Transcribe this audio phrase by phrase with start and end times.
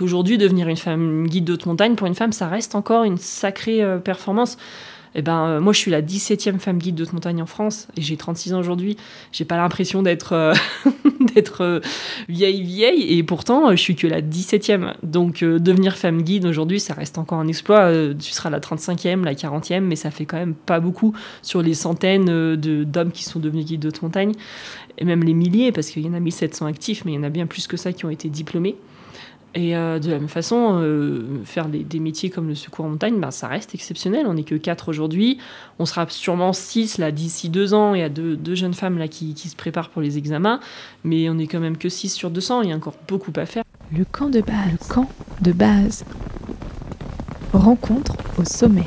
[0.00, 3.82] Aujourd'hui, devenir une femme guide de montagne, pour une femme, ça reste encore une sacrée
[4.04, 4.56] performance.
[5.18, 8.02] Eh ben, euh, moi, je suis la 17e femme guide de montagne en France et
[8.02, 8.98] j'ai 36 ans aujourd'hui.
[9.32, 10.52] J'ai pas l'impression d'être euh,
[11.60, 11.80] euh,
[12.28, 14.92] vieille vieille et pourtant je suis que la 17e.
[15.02, 17.90] Donc devenir femme guide aujourd'hui, ça reste encore un exploit.
[18.18, 21.74] tu seras la 35e, la 40e, mais ça fait quand même pas beaucoup sur les
[21.74, 24.32] centaines d'hommes qui sont devenus guides de montagne
[24.98, 27.22] et même les milliers parce qu'il y en a 1700 actifs, mais il y en
[27.22, 28.76] a bien plus que ça qui ont été diplômés.
[29.56, 33.18] Et euh, de la même façon, euh, faire des, métiers comme le secours en montagne,
[33.18, 34.26] ben, ça reste exceptionnel.
[34.28, 35.38] On n'est que 4 aujourd'hui.
[35.78, 37.94] On sera sûrement 6 là, d'ici 2 ans.
[37.94, 40.60] Il y a deux, jeunes femmes là, qui, qui, se préparent pour les examens.
[41.04, 42.62] Mais on n'est quand même que 6 sur 200.
[42.62, 43.64] Il y a encore beaucoup à faire.
[43.96, 44.72] Le camp de base.
[44.72, 46.04] Le camp de base.
[47.54, 48.84] Rencontre au sommet.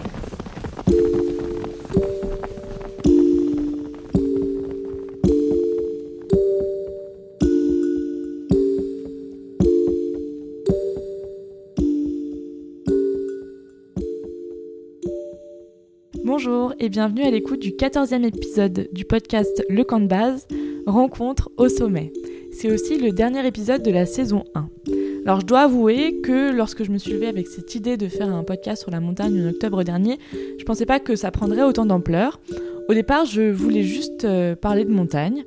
[16.41, 20.47] Bonjour et bienvenue à l'écoute du 14e épisode du podcast Le camp de base,
[20.87, 22.13] Rencontre au sommet.
[22.53, 24.69] C'est aussi le dernier épisode de la saison 1.
[25.25, 28.29] Alors je dois avouer que lorsque je me suis levée avec cette idée de faire
[28.29, 30.17] un podcast sur la montagne en octobre dernier,
[30.57, 32.39] je pensais pas que ça prendrait autant d'ampleur.
[32.87, 35.43] Au départ, je voulais juste euh, parler de montagne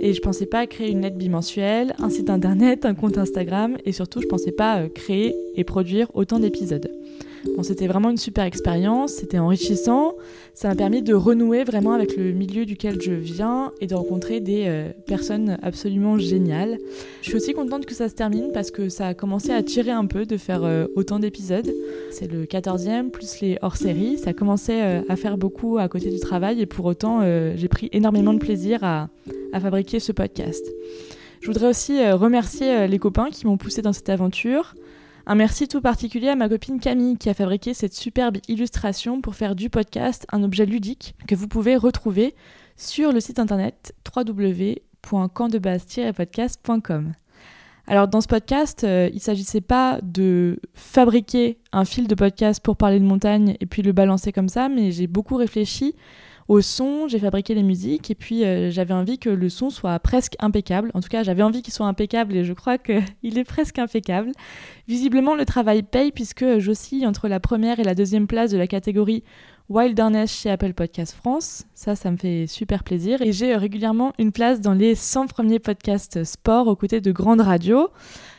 [0.00, 3.92] et je pensais pas créer une lettre bimensuelle, un site internet, un compte Instagram et
[3.92, 6.90] surtout je pensais pas euh, créer et produire autant d'épisodes.
[7.62, 10.14] C'était vraiment une super expérience, c'était enrichissant,
[10.54, 14.40] ça m'a permis de renouer vraiment avec le milieu duquel je viens et de rencontrer
[14.40, 16.78] des euh, personnes absolument géniales.
[17.22, 19.90] Je suis aussi contente que ça se termine parce que ça a commencé à tirer
[19.90, 21.72] un peu de faire euh, autant d'épisodes.
[22.10, 26.20] C'est le 14e plus les hors-séries, ça commençait euh, à faire beaucoup à côté du
[26.20, 29.08] travail et pour autant j'ai pris énormément de plaisir à,
[29.52, 30.64] à fabriquer ce podcast.
[31.40, 34.74] Je voudrais aussi remercier les copains qui m'ont poussé dans cette aventure.
[35.24, 39.36] Un merci tout particulier à ma copine Camille qui a fabriqué cette superbe illustration pour
[39.36, 42.34] faire du podcast un objet ludique que vous pouvez retrouver
[42.76, 47.12] sur le site internet www.campdebase-podcast.com.
[47.86, 52.60] Alors dans ce podcast, euh, il ne s'agissait pas de fabriquer un fil de podcast
[52.60, 55.94] pour parler de montagne et puis le balancer comme ça, mais j'ai beaucoup réfléchi
[56.48, 59.98] au son, j'ai fabriqué les musiques et puis euh, j'avais envie que le son soit
[59.98, 60.90] presque impeccable.
[60.94, 63.02] En tout cas, j'avais envie qu'il soit impeccable et je crois qu'il
[63.38, 64.32] est presque impeccable.
[64.88, 68.66] Visiblement, le travail paye puisque j'oscille entre la première et la deuxième place de la
[68.66, 69.22] catégorie
[69.72, 71.64] Wilderness chez Apple Podcast France.
[71.74, 73.22] Ça, ça me fait super plaisir.
[73.22, 77.40] Et j'ai régulièrement une place dans les 100 premiers podcasts sport aux côtés de grandes
[77.40, 77.88] radios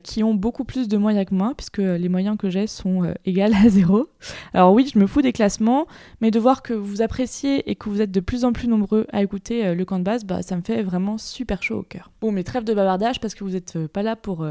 [0.03, 3.13] qui ont beaucoup plus de moyens que moi, puisque les moyens que j'ai sont euh,
[3.25, 4.09] égaux à zéro.
[4.53, 5.88] Alors oui, je me fous des classements,
[6.22, 9.07] mais de voir que vous appréciez et que vous êtes de plus en plus nombreux
[9.11, 11.83] à écouter euh, le camp de base, bah, ça me fait vraiment super chaud au
[11.83, 12.11] cœur.
[12.22, 14.45] Bon, mais trêve de bavardage, parce que vous n'êtes euh, pas là pour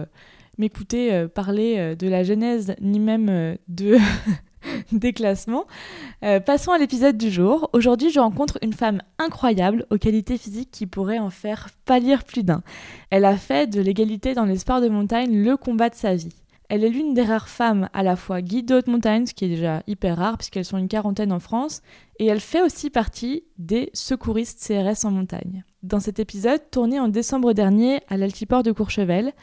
[0.58, 3.98] m'écouter parler de la genèse, ni même de...
[4.92, 5.66] des classements.
[6.24, 7.70] Euh, passons à l'épisode du jour.
[7.72, 12.42] Aujourd'hui, je rencontre une femme incroyable aux qualités physiques qui pourrait en faire pâlir plus
[12.42, 12.62] d'un.
[13.10, 16.34] Elle a fait de l'égalité dans les sports de montagne le combat de sa vie.
[16.68, 19.44] Elle est l'une des rares femmes à la fois guide de haute montagne, ce qui
[19.44, 21.82] est déjà hyper rare puisqu'elles sont une quarantaine en France,
[22.18, 25.64] et elle fait aussi partie des secouristes CRS en montagne.
[25.82, 29.34] Dans cet épisode, tourné en décembre dernier à l'altiport de Courchevel,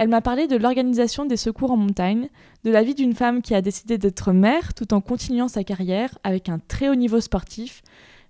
[0.00, 2.30] elle m'a parlé de l'organisation des secours en montagne,
[2.64, 6.16] de la vie d'une femme qui a décidé d'être mère tout en continuant sa carrière
[6.24, 7.82] avec un très haut niveau sportif,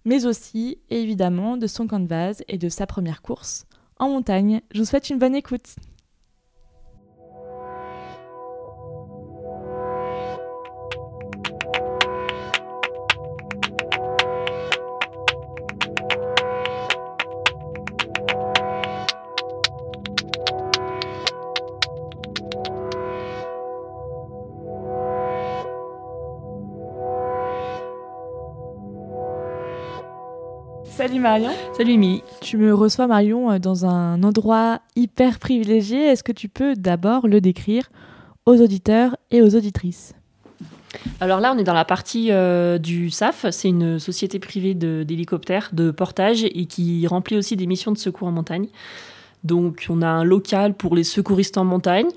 [0.05, 3.67] mais aussi, évidemment, de son base et de sa première course
[4.01, 4.63] en montagne.
[4.73, 5.77] Je vous souhaite une bonne écoute.
[31.21, 31.51] Salut Marion.
[31.77, 32.23] Salut Mi.
[32.41, 36.07] Tu me reçois Marion euh, dans un endroit hyper privilégié.
[36.07, 37.91] Est-ce que tu peux d'abord le décrire
[38.47, 40.15] aux auditeurs et aux auditrices?
[41.21, 43.45] Alors là, on est dans la partie euh, du SAF.
[43.51, 48.29] C'est une société privée d'hélicoptères de, portage et qui remplit aussi des missions de secours
[48.29, 48.69] en montagne.
[49.45, 52.09] Donc, on a un local pour les secouristes en montagne.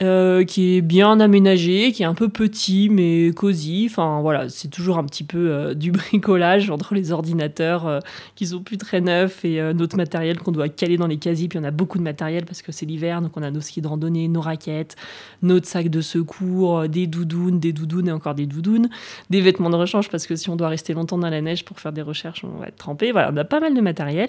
[0.00, 3.88] Euh, qui est bien aménagé, qui est un peu petit mais cosy.
[3.90, 7.98] Enfin voilà, c'est toujours un petit peu euh, du bricolage entre les ordinateurs euh,
[8.36, 11.48] qui sont plus très neufs et notre matériel qu'on doit caler dans les casiers.
[11.48, 13.80] Puis on a beaucoup de matériel parce que c'est l'hiver, donc on a nos skis
[13.80, 14.94] de randonnée, nos raquettes,
[15.42, 18.88] notre sac de secours, des doudounes, des doudounes et encore des doudounes,
[19.30, 21.80] des vêtements de rechange parce que si on doit rester longtemps dans la neige pour
[21.80, 23.10] faire des recherches, on va être trempé.
[23.10, 24.28] Voilà, on a pas mal de matériel.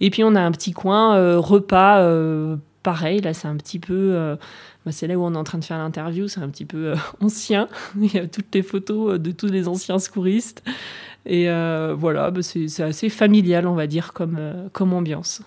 [0.00, 4.36] Et puis on a un petit coin repas pareil, là c'est un petit peu,
[4.84, 6.94] bah, c'est là où on est en train de faire l'interview, c'est un petit peu
[7.20, 7.68] ancien.
[8.00, 10.62] Il y a toutes les photos de tous les anciens secouristes.
[11.26, 14.38] Et voilà, bah, c'est assez familial, on va dire, comme,
[14.72, 15.42] comme ambiance.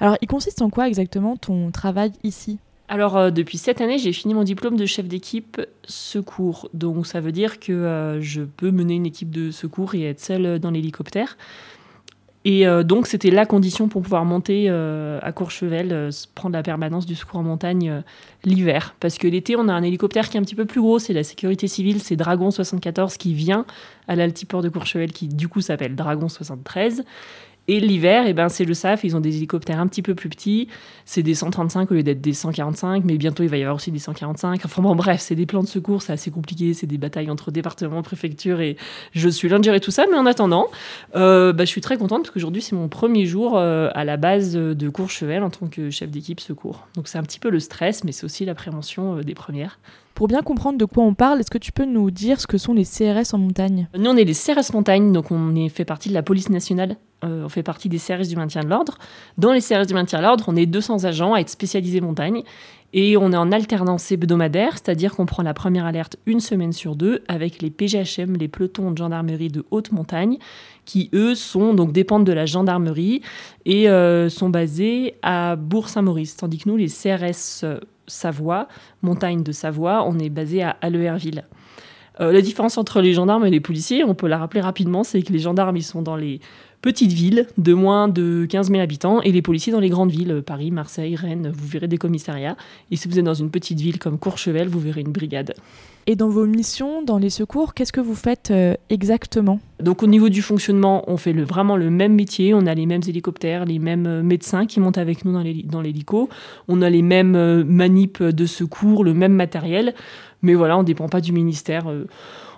[0.00, 2.58] Alors, il consiste en quoi exactement ton travail ici?
[2.88, 6.70] Alors, euh, depuis cette année, j'ai fini mon diplôme de chef d'équipe secours.
[6.72, 10.20] Donc, ça veut dire que euh, je peux mener une équipe de secours et être
[10.20, 11.36] seule dans l'hélicoptère.
[12.44, 17.14] Et euh, donc, c'était la condition pour pouvoir monter à Courchevel, prendre la permanence du
[17.14, 18.02] secours en montagne
[18.44, 18.94] l'hiver.
[19.00, 21.12] Parce que l'été, on a un hélicoptère qui est un petit peu plus gros, c'est
[21.12, 23.66] la sécurité civile, c'est Dragon 74 qui vient
[24.06, 27.04] à l'altiport de Courchevel, qui du coup s'appelle Dragon 73.
[27.68, 30.30] Et l'hiver, eh ben, c'est le SAF, ils ont des hélicoptères un petit peu plus
[30.30, 30.68] petits.
[31.04, 33.90] C'est des 135 au lieu d'être des 145, mais bientôt il va y avoir aussi
[33.90, 34.62] des 145.
[34.64, 37.50] Enfin bon, bref, c'est des plans de secours, c'est assez compliqué, c'est des batailles entre
[37.50, 38.78] départements, préfectures, et
[39.12, 40.06] je suis loin de gérer tout ça.
[40.10, 40.68] Mais en attendant,
[41.14, 44.16] euh, bah, je suis très contente parce qu'aujourd'hui, c'est mon premier jour euh, à la
[44.16, 46.88] base de Courchevel en tant que chef d'équipe secours.
[46.94, 49.78] Donc c'est un petit peu le stress, mais c'est aussi la prévention euh, des premières.
[50.18, 52.58] Pour bien comprendre de quoi on parle, est-ce que tu peux nous dire ce que
[52.58, 53.86] sont les CRS en montagne?
[53.96, 56.96] Nous, on est les CRS montagne, donc on est fait partie de la police nationale.
[57.24, 58.98] Euh, on fait partie des CRS du maintien de l'ordre.
[59.36, 62.42] Dans les CRS du maintien de l'ordre, on est 200 agents à être spécialisés montagne.
[62.92, 66.96] Et on est en alternance hebdomadaire, c'est-à-dire qu'on prend la première alerte une semaine sur
[66.96, 70.38] deux avec les PGHM, les pelotons de gendarmerie de haute montagne,
[70.84, 73.22] qui eux sont donc dépendent de la gendarmerie
[73.66, 77.64] et euh, sont basés à Bourg-Saint-Maurice, tandis que nous, les CRS
[78.08, 78.68] Savoie,
[79.02, 81.44] montagne de Savoie, on est basé à Alleherville.
[82.20, 85.22] Euh, la différence entre les gendarmes et les policiers, on peut la rappeler rapidement, c'est
[85.22, 86.40] que les gendarmes, ils sont dans les
[86.82, 90.42] petites villes de moins de 15 000 habitants et les policiers dans les grandes villes,
[90.44, 92.56] Paris, Marseille, Rennes, vous verrez des commissariats.
[92.90, 95.54] Et si vous êtes dans une petite ville comme Courchevel, vous verrez une brigade.
[96.10, 99.60] Et dans vos missions, dans les secours, qu'est-ce que vous faites euh, exactement?
[99.78, 102.54] Donc au niveau du fonctionnement, on fait vraiment le même métier.
[102.54, 105.34] On a les mêmes hélicoptères, les mêmes euh, médecins qui montent avec nous
[105.64, 106.30] dans l'hélico.
[106.66, 109.94] On a les mêmes euh, manips de secours, le même matériel.
[110.40, 111.92] Mais voilà, on ne dépend pas du ministère.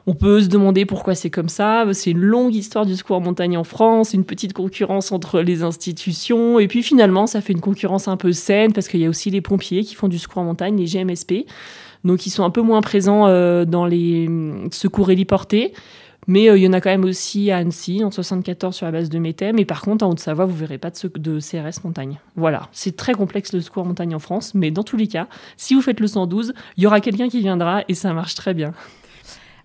[0.07, 1.85] On peut se demander pourquoi c'est comme ça.
[1.93, 5.65] C'est une longue histoire du secours en montagne en France, une petite concurrence entre les
[5.65, 6.61] institutions.
[6.61, 9.31] Et puis finalement, ça fait une concurrence un peu saine parce qu'il y a aussi
[9.31, 11.47] les pompiers qui font du secours en montagne, les GMSP.
[12.05, 15.73] Donc ils sont un peu moins présents euh, dans les hum, secours héliportés.
[16.27, 18.93] Mais euh, il y en a quand même aussi à Annecy, en 74 sur la
[18.93, 19.59] base de Méthème.
[19.59, 22.19] Et par contre, en Haute-Savoie, vous verrez pas de, de, CRS montagne.
[22.37, 24.55] Voilà, c'est très complexe le secours montagne en France.
[24.55, 27.41] Mais dans tous les cas, si vous faites le 112, il y aura quelqu'un qui
[27.41, 28.73] viendra et ça marche très bien.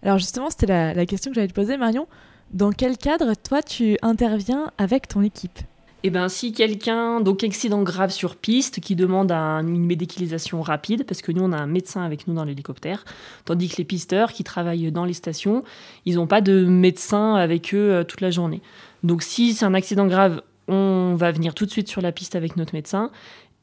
[0.02, 2.08] Alors justement, c'était la, la question que j'allais te poser, Marion.
[2.54, 5.60] Dans quel cadre, toi, tu interviens avec ton équipe?
[6.08, 11.24] Eh ben, si quelqu'un, donc accident grave sur piste, qui demande une médicalisation rapide, parce
[11.24, 13.06] que nous, on a un médecin avec nous dans l'hélicoptère,
[13.44, 15.64] tandis que les pisteurs qui travaillent dans les stations,
[16.06, 18.62] ils n'ont pas de médecin avec eux euh, toute la journée.
[19.02, 22.36] Donc, si c'est un accident grave, on va venir tout de suite sur la piste
[22.36, 23.10] avec notre médecin.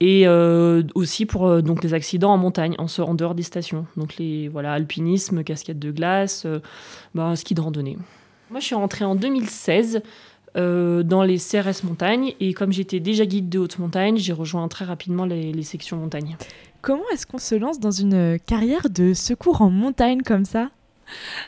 [0.00, 3.86] Et euh, aussi pour euh, donc les accidents en montagne, en, dehors des stations.
[3.96, 6.44] Donc les voilà alpinisme, cascade de glace,
[7.14, 7.98] bah, ski de randonnée.
[8.50, 10.02] Moi, je suis rentrée en 2016
[10.56, 12.34] euh, dans les CRS montagne.
[12.40, 16.36] Et comme j'étais déjà guide de haute montagne, j'ai rejoint très rapidement les, sections montagne.
[16.82, 20.70] Comment est-ce qu'on se lance dans une carrière de secours en montagne comme ça?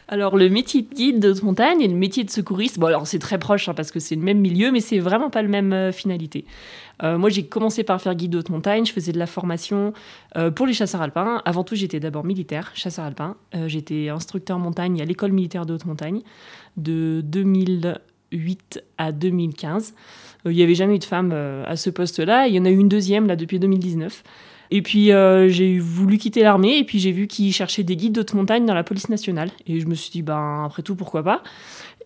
[0.09, 3.07] Alors le métier de guide de haute montagne et le métier de secouriste, bon alors
[3.07, 5.49] c'est très proche hein, parce que c'est le même milieu, mais c'est vraiment pas le
[5.49, 6.45] même euh, finalité.
[7.03, 9.93] Euh, moi j'ai commencé par faire guide de haute montagne, je faisais de la formation
[10.55, 11.41] pour les chasseurs alpins.
[11.45, 13.37] Avant tout j'étais d'abord militaire, chasseur alpin.
[13.67, 16.23] j'étais instructeur montagne à l'école militaire de haute montagne
[16.77, 18.01] de 2000
[18.35, 19.95] 2008 à 2015.
[20.47, 22.49] Euh, il n'y avait jamais eu de femme euh, à ce poste-là.
[22.49, 24.23] Il y en a eu une deuxième là depuis 2019.
[24.71, 28.15] Et puis euh, j'ai voulu quitter l'armée et puis j'ai vu qu'ils cherchaient des guides
[28.15, 29.51] d'haute montagne dans la police nationale.
[29.67, 31.43] Et je me suis dit, ben après tout, pourquoi pas?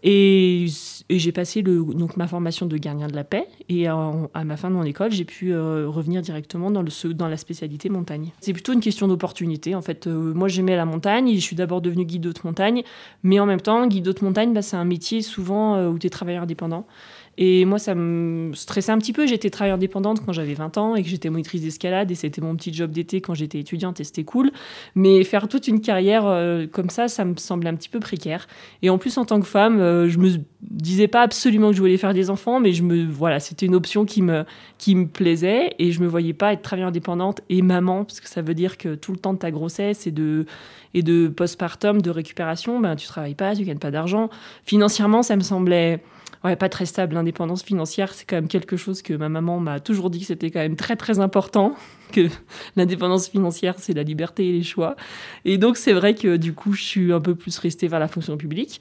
[0.03, 0.67] Et,
[1.11, 3.47] j'ai passé donc ma formation de gardien de la paix.
[3.69, 6.83] Et à ma fin de mon école, j'ai pu revenir directement dans,
[7.29, 8.33] la spécialité montagne.
[8.41, 9.75] C'est plutôt une question d'opportunité.
[9.75, 11.35] En fait, moi j'aimais la montagne.
[11.35, 12.83] Je suis d'abord devenu guide d'haute montagne.
[13.23, 16.11] Mais en même temps, guide d'haute montagne, bah, c'est un métier souvent où tu es
[16.11, 16.87] travailleur indépendant.
[17.41, 19.25] Et moi, ça me stressait un petit peu.
[19.25, 22.57] J'étais travailleuse indépendante quand j'avais 20 ans et que j'étais monitrice d'escalade et c'était mon
[22.57, 24.51] petit job d'été quand j'étais étudiante et c'était cool.
[24.97, 28.49] Mais faire toute une carrière euh, comme ça, ça me semblait un petit peu précaire.
[28.83, 30.31] Et en plus, en tant que femme, euh, je me
[30.63, 33.77] disais pas absolument que je voulais faire des enfants, mais je me, voilà, c'était une
[33.77, 34.45] option qui me,
[34.79, 38.29] qui me plaisait et je me voyais pas être travailleuse indépendante et maman, parce que
[38.29, 40.45] ça veut dire que tout le temps de ta grossesse et de,
[40.93, 44.29] et de postpartum, de récupération, ben, tu travailles pas, tu gagnes pas d'argent.
[44.65, 46.03] Financièrement, ça me semblait
[46.45, 47.15] ouais, pas très stable.
[47.15, 50.51] L'indépendance financière, c'est quand même quelque chose que ma maman m'a toujours dit que c'était
[50.51, 51.75] quand même très très important,
[52.13, 52.29] que
[52.77, 54.97] l'indépendance financière, c'est la liberté et les choix.
[55.45, 58.09] Et donc c'est vrai que du coup, je suis un peu plus restée vers la
[58.09, 58.81] fonction publique.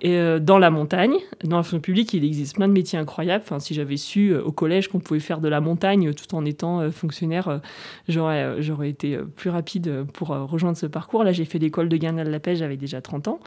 [0.00, 1.14] et, euh, dans la montagne.
[1.44, 3.42] Dans la fonction publique, il existe plein de métiers incroyables.
[3.44, 6.44] Enfin, si j'avais su euh, au collège qu'on pouvait faire de la montagne tout en
[6.44, 7.60] étant euh, fonctionnaire,
[8.08, 11.24] j'aurais, j'aurais été plus rapide pour rejoindre ce parcours.
[11.24, 13.40] Là, j'ai fait l'école de la Pêche, j'avais déjà 30 ans.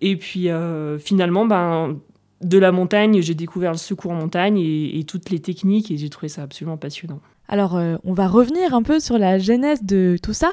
[0.00, 0.48] Et puis
[0.98, 1.98] finalement, ben,
[2.40, 5.96] de la montagne, j'ai découvert le secours en montagne et, et toutes les techniques et
[5.96, 7.20] j'ai trouvé ça absolument passionnant.
[7.48, 10.52] Alors, on va revenir un peu sur la genèse de tout ça.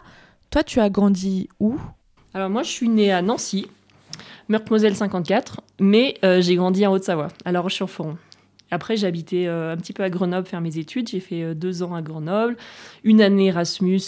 [0.50, 1.78] Toi, tu as grandi où?
[2.34, 3.68] Alors moi, je suis née à Nancy,
[4.50, 8.18] Meurthe-Moselle 54, mais euh, j'ai grandi en Haute-Savoie, à La Roche-sur-Foron.
[8.70, 11.08] Après, j'ai habité euh, un petit peu à Grenoble faire mes études.
[11.08, 12.58] J'ai fait euh, deux ans à Grenoble,
[13.04, 14.02] une année Erasmus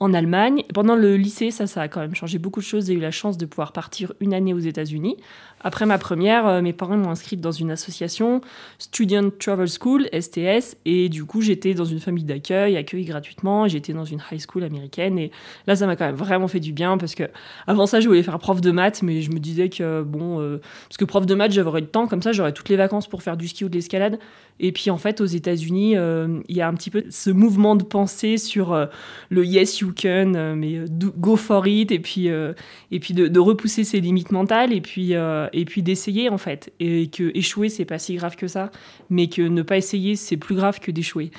[0.00, 0.64] en Allemagne.
[0.74, 2.86] Pendant le lycée, ça, ça a quand même changé beaucoup de choses.
[2.86, 5.16] J'ai eu la chance de pouvoir partir une année aux États-Unis.
[5.66, 8.40] Après ma première, euh, mes parents m'ont inscrite dans une association,
[8.78, 13.92] Student Travel School, STS, et du coup j'étais dans une famille d'accueil, accueillie gratuitement, j'étais
[13.92, 15.32] dans une high school américaine, et
[15.66, 17.24] là ça m'a quand même vraiment fait du bien, parce que
[17.66, 20.60] avant ça je voulais faire prof de maths, mais je me disais que bon, euh,
[20.88, 23.24] parce que prof de maths j'aurais le temps, comme ça j'aurais toutes les vacances pour
[23.24, 24.20] faire du ski ou de l'escalade,
[24.58, 27.76] et puis en fait, aux États-Unis, euh, il y a un petit peu ce mouvement
[27.76, 28.86] de pensée sur euh,
[29.28, 33.84] le yes you can, euh, mais go for it, et puis, et puis de, repousser
[33.84, 36.72] ses limites mentales, et puis, et puis d'essayer en fait.
[36.80, 38.70] Et que échouer, c'est pas si grave que ça,
[39.10, 41.30] mais que ne pas essayer, c'est plus grave que d'échouer.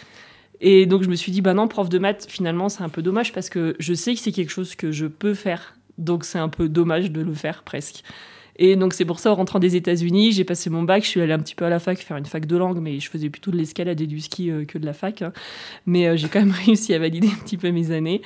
[0.62, 3.02] Et donc je me suis dit, bah non, prof de maths, finalement, c'est un peu
[3.02, 5.76] dommage parce que je sais que c'est quelque chose que je peux faire.
[5.98, 8.04] Donc c'est un peu dommage de le faire presque.
[8.60, 11.22] Et donc c'est pour ça, en rentrant des États-Unis, j'ai passé mon bac, je suis
[11.22, 13.30] allée un petit peu à la fac faire une fac de langue, mais je faisais
[13.30, 15.22] plutôt de l'escalade et du ski euh, que de la fac.
[15.22, 15.34] Hein.
[15.86, 18.22] Mais euh, j'ai quand même réussi à valider un petit peu mes années.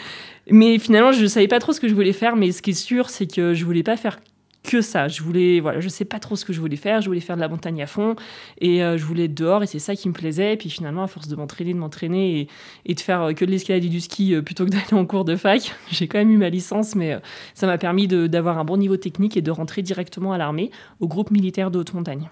[0.50, 2.72] Mais finalement, je ne savais pas trop ce que je voulais faire, mais ce qui
[2.72, 4.20] est sûr, c'est que je voulais pas faire
[4.64, 5.08] que ça.
[5.08, 7.02] Je voulais, voilà, je sais pas trop ce que je voulais faire.
[7.02, 8.16] Je voulais faire de la montagne à fond
[8.60, 10.54] et euh, je voulais être dehors et c'est ça qui me plaisait.
[10.54, 12.48] Et puis finalement, à force de m'entraîner, de m'entraîner
[12.86, 15.06] et, de faire euh, que de l'escalade et du ski euh, plutôt que d'aller en
[15.06, 17.20] cours de fac, j'ai quand même eu ma licence, mais
[17.54, 21.08] ça m'a permis d'avoir un bon niveau technique et de rentrer directement à l'armée, au
[21.08, 22.30] groupe militaire de haute montagne.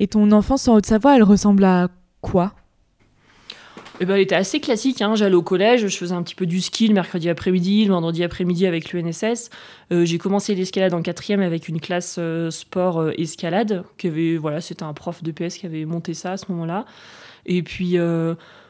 [0.00, 1.88] Et ton enfance en Haute-Savoie, elle ressemble à
[2.20, 2.54] quoi?
[4.00, 5.02] Eh ben, elle était assez classique.
[5.02, 5.14] Hein.
[5.16, 8.22] J'allais au collège, je faisais un petit peu du ski le mercredi après-midi, le vendredi
[8.22, 9.50] après-midi avec l'UNSS.
[9.92, 13.84] Euh, j'ai commencé l'escalade en quatrième avec une classe euh, sport euh, escalade.
[13.96, 16.86] Qui avait, voilà, c'était un prof de PS qui avait monté ça à ce moment-là.
[17.46, 17.96] Et puis,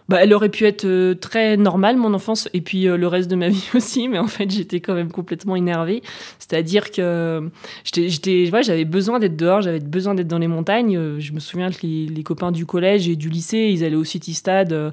[0.08, 3.48] bah, elle aurait pu être très normale, mon enfance, et puis le reste de ma
[3.50, 6.02] vie aussi, mais en fait, j'étais quand même complètement énervée.
[6.38, 7.50] C'est-à-dire que
[7.84, 11.18] j'étais, j'avais besoin d'être dehors, j'avais besoin d'être dans les montagnes.
[11.18, 14.04] Je me souviens que les, les, copains du collège et du lycée, ils allaient au
[14.04, 14.90] City Stade euh,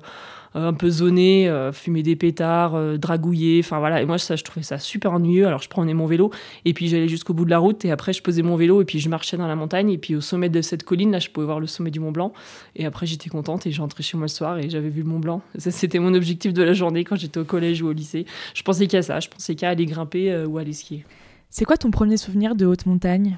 [0.55, 4.01] un peu zoné, euh, fumer des pétards, euh, dragouiller, enfin voilà.
[4.01, 5.45] Et moi, ça, je trouvais ça super ennuyeux.
[5.45, 6.31] Alors, je prenais mon vélo
[6.63, 8.85] et puis j'allais jusqu'au bout de la route et après, je posais mon vélo et
[8.85, 9.91] puis je marchais dans la montagne.
[9.91, 12.11] Et puis, au sommet de cette colline, là, je pouvais voir le sommet du Mont
[12.11, 12.31] Blanc.
[12.75, 15.19] Et après, j'étais contente et j'entrais chez moi le soir et j'avais vu le Mont
[15.19, 15.41] Blanc.
[15.57, 18.25] Ça, c'était mon objectif de la journée quand j'étais au collège ou au lycée.
[18.53, 19.19] Je pensais qu'à ça.
[19.19, 21.05] Je pensais qu'à aller grimper ou aller skier.
[21.49, 23.37] C'est quoi ton premier souvenir de haute montagne?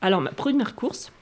[0.00, 1.12] Alors, ma première course,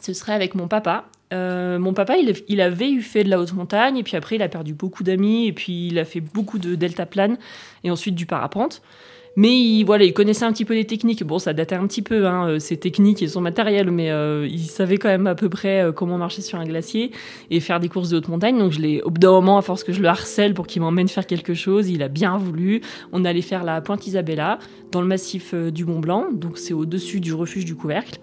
[0.00, 1.06] ce serait avec mon papa.
[1.32, 2.16] Euh, mon papa,
[2.48, 5.04] il, avait eu fait de la haute montagne, et puis après, il a perdu beaucoup
[5.04, 7.38] d'amis, et puis il a fait beaucoup de deltaplane,
[7.84, 8.82] et ensuite du parapente.
[9.36, 11.22] Mais il, voilà, il connaissait un petit peu les techniques.
[11.22, 14.48] Bon, ça datait un petit peu, hein, euh, ses techniques et son matériel, mais euh,
[14.50, 17.12] il savait quand même à peu près comment marcher sur un glacier
[17.48, 18.58] et faire des courses de haute montagne.
[18.58, 20.82] Donc, je l'ai, au bout d'un moment, à force que je le harcèle pour qu'il
[20.82, 22.80] m'emmène faire quelque chose, il a bien voulu.
[23.12, 24.58] On allait faire la Pointe Isabella
[24.90, 28.18] dans le massif du Mont Blanc, donc c'est au-dessus du refuge du couvercle.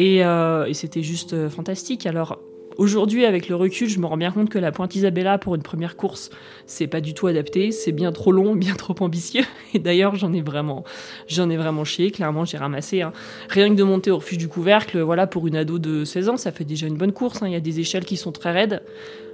[0.00, 2.06] Euh, et, c'était juste euh, fantastique.
[2.06, 2.38] Alors
[2.78, 5.62] aujourd'hui, avec le recul, je me rends bien compte que la Pointe Isabella pour une
[5.62, 6.30] première course,
[6.66, 9.44] c'est pas du tout adapté, c'est bien trop long, bien trop ambitieux.
[9.74, 10.84] Et d'ailleurs, j'en ai vraiment,
[11.28, 12.10] j'en chié.
[12.10, 13.02] Clairement, j'ai ramassé.
[13.02, 13.12] Hein.
[13.48, 16.36] Rien que de monter au refuge du couvercle, voilà, pour une ado de 16 ans,
[16.36, 17.42] ça fait déjà une bonne course.
[17.42, 17.48] Hein.
[17.48, 18.82] Il y a des échelles qui sont très raides.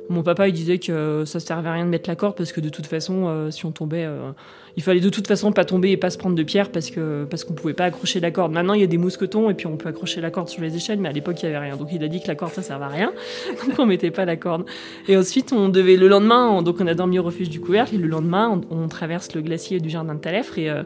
[0.08, 2.60] Mon papa, il disait que ça servait à rien de mettre la corde parce que
[2.60, 4.30] de toute façon, euh, si on tombait, euh,
[4.76, 7.24] il fallait de toute façon pas tomber et pas se prendre de pierre parce que
[7.24, 8.52] parce qu'on pouvait pas accrocher la corde.
[8.52, 10.76] Maintenant, il y a des mousquetons et puis on peut accrocher la corde sur les
[10.76, 11.76] échelles, mais à l'époque, il y avait rien.
[11.76, 13.12] Donc il a dit que la corde ça servait à rien,
[13.66, 14.66] donc on mettait pas la corde.
[15.08, 17.98] Et ensuite, on devait le lendemain, donc on a dormi au refuge du couvercle et
[17.98, 20.82] le lendemain, on, traverse le glacier du jardin de Talèfre et euh,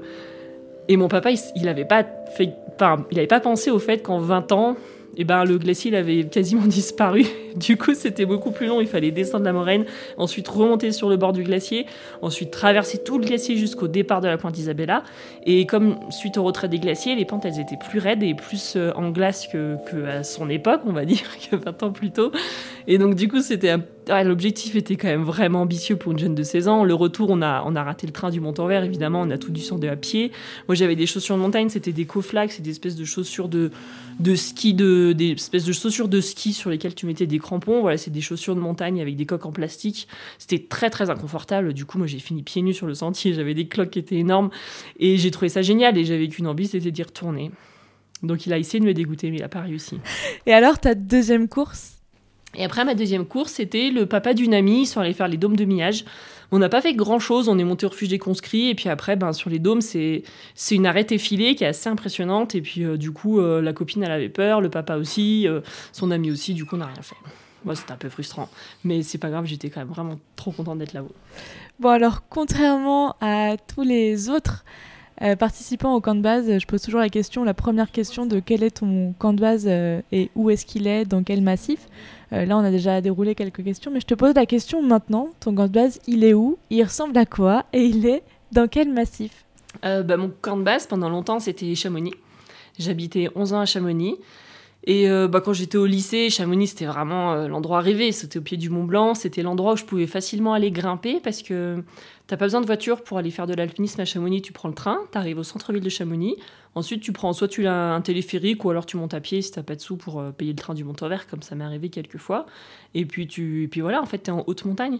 [0.88, 2.04] et mon papa, il, il avait pas
[2.36, 4.76] fait, enfin, il avait pas pensé au fait qu'en 20 ans
[5.20, 7.26] et ben le glacier avait quasiment disparu.
[7.54, 8.80] Du coup, c'était beaucoup plus long.
[8.80, 9.84] Il fallait descendre la moraine,
[10.16, 11.84] ensuite remonter sur le bord du glacier,
[12.22, 15.02] ensuite traverser tout le glacier jusqu'au départ de la pointe Isabella.
[15.44, 18.76] Et comme suite au retrait des glaciers, les pentes elles étaient plus raides et plus
[18.76, 19.76] euh, en glace que,
[20.22, 22.32] son époque, on va dire, que 20 ans plus tôt.
[22.86, 23.76] Et donc du coup, c'était
[24.08, 26.84] l'objectif était quand même vraiment ambitieux pour une jeune de 16 ans.
[26.84, 29.50] Le retour, on a, on a raté le train du Mont-en-Vert, évidemment, on a tout
[29.50, 30.32] descendu à pied.
[30.68, 33.70] Moi, j'avais des chaussures de montagne, c'était des coflax, c'est des espèces de chaussures de,
[34.18, 35.14] de ski, de,
[35.72, 37.80] chaussures de ski sur lesquelles tu mettais des crampons.
[37.80, 40.08] Voilà, c'est des chaussures de montagne avec des coques en plastique.
[40.38, 41.72] C'était très très inconfortable.
[41.72, 43.34] Du coup, moi j'ai fini pieds nus sur le sentier.
[43.34, 44.50] J'avais des cloques qui étaient énormes
[44.98, 45.96] et j'ai trouvé ça génial.
[45.98, 47.50] Et j'avais qu'une envie, c'était d'y retourner.
[48.22, 49.98] Donc il a essayé de me dégoûter, mais il n'a pas réussi.
[50.46, 51.99] Et alors, ta deuxième course?
[52.56, 54.86] Et après, ma deuxième course, c'était le papa d'une amie.
[54.86, 56.04] Sont allés faire les dômes de millage.
[56.52, 57.48] On n'a pas fait grand-chose.
[57.48, 58.68] On est monté au refuge des conscrits.
[58.70, 61.88] Et puis après, ben, sur les dômes, c'est c'est une arête effilée qui est assez
[61.88, 62.54] impressionnante.
[62.54, 64.60] Et puis, euh, du coup, euh, la copine, elle avait peur.
[64.60, 65.46] Le papa aussi.
[65.46, 65.60] euh,
[65.92, 66.54] son ami aussi.
[66.54, 67.16] Du coup, on n'a rien fait.
[67.64, 68.48] Moi, c'était un peu frustrant.
[68.84, 69.44] Mais c'est pas grave.
[69.46, 71.12] J'étais quand même vraiment trop contente d'être là-haut.
[71.78, 74.64] Bon, alors, contrairement à tous les autres
[75.22, 78.40] euh, participants au camp de base, je pose toujours la question, la première question de
[78.40, 81.88] quel est ton camp de base euh, et où est-ce qu'il est, dans quel massif?
[82.32, 85.28] Euh, là, on a déjà déroulé quelques questions, mais je te pose la question maintenant.
[85.40, 86.58] Ton camp de base, il est où?
[86.70, 87.66] Il ressemble à quoi?
[87.72, 88.22] Et il est
[88.52, 89.44] dans quel massif?
[89.82, 92.14] Bah, mon camp de base, pendant longtemps, c'était Chamonix.
[92.78, 94.16] J'habitais 11 ans à Chamonix.
[94.84, 98.12] Et euh, bah, quand j'étais au lycée, Chamonix, c'était vraiment euh, l'endroit rêvé.
[98.12, 99.14] C'était au pied du Mont Blanc.
[99.14, 101.82] C'était l'endroit où je pouvais facilement aller grimper parce que
[102.26, 104.40] t'as pas besoin de voiture pour aller faire de l'alpinisme à Chamonix.
[104.40, 106.36] Tu prends le train, t'arrives au centre-ville de Chamonix.
[106.74, 109.50] Ensuite, tu prends soit tu as un téléphérique ou alors tu montes à pied si
[109.50, 111.90] t'as pas de sous pour euh, payer le train du Mont-Vert, comme ça m'est arrivé
[111.90, 112.46] quelques fois.
[112.94, 113.68] Et puis, tu...
[113.70, 114.98] puis voilà, en fait, t'es en haute montagne.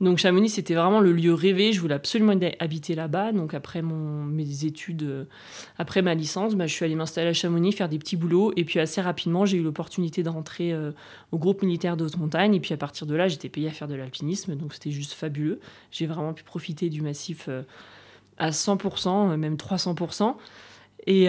[0.00, 1.72] Donc Chamonix, c'était vraiment le lieu rêvé.
[1.72, 3.32] Je voulais absolument habiter là-bas.
[3.32, 5.24] Donc après mes études, euh,
[5.76, 8.52] après ma licence, bah, je suis allée m'installer à Chamonix, faire des petits boulots.
[8.56, 10.92] Et puis assez rapidement, j'ai eu l'opportunité de rentrer euh,
[11.32, 12.54] au groupe militaire de haute montagne.
[12.54, 14.56] Et puis à partir de là, j'étais payée à faire de l'alpinisme.
[14.56, 15.60] Donc c'était juste fabuleux.
[15.90, 17.62] J'ai vraiment pu profiter du massif euh,
[18.38, 20.34] à 100%, euh, même 300%.
[21.06, 21.28] Et,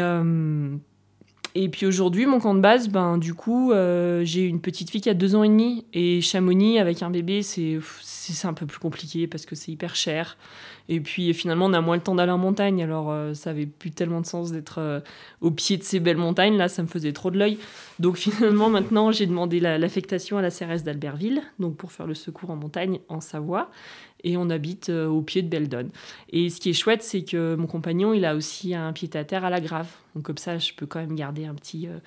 [1.53, 5.01] et puis aujourd'hui, mon camp de base, ben, du coup, euh, j'ai une petite fille
[5.01, 5.86] qui a deux ans et demi.
[5.93, 7.79] Et Chamonix, avec un bébé, c'est
[8.43, 10.38] un peu plus compliqué parce que c'est hyper cher.
[10.89, 12.81] Et puis finalement, on a moins le temps d'aller en montagne.
[12.84, 15.00] Alors, euh, ça avait plus tellement de sens d'être euh,
[15.39, 16.58] au pied de ces belles montagnes.
[16.58, 17.58] Là, ça me faisait trop de l'œil.
[18.00, 22.15] Donc finalement, maintenant, j'ai demandé la- l'affectation à la CRS d'Albertville, donc pour faire le
[22.15, 23.70] secours en montagne en Savoie.
[24.24, 25.90] Et on habite euh, au pied de Beldon.
[26.32, 29.50] Et ce qui est chouette, c'est que mon compagnon, il a aussi un pied-à-terre à
[29.50, 29.88] la Grave.
[30.16, 31.98] Donc comme ça, je peux quand même garder un petit, euh,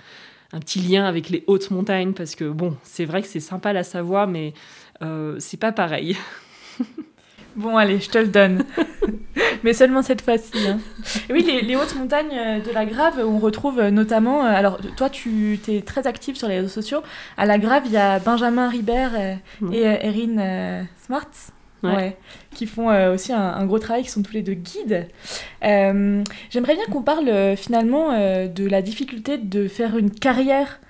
[0.52, 3.72] un petit lien avec les hautes montagnes, parce que bon, c'est vrai que c'est sympa
[3.72, 4.54] la Savoie, mais
[5.02, 6.16] euh, c'est pas pareil.
[7.56, 8.64] Bon, allez, je te le donne.
[9.62, 10.50] Mais seulement cette fois-ci.
[10.66, 10.80] hein.
[11.30, 14.42] Oui, les, les hautes montagnes de la Grave, on retrouve notamment.
[14.42, 17.02] Alors, toi, tu es très active sur les réseaux sociaux.
[17.36, 19.14] À la Grave, il y a Benjamin Ribert
[19.72, 21.28] et Erin Smart.
[21.84, 21.94] Ouais.
[21.94, 22.16] Ouais,
[22.54, 25.06] qui font euh, aussi un, un gros travail, qui sont tous les deux guides.
[25.64, 30.80] Euh, J'aimerais bien qu'on parle euh, finalement de la difficulté de faire une carrière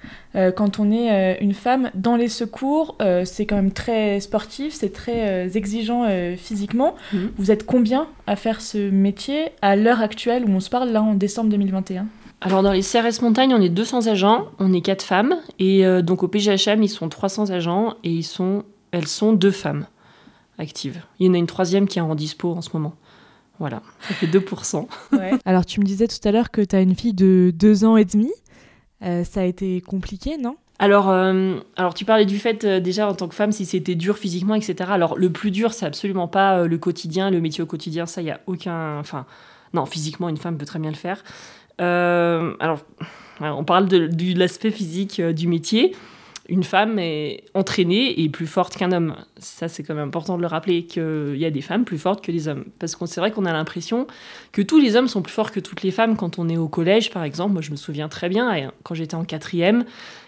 [0.56, 2.98] quand on est une femme dans les secours.
[3.24, 6.96] C'est quand même très sportif, c'est très exigeant physiquement.
[7.12, 7.30] Mhm.
[7.38, 11.02] Vous êtes combien à faire ce métier à l'heure actuelle où on se parle là
[11.02, 12.06] en décembre 2021
[12.40, 15.36] Alors dans les CRS Montagne, on est 200 agents, on est 4 femmes.
[15.58, 19.50] Et euh, donc au PGHM, ils sont 300 agents et ils sont, elles sont deux
[19.52, 19.86] femmes
[20.58, 21.02] actives.
[21.18, 22.94] Il y en a une troisième qui est en dispo en ce moment.
[23.58, 24.86] Voilà, ça fait 2%.
[25.44, 27.96] Alors tu me disais tout à l'heure que tu as une fille de deux ans
[27.96, 28.32] et demi.
[29.02, 30.56] Euh, ça a été compliqué, non?
[30.80, 33.94] Alors, euh, alors tu parlais du fait euh, déjà en tant que femme si c'était
[33.94, 34.90] dur physiquement, etc.
[34.92, 38.06] Alors le plus dur, c'est absolument pas euh, le quotidien, le métier au quotidien.
[38.06, 38.98] Ça, il y a aucun.
[38.98, 39.24] Enfin,
[39.72, 41.22] non, physiquement, une femme peut très bien le faire.
[41.80, 42.80] Euh, alors,
[43.40, 45.94] on parle de, de l'aspect physique euh, du métier.
[46.48, 49.16] Une femme est entraînée et plus forte qu'un homme.
[49.38, 52.22] Ça, c'est quand même important de le rappeler qu'il y a des femmes plus fortes
[52.22, 52.66] que les hommes.
[52.78, 54.06] Parce que c'est vrai qu'on a l'impression
[54.52, 56.68] que tous les hommes sont plus forts que toutes les femmes quand on est au
[56.68, 57.52] collège, par exemple.
[57.52, 59.84] Moi, je me souviens très bien, quand j'étais en quatrième,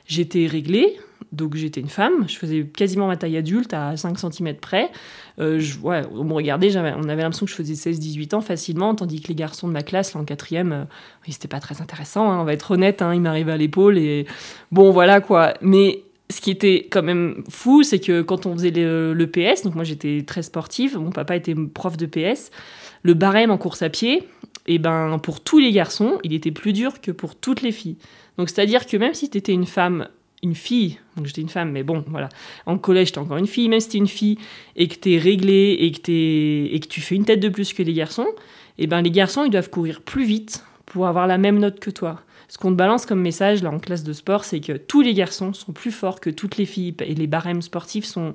[0.07, 0.97] j'étais réglée,
[1.33, 4.91] donc j'étais une femme, je faisais quasiment ma taille adulte à 5 cm près.
[5.39, 9.29] Euh, on me regardait, on avait l'impression que je faisais 16-18 ans facilement, tandis que
[9.29, 10.85] les garçons de ma classe, en quatrième, euh,
[11.27, 13.99] oui, c'était pas très intéressant, hein, on va être honnête, hein, ils m'arrivaient à l'épaule,
[13.99, 14.27] et
[14.73, 15.55] bon, voilà quoi.
[15.61, 19.75] Mais ce qui était quand même fou, c'est que quand on faisait le, PS, donc
[19.75, 22.51] moi j'étais très sportive, mon papa était prof de PS,
[23.03, 24.25] le barème en course à pied,
[24.67, 27.97] et ben pour tous les garçons, il était plus dur que pour toutes les filles.
[28.39, 30.09] Donc c'est-à-dire que même si tu étais une femme,
[30.43, 32.29] une fille, donc j'étais une femme, mais bon, voilà,
[32.67, 34.39] en collège t'es encore une fille, même si t'es une fille
[34.75, 37.85] et que t'es réglée et que, et que tu fais une tête de plus que
[37.85, 38.27] les garçons,
[38.79, 41.91] et ben les garçons ils doivent courir plus vite pour avoir la même note que
[41.91, 42.21] toi.
[42.49, 45.15] Ce qu'on te balance comme message là en classe de sport, c'est que tous les
[45.15, 48.35] garçons sont plus forts que toutes les filles et les barèmes sportifs sont,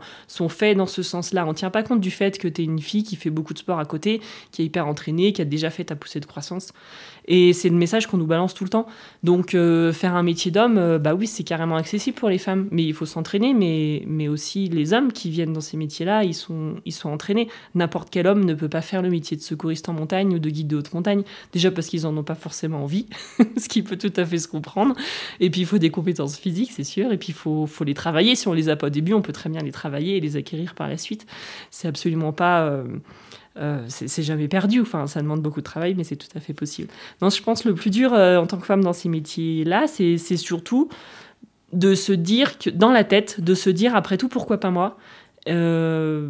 [0.50, 1.46] faits dans ce sens-là.
[1.48, 3.60] On tient pas compte du fait que tu es une fille qui fait beaucoup de
[3.60, 4.22] sport à côté,
[4.52, 6.74] qui est hyper entraînée, qui a déjà fait ta poussée de croissance.
[7.28, 8.88] Et c'est le message qu'on nous balance tout le temps.
[9.24, 12.68] Donc euh, faire un métier d'homme, euh, bah oui, c'est carrément accessible pour les femmes,
[12.72, 13.54] mais il faut s'entraîner.
[13.54, 17.48] Mais, mais aussi les hommes qui viennent dans ces métiers-là, ils sont, ils sont entraînés.
[17.76, 20.50] N'importe quel homme ne peut pas faire le métier de secouriste en montagne ou de
[20.50, 23.06] guide de haute montagne, déjà parce qu'ils en ont pas forcément envie,
[23.58, 24.96] ce qui peut tout à fait se comprendre.
[25.40, 27.94] Et puis il faut des compétences physiques, c'est sûr, et puis il faut, faut les
[27.94, 28.36] travailler.
[28.36, 30.36] Si on les a pas au début, on peut très bien les travailler et les
[30.38, 31.26] acquérir par la suite.
[31.70, 32.62] C'est absolument pas.
[32.64, 32.84] euh,
[33.58, 34.82] euh, c'est jamais perdu.
[34.82, 36.90] Enfin, ça demande beaucoup de travail, mais c'est tout à fait possible.
[37.22, 39.88] Non, je pense que le plus dur euh, en tant que femme dans ces métiers-là,
[39.88, 40.90] c'est surtout
[41.74, 44.98] de se dire que dans la tête, de se dire après tout, pourquoi pas moi?
[45.48, 46.30] Euh,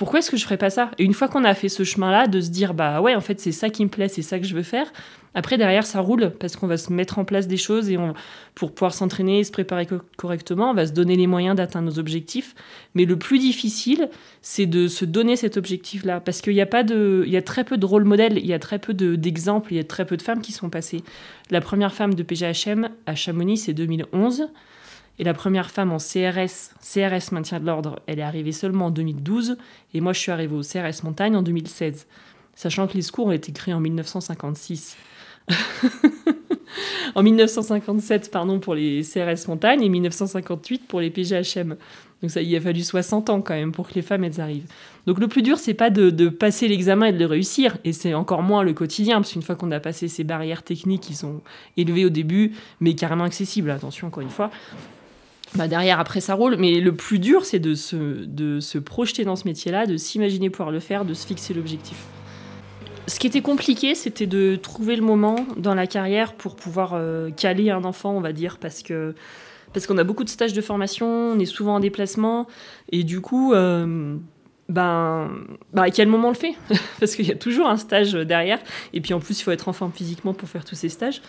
[0.00, 0.92] pourquoi est-ce que je ferais pas ça?
[0.96, 3.38] Et une fois qu'on a fait ce chemin-là, de se dire bah ouais, en fait,
[3.38, 4.90] c'est ça qui me plaît, c'est ça que je veux faire.
[5.34, 8.14] Après, derrière, ça roule parce qu'on va se mettre en place des choses et on,
[8.54, 9.86] pour pouvoir s'entraîner, se préparer
[10.16, 12.54] correctement, on va se donner les moyens d'atteindre nos objectifs.
[12.94, 14.08] Mais le plus difficile,
[14.40, 17.42] c'est de se donner cet objectif-là parce qu'il y a pas de, il y a
[17.42, 20.06] très peu de rôle modèle, il y a très peu d'exemples, il y a très
[20.06, 21.02] peu de femmes qui sont passées.
[21.50, 24.48] La première femme de PGHM à Chamonix, c'est 2011.
[25.20, 28.90] Et la première femme en CRS, CRS maintien de l'ordre, elle est arrivée seulement en
[28.90, 29.58] 2012.
[29.92, 32.06] Et moi, je suis arrivée au CRS montagne en 2016.
[32.54, 34.96] Sachant que les secours ont été créés en 1956.
[37.14, 41.76] en 1957, pardon, pour les CRS montagne et 1958 pour les PGHM.
[42.22, 44.72] Donc ça, il a fallu 60 ans quand même pour que les femmes elles arrivent.
[45.06, 47.92] Donc le plus dur, c'est pas de, de passer l'examen et de le réussir, et
[47.92, 51.14] c'est encore moins le quotidien, parce qu'une fois qu'on a passé ces barrières techniques qui
[51.14, 51.40] sont
[51.76, 54.50] élevées au début, mais carrément accessibles, attention encore une fois,
[55.56, 56.56] bah derrière, après, ça roule.
[56.56, 60.50] Mais le plus dur, c'est de se, de se projeter dans ce métier-là, de s'imaginer
[60.50, 61.96] pouvoir le faire, de se fixer l'objectif.
[63.06, 67.30] Ce qui était compliqué, c'était de trouver le moment dans la carrière pour pouvoir euh,
[67.30, 69.14] caler un enfant, on va dire, parce que
[69.72, 72.48] parce qu'on a beaucoup de stages de formation, on est souvent en déplacement,
[72.90, 74.16] et du coup, euh,
[74.68, 75.30] ben,
[75.72, 76.54] ben, à quel moment on le fait?
[77.00, 78.58] Parce qu'il y a toujours un stage derrière,
[78.92, 81.22] et puis en plus, il faut être en forme physiquement pour faire tous ces stages.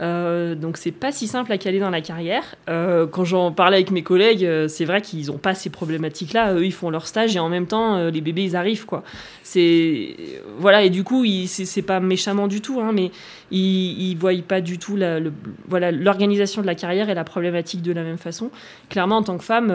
[0.00, 2.54] Euh, donc c'est pas si simple à caler dans la carrière.
[2.68, 6.54] Euh, quand j'en parlais avec mes collègues, euh, c'est vrai qu'ils ont pas ces problématiques-là.
[6.54, 9.02] Eux, ils font leur stage et en même temps, les bébés, ils arrivent quoi.
[9.42, 10.16] C'est
[10.58, 13.10] voilà et du coup, c'est pas méchamment du tout, hein, mais
[13.50, 15.18] ils, ils voient pas du tout la,
[15.68, 18.50] voilà l'organisation de la carrière et la problématique de la même façon.
[18.90, 19.68] Clairement, en tant que femme,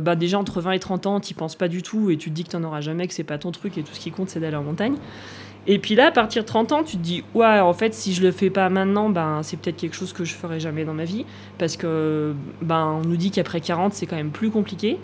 [0.00, 2.34] bah, déjà entre 20 et 30 ans, t'y penses pas du tout et tu te
[2.34, 4.30] dis que t'en auras jamais, que c'est pas ton truc et tout ce qui compte,
[4.30, 4.96] c'est d'aller en montagne.
[5.66, 8.14] Et puis là, à partir de 30 ans, tu te dis, ouais, en fait, si
[8.14, 10.94] je le fais pas maintenant, ben, c'est peut-être quelque chose que je ferai jamais dans
[10.94, 11.26] ma vie.
[11.58, 14.98] Parce que, ben, on nous dit qu'après 40, c'est quand même plus compliqué.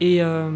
[0.00, 0.50] Et euh,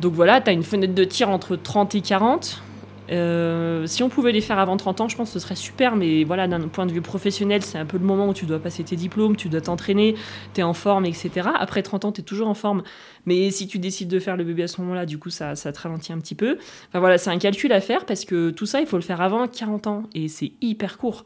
[0.00, 2.62] donc voilà, tu as une fenêtre de tir entre 30 et 40.
[3.10, 5.96] Euh, si on pouvait les faire avant 30 ans, je pense que ce serait super,
[5.96, 8.58] mais voilà, d'un point de vue professionnel, c'est un peu le moment où tu dois
[8.58, 10.14] passer tes diplômes, tu dois t'entraîner,
[10.54, 11.48] tu es en forme, etc.
[11.58, 12.82] Après 30 ans, tu es toujours en forme,
[13.26, 15.72] mais si tu décides de faire le bébé à ce moment-là, du coup, ça, ça
[15.72, 16.58] te ralentit un petit peu.
[16.88, 19.20] Enfin voilà, c'est un calcul à faire parce que tout ça, il faut le faire
[19.20, 21.24] avant 40 ans, et c'est hyper court.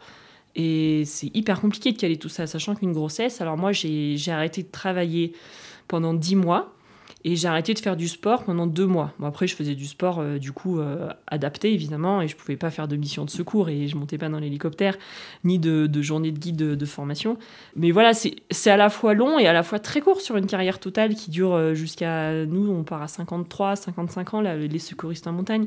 [0.57, 4.63] Et c'est hyper compliqué de caler tout ça, sachant qu'une grossesse, alors moi, j'ai arrêté
[4.63, 5.33] de travailler
[5.87, 6.75] pendant 10 mois.
[7.25, 9.13] Et j'ai arrêté de faire du sport pendant deux mois.
[9.19, 12.57] Bon, après, je faisais du sport, euh, du coup, euh, adapté, évidemment, et je pouvais
[12.57, 14.97] pas faire de mission de secours, et je montais pas dans l'hélicoptère,
[15.43, 17.37] ni de, de, journée de guide de, formation.
[17.75, 20.47] Mais voilà, c'est à la fois long et à la fois très court sur une
[20.47, 22.47] carrière totale qui dure euh, jusqu'à...
[22.47, 25.67] Nous, on part à 53, 55 ans, là, les secouristes en montagne.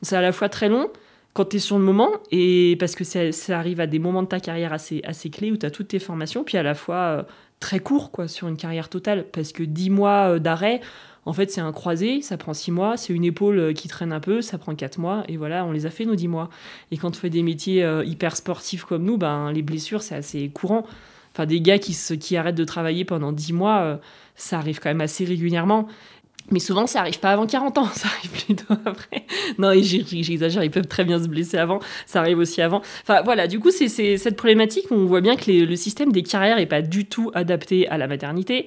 [0.00, 0.88] C'est à la fois très long,
[1.34, 4.22] quand tu es sur le moment, et parce que ça, ça, arrive à des moments
[4.22, 6.74] de ta carrière assez, assez clés où tu as toutes tes formations, puis à la
[6.74, 7.26] fois
[7.60, 9.26] très court quoi sur une carrière totale.
[9.32, 10.80] Parce que 10 mois euh, d'arrêt
[11.26, 14.12] en fait c'est un croisé ça prend 6 mois c'est une épaule euh, qui traîne
[14.12, 16.50] un peu ça prend 4 mois et voilà on les a fait nos 10 mois.
[16.90, 20.14] Et quand on fait des métiers euh, hyper sportifs comme nous ben les blessures c'est
[20.14, 20.86] assez courant.
[21.32, 24.00] Enfin des gars qui, qui arrêtent de travailler pendant 10 mois
[24.34, 25.88] ça arrive quand même assez régulièrement
[26.50, 29.24] mais souvent, ça arrive pas avant 40 ans, ça arrive plutôt après.
[29.58, 32.82] Non, j'exagère, ils peuvent très bien se blesser avant, ça arrive aussi avant.
[33.02, 36.22] Enfin voilà, du coup, c'est cette problématique où on voit bien que le système des
[36.22, 38.66] carrières est pas du tout adapté à la maternité.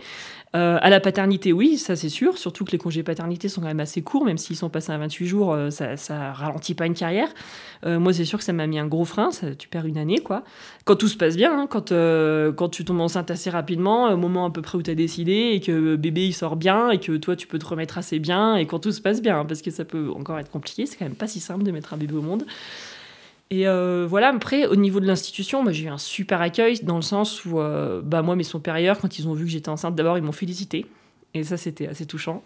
[0.53, 3.67] Euh, à la paternité, oui, ça c'est sûr, surtout que les congés paternité sont quand
[3.67, 6.87] même assez courts, même s'ils sont passés à 28 jours, euh, ça, ça ralentit pas
[6.87, 7.29] une carrière.
[7.85, 9.97] Euh, moi, c'est sûr que ça m'a mis un gros frein, ça, tu perds une
[9.97, 10.43] année, quoi.
[10.83, 14.45] Quand tout se passe bien, hein, quand, quand tu tombes enceinte assez rapidement, au moment
[14.45, 17.15] à peu près où tu as décidé, et que bébé il sort bien, et que
[17.15, 19.61] toi tu peux te remettre assez bien, et quand tout se passe bien, hein, parce
[19.61, 21.97] que ça peut encore être compliqué, c'est quand même pas si simple de mettre un
[21.97, 22.43] bébé au monde.
[23.51, 27.01] Et euh, voilà, après, au niveau de l'institution, j'ai eu un super accueil dans le
[27.01, 30.17] sens où, euh, bah, moi, mes supérieurs, quand ils ont vu que j'étais enceinte, d'abord,
[30.17, 30.85] ils m'ont félicité.
[31.33, 32.43] Et ça, c'était assez touchant.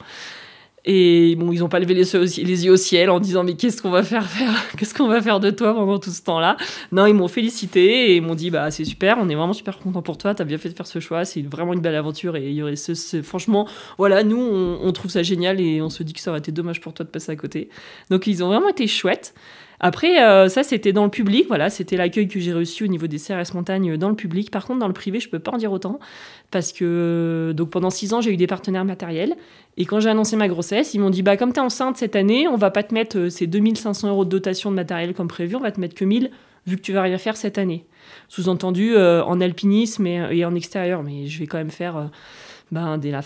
[0.84, 3.90] Et bon, ils n'ont pas levé les, yeux au ciel en disant mais qu'est-ce qu'on
[3.90, 4.28] va faire
[4.78, 6.58] Qu'est-ce qu'on va faire de toi pendant tout ce temps-là?
[6.92, 10.04] Non, ils m'ont félicité et m'ont dit bah c'est super, on est vraiment super content
[10.04, 12.50] pour toi, t'as bien fait de faire ce choix, c'est vraiment une belle aventure et
[12.50, 16.04] il y aurait ce, franchement voilà nous on, on, trouve ça génial et on se
[16.04, 17.70] dit que ça aurait été dommage pour toi de passer à côté.
[18.12, 19.34] Donc ils ont vraiment été chouettes.
[19.86, 21.46] Après, euh, ça, c'était dans le public.
[21.48, 24.50] Voilà, c'était l'accueil que j'ai reçu au niveau des CRS Montagne dans le public.
[24.50, 26.00] Par contre, dans le privé, je peux pas en dire autant.
[26.50, 29.36] Parce que euh, donc pendant six ans, j'ai eu des partenaires matériels.
[29.78, 32.16] Et quand j'ai annoncé ma grossesse, ils m'ont dit bah, comme tu es enceinte cette
[32.16, 35.28] année, on va pas te mettre euh, ces 2500 euros de dotation de matériel comme
[35.28, 36.32] prévu, on va te mettre que 1000
[36.66, 37.86] vu que tu vas rien faire cette année.
[38.28, 41.04] Sous-entendu en alpinisme et, en extérieur.
[41.04, 42.10] Mais je vais quand même faire
[42.72, 43.22] ben, de la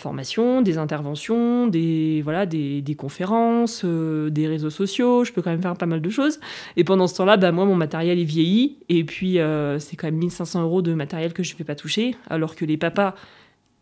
[0.62, 5.24] des interventions, des, voilà, des, conférences, euh, des réseaux sociaux.
[5.24, 6.40] Je peux quand même faire pas mal de choses.
[6.76, 8.78] Et pendant ce temps-là, ben, moi, mon matériel est vieilli.
[8.90, 11.76] Et puis, euh, c'est quand même 1500 euros de matériel que je ne vais pas
[11.76, 12.16] toucher.
[12.30, 13.16] Alors que les papas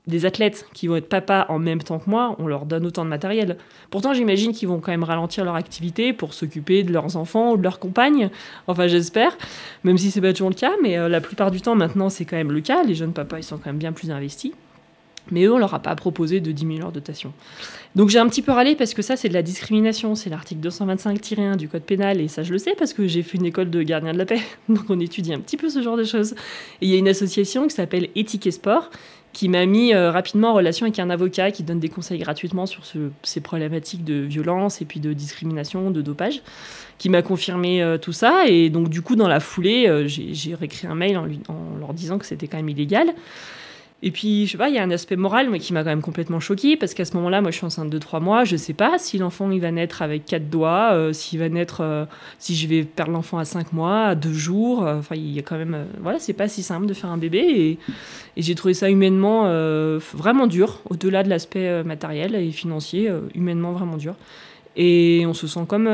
[0.05, 3.03] des athlètes qui vont être papas en même temps que moi, on leur donne autant
[3.03, 3.57] de matériel.
[3.89, 7.57] Pourtant, j'imagine qu'ils vont quand même ralentir leur activité pour s'occuper de leurs enfants ou
[7.57, 8.29] de leurs compagnes.
[8.67, 9.37] Enfin, j'espère,
[9.83, 12.25] même si c'est pas toujours le cas, mais euh, la plupart du temps, maintenant, c'est
[12.25, 12.83] quand même le cas.
[12.83, 14.53] Les jeunes papas, ils sont quand même bien plus investis.
[15.31, 17.33] Mais eux, on leur a pas proposé de 10 000 heures de dotation.
[17.95, 20.15] Donc j'ai un petit peu râlé parce que ça, c'est de la discrimination.
[20.15, 22.21] C'est l'article 225-1 du Code pénal.
[22.21, 24.25] Et ça, je le sais parce que j'ai fait une école de gardien de la
[24.25, 24.41] paix.
[24.69, 26.33] Donc on étudie un petit peu ce genre de choses.
[26.81, 28.89] Et il y a une association qui s'appelle Éthique et Sport
[29.37, 32.65] qui m'a mis euh, rapidement en relation avec un avocat qui donne des conseils gratuitement
[32.65, 32.81] sur
[33.21, 36.41] ces problématiques de violence et puis de discrimination, de dopage,
[36.97, 38.45] qui m'a confirmé euh, tout ça.
[38.47, 41.93] Et donc, du coup, dans la foulée, euh, j'ai réécrit un mail en, en, leur
[41.93, 43.13] disant que c'était quand même illégal.
[44.03, 45.89] Et puis, je sais pas, il y a un aspect moral mais qui m'a quand
[45.89, 48.43] même complètement choqué parce qu'à ce moment-là, moi, je suis enceinte de trois mois.
[48.43, 51.81] Je sais pas si l'enfant il va naître avec quatre doigts, euh, s'il va naître,
[51.81, 52.05] euh,
[52.37, 54.85] si je vais perdre l'enfant à cinq mois, à deux jours.
[54.85, 57.17] Euh, enfin, il y a quand même, voilà, c'est pas si simple de faire un
[57.17, 57.79] bébé et,
[58.39, 59.45] j'ai trouvé ça humainement
[60.13, 64.13] vraiment dur, au-delà de l'aspect matériel et financier, humainement vraiment dur.
[64.75, 65.89] Et on se sent comme,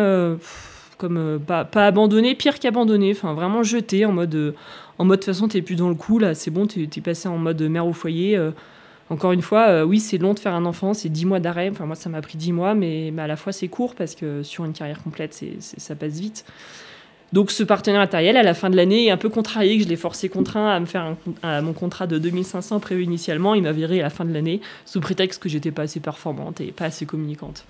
[0.98, 4.56] comme pas abandonné, pire qu'abandonné, enfin vraiment jeté en mode
[5.04, 7.02] en mode de toute façon, t'es plus dans le coup, là, c'est bon, t'es es
[7.02, 8.38] passé en mode mère au foyer.
[8.38, 8.52] Euh.
[9.10, 11.70] encore une fois, euh, oui, c'est long de faire un enfant, c'est 10 mois d'arrêt.
[11.70, 14.44] Enfin, moi, ça m'a pris 10 mois, mais, à la fois, c'est court parce que
[14.44, 16.46] sur une carrière complète, ça passe vite.
[17.34, 19.98] Donc, ce partenaire matériel, à la fin de l'année, un peu contrarié, que je l'ai
[19.98, 23.56] forcé contraint à me faire mon contrat de 2500 prévu initialement.
[23.56, 26.62] Il m'a viré à la fin de l'année sous prétexte que j'étais pas assez performante
[26.62, 27.66] et pas assez communicante.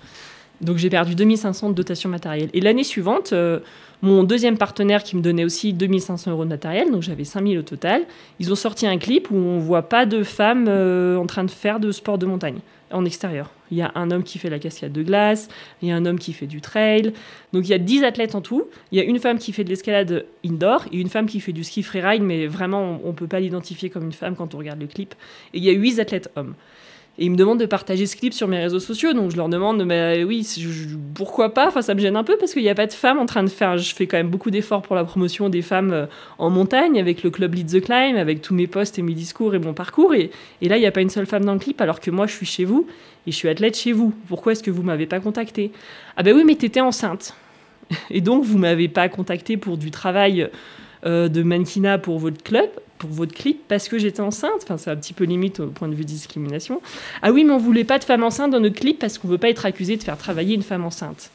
[0.60, 2.50] Donc j'ai perdu 2500 de dotation matérielle.
[2.52, 3.60] Et l'année suivante, euh,
[4.02, 7.62] mon deuxième partenaire qui me donnait aussi 2500 euros de matériel, donc j'avais 5000 au
[7.62, 8.02] total,
[8.38, 11.50] ils ont sorti un clip où on voit pas de femmes euh, en train de
[11.50, 12.58] faire de sport de montagne
[12.92, 13.50] en extérieur.
[13.70, 15.48] Il y a un homme qui fait la cascade de glace,
[15.82, 17.12] il y a un homme qui fait du trail.
[17.52, 18.68] Donc il y a 10 athlètes en tout.
[18.92, 21.52] Il y a une femme qui fait de l'escalade indoor et une femme qui fait
[21.52, 24.58] du ski freeride, mais vraiment on ne peut pas l'identifier comme une femme quand on
[24.58, 25.14] regarde le clip.
[25.54, 26.54] Et il y a 8 athlètes hommes.
[27.18, 29.12] Et ils me demandent de partager ce clip sur mes réseaux sociaux.
[29.12, 30.46] Donc je leur demande, mais oui,
[31.14, 31.68] pourquoi pas?
[31.68, 33.44] Enfin, ça me gêne un peu parce qu'il n'y a pas de femmes en train
[33.44, 33.78] de faire.
[33.78, 36.06] Je fais quand même beaucoup d'efforts pour la promotion des femmes euh,
[36.38, 39.54] en montagne avec le club Lead the Climb, avec tous mes posts et mes discours
[39.54, 40.12] et mon parcours.
[40.14, 40.30] Et,
[40.62, 42.32] là, il n'y a pas une seule femme dans le clip alors que moi, je
[42.32, 42.86] suis chez vous
[43.26, 44.12] et je suis athlète chez vous.
[44.28, 45.70] Pourquoi est-ce que vous m'avez pas contacté
[46.16, 47.36] Ah ben oui, mais tu étais enceinte.
[48.10, 50.48] Et donc, vous m'avez pas contacté pour du travail
[51.04, 54.62] euh, de mannequinat pour votre club pour votre clip parce que j'étais enceinte.
[54.62, 56.80] Enfin, c'est un petit peu limite au point de vue discrimination.
[57.22, 59.38] Ah oui, mais on voulait pas de femme enceinte dans notre clip parce qu'on veut
[59.38, 61.30] pas être accusé de faire travailler une femme enceinte.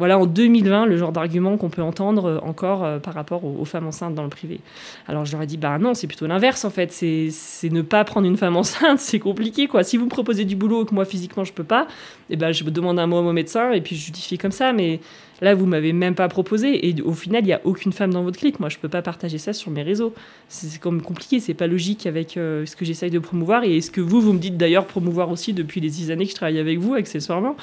[0.00, 3.66] Voilà, en 2020, le genre d'argument qu'on peut entendre euh, encore euh, par rapport aux,
[3.66, 4.60] femmes enceintes dans le privé.
[5.06, 6.90] Alors je leur ai dit, bah non, c'est plutôt l'inverse en fait.
[6.90, 9.84] C'est ne pas prendre une femme enceinte, c'est compliqué quoi.
[9.84, 11.86] Si vous me proposez du boulot que moi physiquement je peux pas,
[12.30, 14.72] eh ben, je demande un mot à mon médecin et puis je justifie comme ça.
[14.72, 15.00] Mais
[15.40, 16.88] Là, vous m'avez même pas proposé.
[16.88, 18.60] Et au final, il n'y a aucune femme dans votre clip.
[18.60, 20.14] Moi, je peux pas partager ça sur mes réseaux.
[20.48, 21.40] C'est comme compliqué.
[21.40, 24.32] C'est pas logique avec euh, ce que j'essaye de promouvoir et ce que vous, vous
[24.32, 27.56] me dites d'ailleurs promouvoir aussi depuis les six années que je travaille avec vous, accessoirement.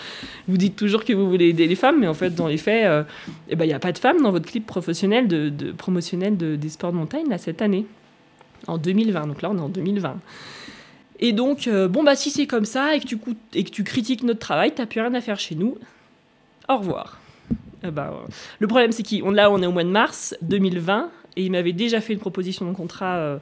[0.48, 2.86] Vous dites toujours que vous voulez aider les femmes, mais en fait, dans les faits,
[2.86, 3.04] euh,
[3.50, 5.28] eh ben, il n'y a pas de femmes dans votre clip professionnel
[5.78, 7.86] promotionnel de, des sports de montagne là, cette année.
[8.66, 9.28] En 2020.
[9.28, 10.18] Donc là, on est en 2020.
[11.20, 13.18] Et donc, euh, bon, bah, si c'est comme ça et que, tu,
[13.54, 15.78] et que tu critiques notre travail, t'as plus rien à faire chez nous.
[16.70, 17.20] Au revoir.
[17.84, 18.26] Ah bah,
[18.60, 21.74] le problème, c'est qu'on là, on est au mois de mars 2020 et il m'avait
[21.74, 23.38] déjà fait une proposition de contrat euh,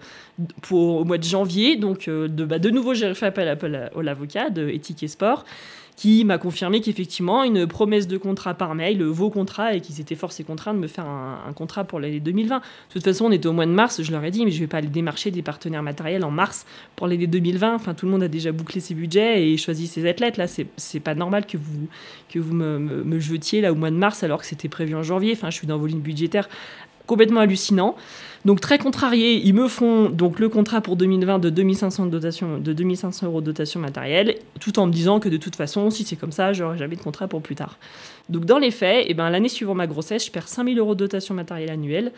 [0.62, 1.78] pour au mois de janvier.
[1.78, 5.46] Donc, euh, de, bah, de nouveau, j'ai fait appel à, l'avocat de Éthique et Sport
[5.96, 10.16] qui m'a confirmé qu'effectivement, une promesse de contrat par mail vos contrats et qu'ils étaient
[10.16, 12.58] forcés contraints de me faire un, contrat pour l'année 2020.
[12.58, 14.58] De toute façon, on était au mois de mars, je leur ai dit, mais je
[14.58, 16.66] ne vais pas aller démarcher des partenaires matériels en mars
[16.98, 17.76] pour l'année 2020.
[17.76, 20.36] Enfin, tout le monde a déjà bouclé ses budgets et choisi ses athlètes.
[20.36, 21.88] Là, c'est pas normal que vous,
[22.30, 25.04] que vous me, me, jetiez là au mois de mars alors que c'était prévu en
[25.04, 25.32] janvier.
[25.32, 26.50] Enfin, je suis dans vos lignes budgétaires
[27.06, 27.96] complètement hallucinant.
[28.46, 32.60] Donc très contrarié, ils me font donc le contrat pour 2020 de 2500 de dotation,
[32.60, 36.04] de 2500 euros de dotation matérielle, tout en me disant que de toute façon, si
[36.04, 37.80] c'est comme ça, j'aurai jamais de contrat pour plus tard.
[38.30, 41.00] Donc dans les faits, eh ben, l'année suivant ma grossesse, je perds 5000 euros de
[41.00, 42.12] dotation matérielle annuelle.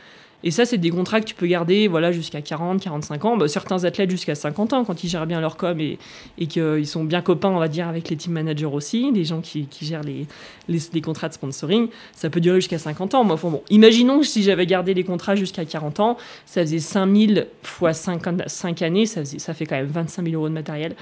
[0.43, 3.38] Et ça, c'est des contrats que tu peux garder voilà, jusqu'à 40, 45 ans.
[3.38, 5.98] Bah, certains athlètes jusqu'à 50 ans, quand ils gèrent bien leur com et,
[6.38, 9.41] et qu'ils sont bien copains, on va dire, avec les team managers aussi, les gens
[9.41, 10.28] qui, qui gèrent les,
[10.70, 13.24] les, contrats de sponsoring, ça peut durer jusqu'à 50 ans.
[13.24, 17.48] Moi, bon, imaginons que si j'avais gardé les contrats jusqu'à 40 ans, ça faisait 5000
[17.63, 20.96] fois 5, 5 années, ça, faisait, ça fait quand même 25 000 euros de matériel.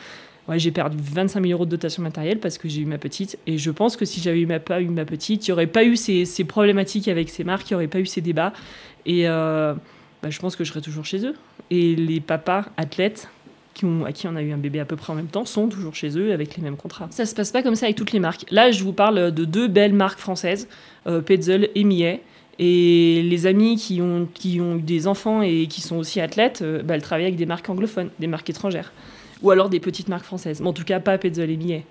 [0.48, 3.38] Ouais, j'ai perdu 25 000 euros de dotation matérielle parce que j'ai eu ma petite.
[3.48, 5.96] Et je pense que si j'avais pas eu ma petite, il n'y aurait pas eu
[5.96, 8.54] ces, problématiques avec ces marques, il n'y aurait pas eu ces débats.
[9.08, 9.74] Et euh,
[10.22, 11.36] bah, je pense que je serais toujours chez eux.
[11.72, 13.28] Et les papas athlètes,
[13.76, 15.46] qui ont, à qui on a eu un bébé à peu près en même temps
[15.46, 17.08] sont toujours chez eux avec les mêmes contrats.
[17.12, 18.46] Ça se passe pas comme ça avec toutes les marques.
[18.50, 20.68] Là, je vous parle de deux belles marques françaises,
[21.06, 22.22] euh, Petzl et Millet.
[22.58, 26.62] Et les amis qui ont, qui ont eu des enfants et qui sont aussi athlètes,
[26.62, 28.94] euh, bah, elles travaillent avec des marques anglophones, des marques étrangères.
[29.42, 30.62] Ou alors des petites marques françaises.
[30.62, 31.86] Mais en tout cas, pas et Millet.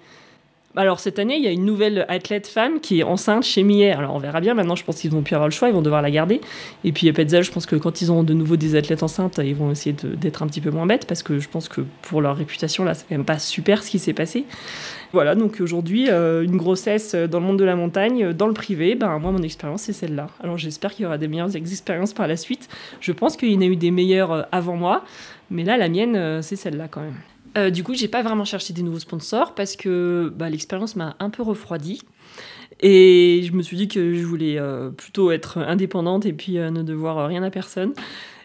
[0.77, 3.93] Alors cette année, il y a une nouvelle athlète femme qui est enceinte chez Millet.
[3.93, 4.55] Alors on verra bien.
[4.55, 5.69] Maintenant, je pense qu'ils vont plus avoir le choix.
[5.69, 6.41] Ils vont devoir la garder.
[6.83, 9.55] Et puis Petzl, je pense que quand ils auront de nouveau des athlètes enceintes, ils
[9.55, 12.37] vont essayer d'être un petit peu moins bêtes parce que je pense que pour leur
[12.37, 14.47] réputation, là, c'est quand même pas super ce qui s'est passé.
[15.13, 18.97] Voilà, donc aujourd'hui, euh, une grossesse dans le monde de la montagne, dans le privé,
[18.97, 20.27] ben, moi, mon expérience, c'est celle-là.
[20.43, 22.69] Alors j'espère qu'il y aura des meilleures expériences par la suite.
[23.01, 25.05] Je pense qu'il y en a eu des meilleures euh, avant moi,
[25.53, 27.15] mais là, la mienne, euh, c'est celle-là quand même.
[27.57, 31.17] Euh, du coup, j'ai pas vraiment cherché des nouveaux sponsors parce que bah, l'expérience m'a
[31.21, 32.03] un peu refroidi.
[32.81, 36.71] Et je me suis dit que je voulais euh, plutôt être indépendante et puis euh,
[36.71, 37.93] ne devoir rien à personne.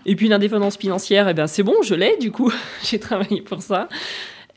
[0.06, 2.52] Et puis l'indépendance financière, eh ben, c'est bon, je l'ai, du coup,
[2.84, 3.90] j'ai travaillé pour ça.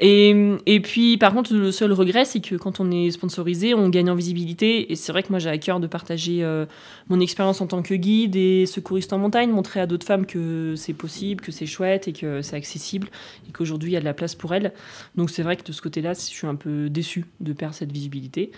[0.00, 3.88] Et, et, puis, par contre, le seul regret, c'est que quand on est sponsorisé, on
[3.88, 4.90] gagne en visibilité.
[4.90, 6.66] Et c'est vrai que moi, j'ai à cœur de partager euh,
[7.09, 10.74] mon expérience en tant que guide et secouriste en montagne, montrer à d'autres femmes que
[10.76, 13.09] c'est possible, que c'est chouette et que c'est accessible
[13.48, 14.72] et qu'aujourd'hui, il y a de la place pour elles.
[15.14, 17.92] Donc, c'est vrai que de ce côté-là, je suis un peu déçue de perdre cette
[17.92, 18.50] visibilité.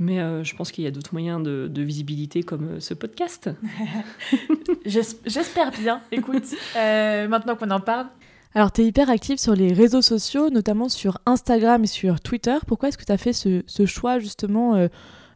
[0.00, 3.50] Mais euh, je pense qu'il y a d'autres moyens de, visibilité comme euh, ce podcast.
[4.86, 6.00] J'espère bien.
[6.12, 8.06] Écoute, maintenant qu'on en parle,
[8.58, 12.56] alors, tu es hyper active sur les réseaux sociaux, notamment sur Instagram et sur Twitter.
[12.66, 14.88] Pourquoi est-ce que tu as fait ce, choix, justement, euh,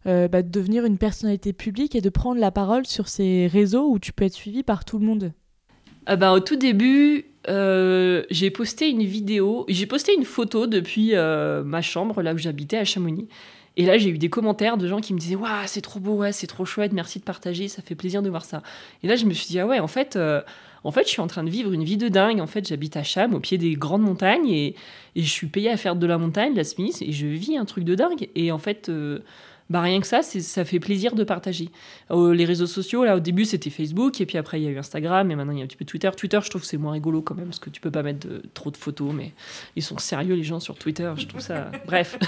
[0.08, 3.88] euh, bah, de devenir une personnalité publique et de prendre la parole sur ces réseaux
[3.88, 5.32] où tu peux être suivi par tout le monde?
[6.06, 11.12] Ah bah, Au tout début, euh, j'ai posté une vidéo, j'ai posté une photo depuis
[11.14, 13.28] ma chambre, là où j'habitais, à Chamonix.
[13.76, 16.24] Et là, j'ai eu des commentaires de gens qui me disaient Waouh, c'est trop beau,
[16.32, 18.64] c'est trop chouette, merci de partager, ça fait plaisir de voir ça.
[19.04, 20.18] Et là, je me suis dit Ah ouais, en fait,
[20.84, 22.40] en fait, je suis en train de vivre une vie de dingue.
[22.40, 24.74] En fait, j'habite à Cham, au pied des grandes montagnes, et,
[25.14, 27.84] je suis payée à faire de la montagne, la Smith, et je vis un truc
[27.84, 28.28] de dingue.
[28.34, 29.20] Et en fait, euh,
[29.72, 31.70] bah rien que ça, ça fait plaisir de partager.
[32.10, 34.70] Euh, les réseaux sociaux, là, au début, c'était Facebook, et puis après, il y a
[34.70, 36.10] eu Instagram, et maintenant, il y a un petit peu Twitter.
[36.14, 38.28] Twitter, je trouve que c'est moins rigolo quand même, parce que tu peux pas mettre
[38.28, 39.32] de, trop de photos, mais
[39.74, 41.70] ils sont sérieux, les gens sur Twitter, je trouve ça.
[41.86, 42.18] Bref.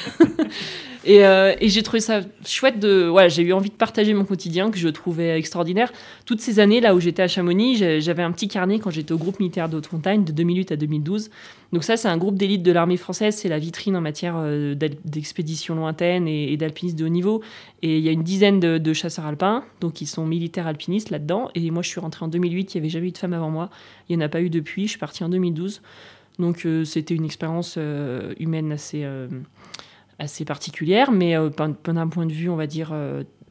[1.04, 3.10] et, euh, et j'ai trouvé ça chouette de.
[3.10, 5.92] Ouais, j'ai eu envie de partager mon quotidien, que je trouvais extraordinaire.
[6.24, 9.18] Toutes ces années, là où j'étais à Chamonix, j'avais un petit carnet quand j'étais au
[9.18, 11.30] groupe militaire de haute montagne, de 2008 à 2012.
[11.74, 14.76] Donc, ça, c'est un groupe d'élite de l'armée française, c'est la vitrine en matière euh,
[14.76, 17.42] d'expédition lointaine et, d'alpinisme de haut niveau.
[17.82, 21.50] Et il y a une dizaine de, chasseurs alpins, donc ils sont militaires alpinistes là-dedans.
[21.56, 23.50] Et moi, je suis rentrée en 2008, il n'y avait jamais eu de femme avant
[23.50, 23.70] moi.
[24.08, 25.82] Il n'y en a pas eu depuis, je suis partie en 2012.
[26.38, 29.04] Donc euh, c'était une expérience euh, humaine assez,
[30.20, 32.94] assez particulière, mais d'un point de vue, on va dire,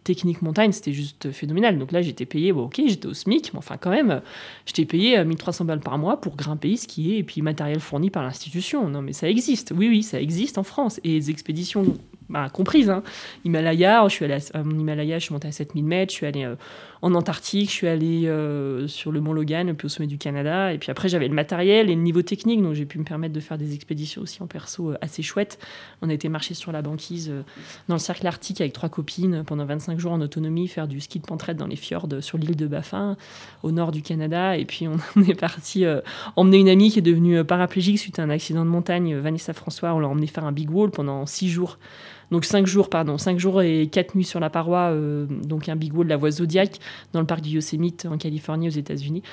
[0.04, 1.78] technique montagne, c'était juste phénoménal.
[1.78, 4.22] Donc là, j'étais payé, bon, ok, j'étais au SMIC, mais enfin, quand même,
[4.66, 8.88] j'étais payé 1300 balles par mois pour grimper, skier, et puis matériel fourni par l'institution.
[8.90, 9.74] Non, mais ça existe.
[9.76, 11.00] Oui, oui, ça existe en France.
[11.04, 11.98] Et les expéditions
[12.30, 12.90] bah, comprises.
[12.90, 13.04] Hein.
[13.46, 16.46] Himalaya, je suis allée à, Himalaya, je suis montée à 7000 mètres, je suis allée
[16.46, 16.56] euh,
[17.04, 20.74] en Antarctique, je suis allée euh, sur le mont Logan, puis au sommet du Canada.
[20.74, 23.34] Et puis après, j'avais le matériel et le niveau technique, donc j'ai pu me permettre
[23.34, 25.60] de faire des expéditions aussi en perso euh, assez chouettes.
[26.02, 27.42] On a été marcher sur la banquise euh,
[27.90, 31.20] dans le cercle arctique avec trois copines pendant 25 jours en autonomie, faire du ski
[31.20, 33.18] de pentraide dans les fjords sur l'île de Baffin,
[33.64, 34.58] au nord du Canada.
[34.58, 35.84] Et puis on, on est parti
[36.38, 39.94] emmener une amie qui est devenue paraplégique suite à un accident de montagne, Vanessa François.
[39.94, 41.80] On l'a emmené faire un big wall pendant six jours
[42.32, 45.76] donc 5 jours, pardon, 5 jours et 4 nuits sur la paroi, euh, donc un
[45.76, 46.80] big wall de la voie Zodiac
[47.14, 49.24] dans le parc du Yosemite en Californie aux États-Unis.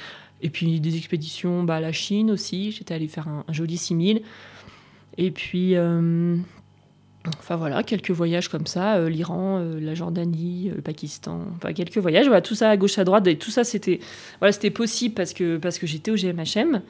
[0.42, 4.22] Et puis des expéditions bah, à la Chine aussi, j'étais allée faire un, joli 6000.
[5.18, 6.36] Et puis, euh,
[7.38, 12.26] enfin voilà, quelques voyages comme ça, euh, l'Iran, la Jordanie, le Pakistan, enfin quelques voyages,
[12.26, 14.00] voilà, tout ça à gauche à droite, et tout ça c'était
[14.40, 16.80] voilà, possible parce que, parce que j'étais au GMHM.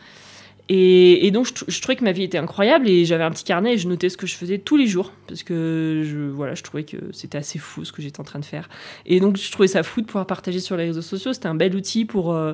[0.72, 3.74] Et, donc, je, je, trouvais que ma vie était incroyable et j'avais un petit carnet
[3.74, 6.62] et je notais ce que je faisais tous les jours parce que je, voilà, je
[6.62, 8.68] trouvais que c'était assez fou ce que j'étais en train de faire.
[9.04, 11.32] Et donc, je trouvais ça fou de pouvoir partager sur les réseaux sociaux.
[11.32, 12.32] C'était un bel outil pour.
[12.32, 12.52] Euh,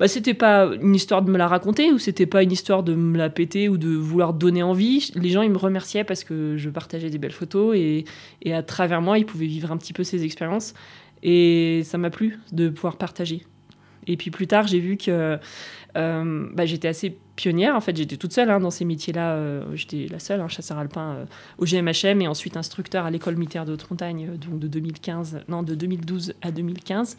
[0.00, 2.96] bah, c'était pas une histoire de me la raconter ou c'était pas une histoire de
[2.96, 5.12] me la péter ou de vouloir donner envie.
[5.14, 8.06] Les gens, ils me remerciaient parce que je partageais des belles photos et,
[8.42, 10.74] et à travers moi, ils pouvaient vivre un petit peu ces expériences.
[11.22, 13.44] Et ça m'a plu de pouvoir partager.
[14.06, 15.38] Et puis plus tard, j'ai vu que
[15.96, 17.74] euh, bah, j'étais assez pionnière.
[17.74, 19.32] En fait, j'étais toute seule hein, dans ces métiers-là.
[19.32, 21.24] Euh, j'étais la seule, hein, chasseur alpin euh,
[21.58, 25.40] au GMHM et ensuite instructeur à l'école militaire de haute montagne, euh, donc de 2015,
[25.48, 27.16] non, de 2012 à 2015.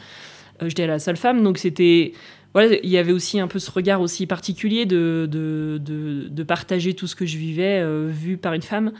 [0.61, 2.13] j'étais la seule femme, donc c'était
[2.53, 6.43] voilà, il y avait aussi un peu ce regard aussi particulier de, de, de, de
[6.43, 8.91] partager tout ce que je vivais vu par une femme.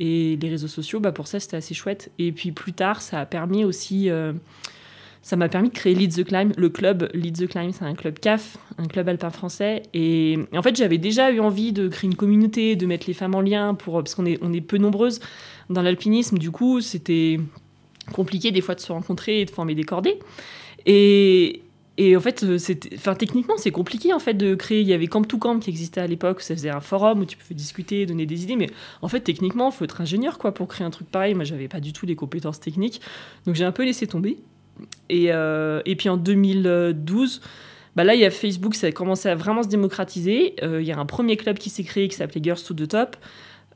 [0.00, 2.10] Et les réseaux sociaux, bah, pour ça, c'était assez chouette.
[2.18, 4.08] Et puis plus tard, ça a permis aussi
[5.22, 6.52] ça m'a permis de créer Lead the Climb.
[6.56, 9.82] Le club Lead the Climb, c'est un club CAF, un club alpin français.
[9.94, 13.36] Et, en fait, j'avais déjà eu envie de créer une communauté, de mettre les femmes
[13.36, 15.20] en lien, pour, parce qu'on est, on est peu nombreuses
[15.70, 16.38] dans l'alpinisme.
[16.38, 17.38] Du coup, c'était
[18.12, 20.18] compliqué des fois de se rencontrer et de former des cordées.
[20.86, 21.62] Et,
[21.98, 22.44] et en fait,
[22.94, 24.80] enfin, techniquement, c'est compliqué en fait de créer.
[24.80, 27.24] Il y avait Camp to Camp qui existait à l'époque, ça faisait un forum où
[27.26, 28.56] tu pouvais discuter, donner des idées.
[28.56, 28.70] Mais
[29.02, 31.34] en fait, techniquement, il faut être ingénieur quoi pour créer un truc pareil.
[31.34, 33.00] Moi, j'avais pas du tout les compétences techniques,
[33.46, 34.38] donc j'ai un peu laissé tomber.
[35.08, 37.40] Et, euh, et puis en 2012,
[37.94, 40.54] bah là, il y a Facebook, ça a commencé à vraiment se démocratiser.
[40.62, 42.88] Euh, il y a un premier club qui s'est créé qui s'appelait Girls to the
[42.88, 43.16] Top.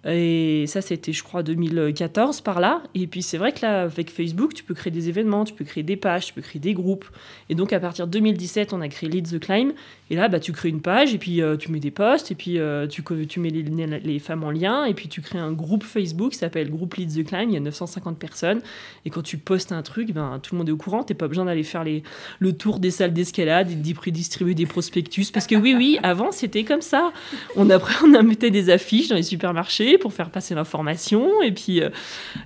[0.09, 2.83] Et ça, c'était, je crois, 2014 par là.
[2.95, 5.65] Et puis, c'est vrai que là, avec Facebook, tu peux créer des événements, tu peux
[5.65, 7.07] créer des pages, tu peux créer des groupes.
[7.49, 9.73] Et donc, à partir de 2017, on a créé Lead the Climb.
[10.11, 12.37] Et là, bah, tu crées une page, et puis euh, tu mets des posts, et
[12.37, 13.65] puis euh, tu, tu mets les,
[13.99, 17.13] les, femmes en lien, et puis tu crées un groupe Facebook qui s'appelle Groupe Lead
[17.13, 17.51] the Climb.
[17.51, 18.61] Il y a 950 personnes.
[19.05, 21.03] Et quand tu postes un truc, ben, tout le monde est au courant.
[21.03, 22.05] Tu pas besoin d'aller faire les,
[22.39, 25.33] le tour des salles d'escalade et de distribuer des prospectus.
[25.33, 27.13] Parce que oui, oui, avant, c'était comme ça.
[27.57, 31.42] On, après, on mettait des affiches dans les supermarchés pour faire passer l'information.
[31.42, 31.90] Et puis, euh,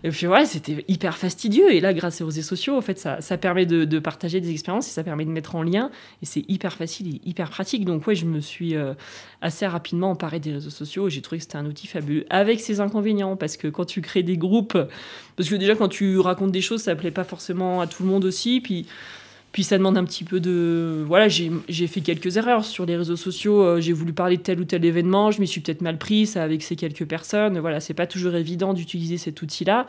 [0.05, 1.72] et puis ouais, c'était hyper fastidieux.
[1.72, 4.51] Et là, grâce aux réseaux sociaux, en fait, ça, ça permet de, de, partager des
[4.51, 5.90] expériences et ça permet de mettre en lien.
[6.22, 7.84] Et c'est hyper facile et hyper pratique.
[7.84, 8.94] Donc, ouais, je me suis euh,
[9.42, 12.61] assez rapidement emparée des réseaux sociaux et j'ai trouvé que c'était un outil fabuleux avec
[12.61, 13.36] ses inconvénients.
[13.36, 14.78] Parce que quand tu crées des groupes,
[15.36, 18.09] parce que déjà, quand tu racontes des choses, ça plaît pas forcément à tout le
[18.09, 18.61] monde aussi.
[18.61, 18.86] Puis,
[19.53, 21.03] puis ça demande un petit peu de...
[21.07, 23.62] Voilà, j'ai fait quelques erreurs sur les réseaux sociaux.
[23.62, 26.26] Euh, j'ai voulu parler de tel ou tel événement, je m'y suis peut-être mal pris,
[26.26, 27.59] ça avec ces quelques personnes.
[27.59, 29.88] Voilà, c'est pas toujours évident d'utiliser cet outil-là.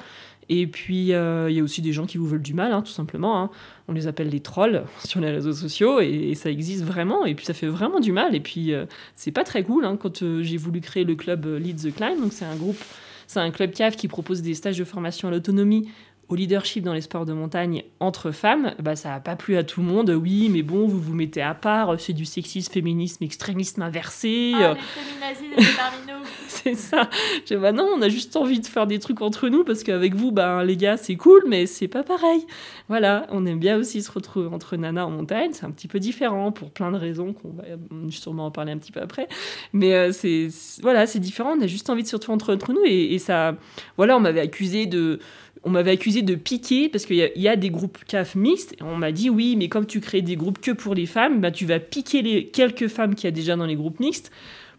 [0.49, 2.82] Et puis, euh, il y a aussi des gens qui vous veulent du mal, hein,
[2.82, 3.39] tout simplement.
[3.39, 3.51] Hein.
[3.88, 7.26] On les appelle les trolls sur les réseaux sociaux et, ça existe vraiment.
[7.26, 8.34] Et puis, ça fait vraiment du mal.
[8.34, 8.86] Et puis, euh,
[9.16, 9.86] c'est pas très cool.
[9.86, 12.84] Hein, quand j'ai voulu créer le club Lead the Climb, donc c'est un groupe,
[13.28, 15.88] c'est un club CAF qui propose des stages de formation à l'autonomie
[16.32, 19.64] au leadership dans les sports de montagne entre femmes, bah, ça n'a pas plu à
[19.64, 20.10] tout le monde.
[20.10, 24.54] Oui, mais bon, vous vous mettez à part, c'est du sexisme, féminisme, extrémisme inversé.
[24.56, 26.24] Ah, les nous.
[26.48, 27.10] c'est ça.
[27.50, 30.16] Je bah non, on a juste envie de faire des trucs entre nous parce qu'avec
[30.16, 32.46] vous, bah, les gars, c'est cool, mais c'est pas pareil.
[32.88, 35.52] Voilà, on aime bien aussi se retrouver entre nanas en montagne.
[35.52, 37.64] C'est un petit peu différent pour plein de raisons qu'on va
[38.10, 39.28] sûrement en parler un petit peu après.
[39.74, 40.48] Mais euh, c'est
[40.82, 41.56] voilà, c'est différent.
[41.58, 43.56] On a juste envie de se retrouver entre, entre nous et, et ça.
[43.98, 45.20] Voilà, on m'avait accusé de
[45.64, 48.74] on m'avait accusé de piquer parce qu'il y, a des groupes CAF mixtes.
[48.80, 51.39] Et on m'a dit oui, mais comme tu crées des groupes que pour les femmes,
[51.39, 54.32] bah, tu vas piquer les quelques femmes qu'il y a déjà dans les groupes mixtes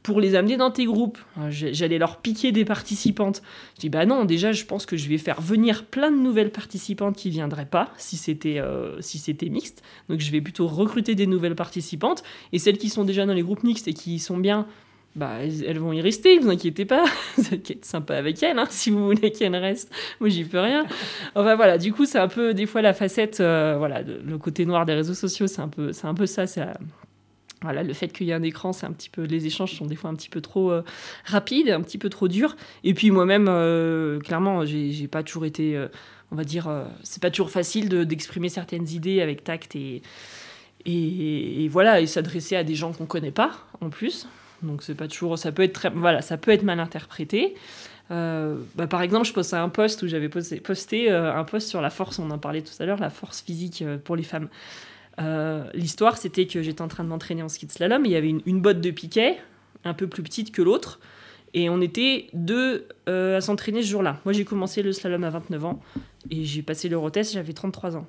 [0.03, 1.19] pour les amener dans tes groupes.
[1.49, 3.43] J'allais leur piquer des participantes.
[3.77, 6.51] Je dis bah non, déjà je pense que je vais faire venir plein de nouvelles
[6.51, 9.83] participantes qui viendraient pas si c'était euh, si c'était mixte.
[10.09, 12.23] Donc je vais plutôt recruter des nouvelles participantes
[12.53, 14.67] et celles qui sont déjà dans les groupes mixtes et qui sont bien
[15.15, 17.05] bah, elles vont y rester, vous inquiétez pas.
[17.37, 19.93] vous être sympa avec elles, hein, si vous voulez qu'elles restent.
[20.21, 20.87] Moi, j'y peux rien.
[21.35, 24.65] Enfin, voilà, du coup, c'est un peu, des fois, la facette, euh, voilà, le côté
[24.65, 26.47] noir des réseaux sociaux, c'est un peu, c'est un peu ça.
[26.47, 26.63] C'est,
[27.61, 29.87] voilà, le fait qu'il y ait un écran, c'est un petit peu, les échanges sont
[29.87, 30.83] des fois un petit peu trop euh,
[31.27, 32.57] rapides, un petit peu trop durs.
[32.83, 35.79] Et puis, moi-même, euh, clairement, j'ai, pas toujours été,
[36.31, 36.71] on va dire,
[37.03, 40.01] c'est pas toujours facile de, d'exprimer certaines idées avec tact et,
[40.87, 43.53] et, et voilà, et s'adresser à des gens qu'on connaît pas,
[43.83, 44.27] en plus.
[44.63, 47.55] Donc c'est pas toujours, ça peut être très, voilà, ça peut être mal interprété.
[48.11, 51.81] Euh, bah, par exemple, je postais un post où j'avais posté, euh, un post sur
[51.81, 54.49] la force, on en parlait tout à l'heure, la force physique euh, pour les femmes.
[55.75, 58.31] L'histoire, c'était que j'étais en train de m'entraîner en ski de slalom, il y avait
[58.31, 59.39] une, une, botte de piquet,
[59.85, 61.01] un peu plus petite que l'autre,
[61.55, 64.19] et on était deux à s'entraîner ce jour-là.
[64.25, 65.81] Moi, j'ai commencé le slalom à 29 ans,
[66.31, 68.07] et j'ai passé l'Eurotest, j'avais 33 ans.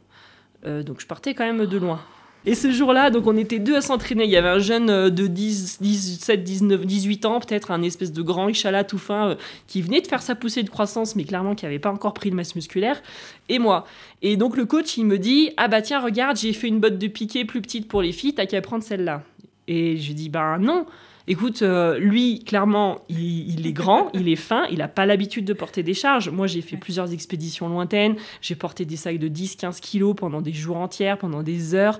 [0.65, 1.99] donc je partais quand même de loin.
[2.45, 4.25] Et ce jour-là, donc on était deux à s'entraîner.
[4.25, 8.11] Il y avait un jeune euh, de 10, 17, 19, 18 ans, peut-être un espèce
[8.11, 9.35] de grand Ichala tout fin, euh,
[9.67, 12.31] qui venait de faire sa poussée de croissance, mais clairement qui n'avait pas encore pris
[12.31, 13.01] de masse musculaire,
[13.47, 13.85] et moi.
[14.21, 16.97] Et donc le coach, il me dit Ah bah tiens, regarde, j'ai fait une botte
[16.97, 19.23] de piqué plus petite pour les filles, t'as qu'à prendre celle-là.
[19.69, 20.85] Et je dis Bah non
[21.25, 25.53] Écoute, euh, lui, clairement, il, est grand, il est fin, il n'a pas l'habitude de
[25.53, 26.29] porter des charges.
[26.29, 30.51] Moi, j'ai fait plusieurs expéditions lointaines, j'ai porté des sacs de 10-15 kilos pendant des
[30.51, 31.99] jours entiers, pendant des heures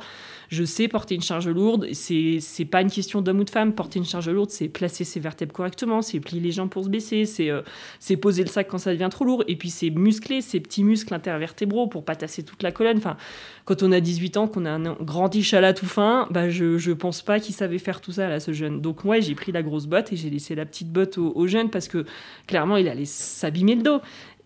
[0.54, 1.88] je sais porter une charge lourde.
[1.94, 3.74] C'est c'est pas une question d'homme ou de femme.
[3.74, 6.90] Porter une charge lourde, c'est placer ses vertèbres correctement, c'est plier les jambes pour se
[6.90, 7.62] baisser, c'est euh,
[8.00, 9.44] c'est poser le sac quand ça devient trop lourd.
[9.48, 12.98] Et puis c'est muscler ses petits muscles intervertébraux pour pas tasser toute la colonne.
[12.98, 13.18] Enfin,
[13.66, 16.92] quand on a 18 ans, qu'on a un grand ichala tout fin, bah je je
[16.92, 18.80] pense pas qu'il savait faire tout ça là, ce jeune.
[18.80, 21.48] Donc moi, j'ai pris la grosse botte et j'ai laissé la petite botte au, au
[21.48, 22.06] jeune parce que
[22.48, 24.00] clairement, il allait s'abîmer le dos.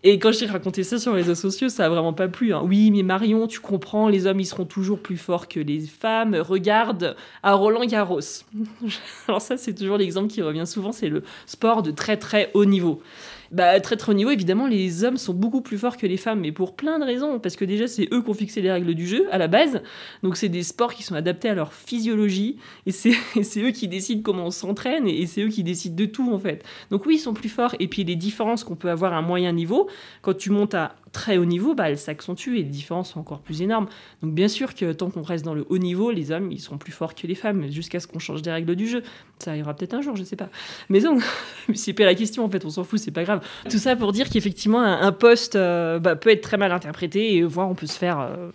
[0.04, 2.54] Et quand j'ai raconté ça sur les réseaux sociaux, ça a vraiment pas plu.
[2.54, 2.62] Hein.
[2.64, 6.36] Oui, mais Marion, tu comprends, les hommes, ils seront toujours plus forts que les femmes.
[6.36, 8.20] Regarde à Roland Garros.
[9.28, 12.64] Alors ça, c'est toujours l'exemple qui revient souvent, c'est le sport de très très haut
[12.64, 13.02] niveau.
[13.50, 16.40] Bah, très très haut niveau, évidemment, les hommes sont beaucoup plus forts que les femmes,
[16.40, 17.38] mais pour plein de raisons.
[17.38, 19.80] Parce que déjà, c'est eux qui ont fixé les règles du jeu à la base.
[20.22, 22.58] Donc, c'est des sports qui sont adaptés à leur physiologie.
[22.86, 23.12] Et c'est
[23.62, 25.06] eux qui décident comment on s'entraîne.
[25.08, 26.62] Et c'est eux qui décident de tout, en fait.
[26.90, 27.74] Donc, oui, ils sont plus forts.
[27.80, 29.88] Et puis, les différences qu'on peut avoir à un moyen niveau,
[30.20, 33.40] quand tu montes à très haut niveau, bah, elles s'accentuent et les différences sont encore
[33.40, 33.86] plus énormes.
[34.22, 36.78] Donc bien sûr que tant qu'on reste dans le haut niveau, les hommes, ils sont
[36.78, 39.02] plus forts que les femmes, jusqu'à ce qu'on change des règles du jeu.
[39.38, 40.48] Ça arrivera peut-être un jour, je sais pas.
[40.88, 41.18] Mais non,
[41.74, 43.40] c'est pas la question en fait, on s'en fout, c'est pas grave.
[43.70, 47.42] Tout ça pour dire qu'effectivement, un, poste euh, bah, peut être très mal interprété et
[47.42, 48.50] voire on peut se faire, euh,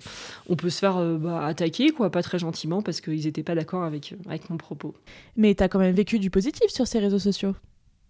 [0.47, 3.55] on peut se faire euh, bah, attaquer, quoi, pas très gentiment, parce qu'ils n'étaient pas
[3.55, 4.93] d'accord avec, avec mon propos.
[5.35, 7.55] Mais tu as quand même vécu du positif sur ces réseaux sociaux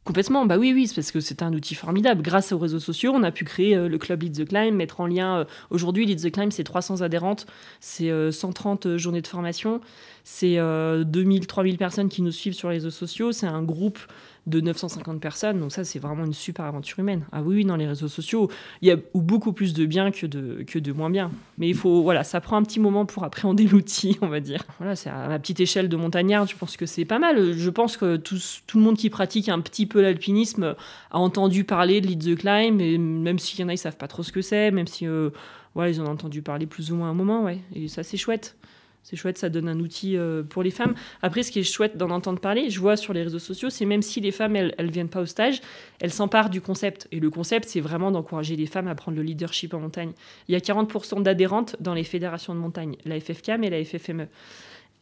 [0.05, 2.21] Complètement, bah oui, oui, parce que c'est un outil formidable.
[2.21, 4.99] Grâce aux réseaux sociaux, on a pu créer euh, le club Lead the Climb, mettre
[4.99, 5.37] en lien.
[5.37, 7.45] Euh, aujourd'hui, Lead the Climb, c'est 300 adhérentes,
[7.79, 9.79] c'est 130 euh, journées de formation,
[10.25, 13.99] c'est 2000, 3000 personnes qui nous suivent sur les réseaux sociaux, c'est un groupe
[14.45, 15.59] de 950 personnes.
[15.59, 17.25] Donc ça, c'est vraiment une super aventure humaine.
[17.31, 18.49] Ah oui, dans les réseaux sociaux,
[18.81, 21.31] il y a beaucoup plus de bien que de, que de moins bien.
[21.57, 24.63] Mais il faut, voilà, ça prend un petit moment pour appréhender l'outil, on va dire.
[24.79, 27.53] Voilà, c'est à ma petite échelle de montagnard, je pense que c'est pas mal.
[27.53, 28.37] Je pense que tout,
[28.67, 30.75] tout le monde qui pratique un petit peu l'alpinisme
[31.11, 33.97] a entendu parler de Lead the Climb, et même s'il y en a, ils savent
[33.97, 35.29] pas trop ce que c'est, même si, euh,
[35.77, 37.59] ils en ont entendu parler plus ou moins un moment, ouais.
[37.73, 38.55] Et ça, c'est chouette.
[39.03, 40.95] C'est chouette, ça donne un outil euh, pour les femmes.
[41.21, 43.85] Après, ce qui est chouette d'en entendre parler, je vois sur les réseaux sociaux, c'est
[43.85, 45.61] même si les femmes, elles, viennent pas au stage,
[45.99, 47.09] elles s'emparent du concept.
[47.11, 50.13] Et le concept, c'est vraiment d'encourager les femmes à prendre le leadership en montagne.
[50.47, 54.27] Il y a 40% d'adhérentes dans les fédérations de montagne, la FFCAM et la FFME.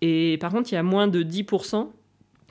[0.02, 1.88] Et par contre, il y a moins de 10%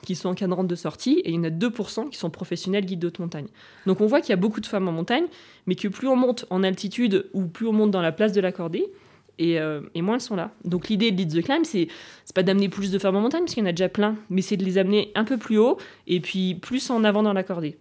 [0.02, 3.00] qui sont encadrantes de sortie et il y en a 2% qui sont professionnels guides
[3.00, 3.48] de montagne.
[3.86, 5.24] Donc on voit qu'il y a beaucoup de femmes en montagne,
[5.66, 8.40] mais que plus on monte en altitude ou plus on monte dans la place de
[8.40, 8.52] la
[9.40, 10.50] cordée, euh, et, moins elles sont là.
[10.64, 11.88] Donc l'idée de Lead the Climb, c'est
[12.34, 14.42] pas d'amener plus de femmes en montagne, parce qu'il y en a déjà plein, mais
[14.42, 17.42] c'est de les amener un peu plus haut et puis plus en avant dans la
[17.42, 17.76] cordée.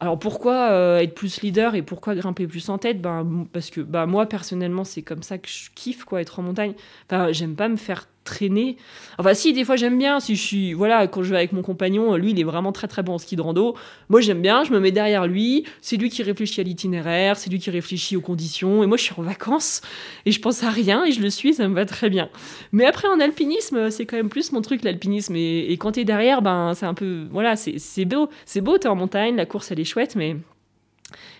[0.00, 3.00] Alors pourquoi euh, être plus leader et pourquoi grimper plus en tête?
[3.00, 6.42] Ben, Parce que ben, moi personnellement c'est comme ça que je kiffe quoi, être en
[6.42, 6.74] montagne.
[7.08, 8.76] Enfin, j'aime pas me faire traîner.
[9.18, 10.20] Enfin, si, des fois j'aime bien.
[10.20, 12.88] Si je suis, voilà, quand je vais avec mon compagnon, lui il est vraiment très
[12.88, 13.76] très bon en ski de rando.
[14.08, 15.64] Moi j'aime bien, je me mets derrière lui.
[15.80, 18.82] C'est lui qui réfléchit à l'itinéraire, c'est lui qui réfléchit aux conditions.
[18.82, 19.80] Et moi je suis en vacances
[20.26, 22.28] et je pense à rien et je le suis, ça me va très bien.
[22.72, 25.36] Mais après en alpinisme, c'est quand même plus mon truc l'alpinisme.
[25.36, 28.88] Et, et quand t'es derrière, ben c'est un peu, voilà, c'est beau, c'est beau, t'es
[28.88, 30.36] en montagne, la course elle est chouette, mais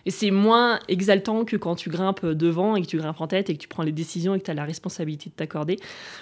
[0.07, 3.51] et c'est moins exaltant que quand tu grimpes devant et que tu grimpes en tête
[3.51, 5.77] et que tu prends les décisions et que tu as la responsabilité de t'accorder.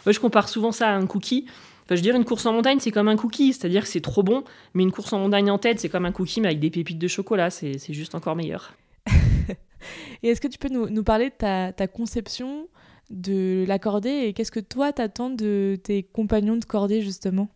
[0.06, 1.46] Moi, je compare souvent ça à un cookie.
[1.84, 4.22] Enfin, je dirais une course en montagne, c'est comme un cookie, c'est-à-dire que c'est trop
[4.22, 4.44] bon,
[4.74, 6.98] mais une course en montagne en tête, c'est comme un cookie, mais avec des pépites
[6.98, 8.74] de chocolat, c'est juste encore meilleur.
[10.22, 12.68] et est-ce que tu peux nous, parler de ta, ta, conception
[13.10, 17.48] de la cordée et qu'est-ce que toi t'attends de tes compagnons de cordée, justement?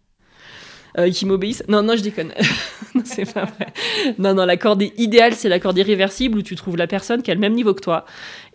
[0.98, 1.64] Euh, qui m'obéissent.
[1.68, 2.32] Non, non, je déconne.
[2.94, 3.66] non, c'est pas vrai.
[4.18, 7.30] Non, non, la cordée idéale, c'est la cordée réversible où tu trouves la personne qui
[7.30, 8.04] a le même niveau que toi.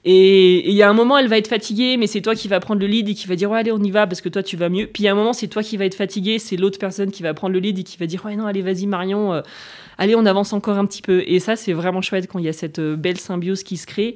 [0.06, 2.60] Et il y a un moment, elle va être fatiguée, mais c'est toi qui vas
[2.60, 4.42] prendre le lead et qui va dire ouais allez on y va parce que toi
[4.42, 4.88] tu vas mieux.
[4.88, 7.12] Puis il y a un moment, c'est toi qui va être fatigué, c'est l'autre personne
[7.12, 9.42] qui va prendre le lead et qui va dire ouais non allez vas-y Marion, euh,
[9.98, 11.24] allez on avance encore un petit peu.
[11.28, 13.86] Et ça c'est vraiment chouette quand il y a cette euh, belle symbiose qui se
[13.86, 14.16] crée.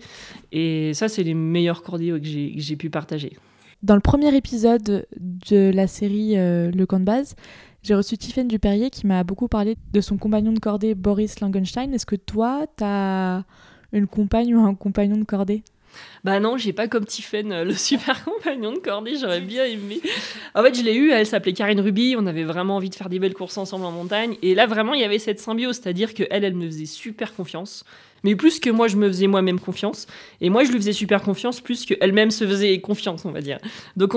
[0.54, 3.34] Et ça c'est les meilleurs cordiers que j'ai pu partager.
[3.82, 7.36] Dans le premier épisode de la série Le camp de base,
[7.84, 11.94] j'ai reçu Tiffaine Dupérier qui m'a beaucoup parlé de son compagnon de cordée Boris Langenstein.
[11.94, 13.44] Est-ce que toi, tu as
[13.92, 15.64] une compagne ou un compagnon de cordée?
[16.24, 20.02] Bah non, j'ai pas comme Tiffaine euh, le super compagnon de cordée, j'aurais bien aimé.
[20.56, 23.10] En fait, je l'ai eu, elle s'appelait Karine Ruby, on avait vraiment envie de faire
[23.10, 24.38] des belles courses ensemble en montagne.
[24.42, 27.84] Et là, vraiment, il y avait cette symbiose, c'est-à-dire qu'elle, elle me faisait super confiance
[28.24, 30.08] mais plus que moi je me faisais moi-même confiance.
[30.42, 33.60] Et moi je lui faisais super confiance plus qu'elle-même se faisait confiance on va dire.
[33.98, 34.14] Donc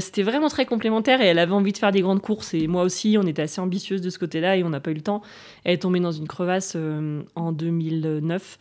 [0.00, 2.54] c'était vraiment très complémentaire et elle avait envie de faire des grandes courses.
[2.54, 4.94] Et moi aussi on était assez ambitieuse de ce côté-là et on n'a pas eu
[4.94, 5.22] le temps.
[5.64, 8.58] Elle est tombée dans une crevasse euh, en 2009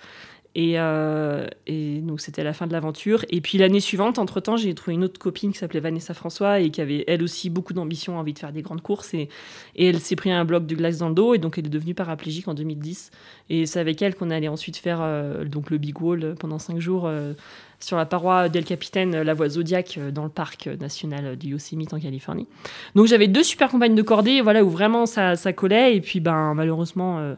[0.58, 3.24] euh, et, donc c'était la fin de l'aventure.
[3.30, 6.72] Et puis l'année suivante, entre-temps, j'ai trouvé une autre copine qui s'appelait Vanessa François et
[6.72, 9.14] qui avait elle aussi beaucoup d'ambition, envie de faire des grandes courses.
[9.14, 9.30] Et,
[9.78, 11.94] elle s'est pris un bloc de glace dans le dos et donc elle est devenue
[11.94, 13.12] paraplégique en 2010.
[13.50, 16.80] Et c'est avec elle qu'on allait ensuite faire euh, donc le Big Wall pendant cinq
[16.80, 17.34] jours euh,
[17.80, 22.00] sur la paroi d'El Capitaine, la voie Zodiac dans le parc national du Yosemite en
[22.00, 22.48] Californie.
[22.96, 25.96] Donc j'avais deux super compagnes de cordée, voilà où vraiment ça, ça collait.
[25.96, 27.36] Et puis ben malheureusement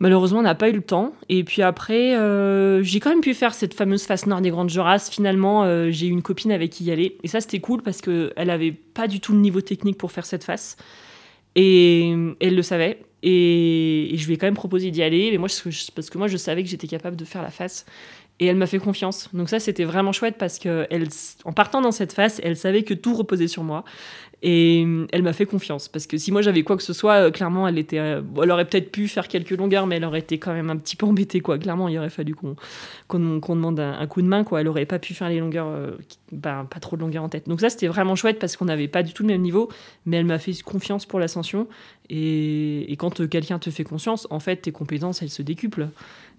[0.00, 1.12] Malheureusement, on n'a pas eu le temps.
[1.28, 4.70] Et puis après, euh, j'ai quand même pu faire cette fameuse face nord des Grandes
[4.70, 5.08] Jorasses.
[5.08, 7.16] Finalement, euh, j'ai eu une copine avec qui y aller.
[7.22, 10.26] Et ça, c'était cool parce qu'elle n'avait pas du tout le niveau technique pour faire
[10.26, 10.76] cette face.
[11.54, 12.98] Et elle le savait.
[13.22, 15.30] Et, je lui ai quand même proposé d'y aller.
[15.30, 15.48] Mais moi,
[15.94, 17.86] parce que moi, je savais que j'étais capable de faire la face.
[18.40, 19.28] Et elle m'a fait confiance.
[19.32, 20.88] Donc ça, c'était vraiment chouette parce que
[21.44, 23.84] en partant dans cette phase, elle savait que tout reposait sur moi.
[24.46, 25.88] Et euh, elle m'a fait confiance.
[25.88, 28.66] Parce que si moi j'avais quoi que ce soit, euh, clairement, elle, était, euh, aurait
[28.66, 31.40] peut-être pu faire quelques longueurs, mais elle aurait été quand même un petit peu embêtée.
[31.40, 31.58] Quoi.
[31.58, 34.44] Clairement, il aurait fallu qu'on demande un, coup de main.
[34.44, 34.60] Quoi.
[34.60, 35.96] Elle aurait pas pu faire les longueurs,
[36.30, 37.48] bah, pas trop de longueurs en tête.
[37.48, 39.70] Donc ça, c'était vraiment chouette parce qu'on n'avait pas du tout le même niveau.
[40.04, 41.66] Mais elle m'a fait confiance pour l'ascension.
[42.10, 45.88] Et, et, quand quelqu'un te fait confiance, en fait, tes compétences, elles se décuplent.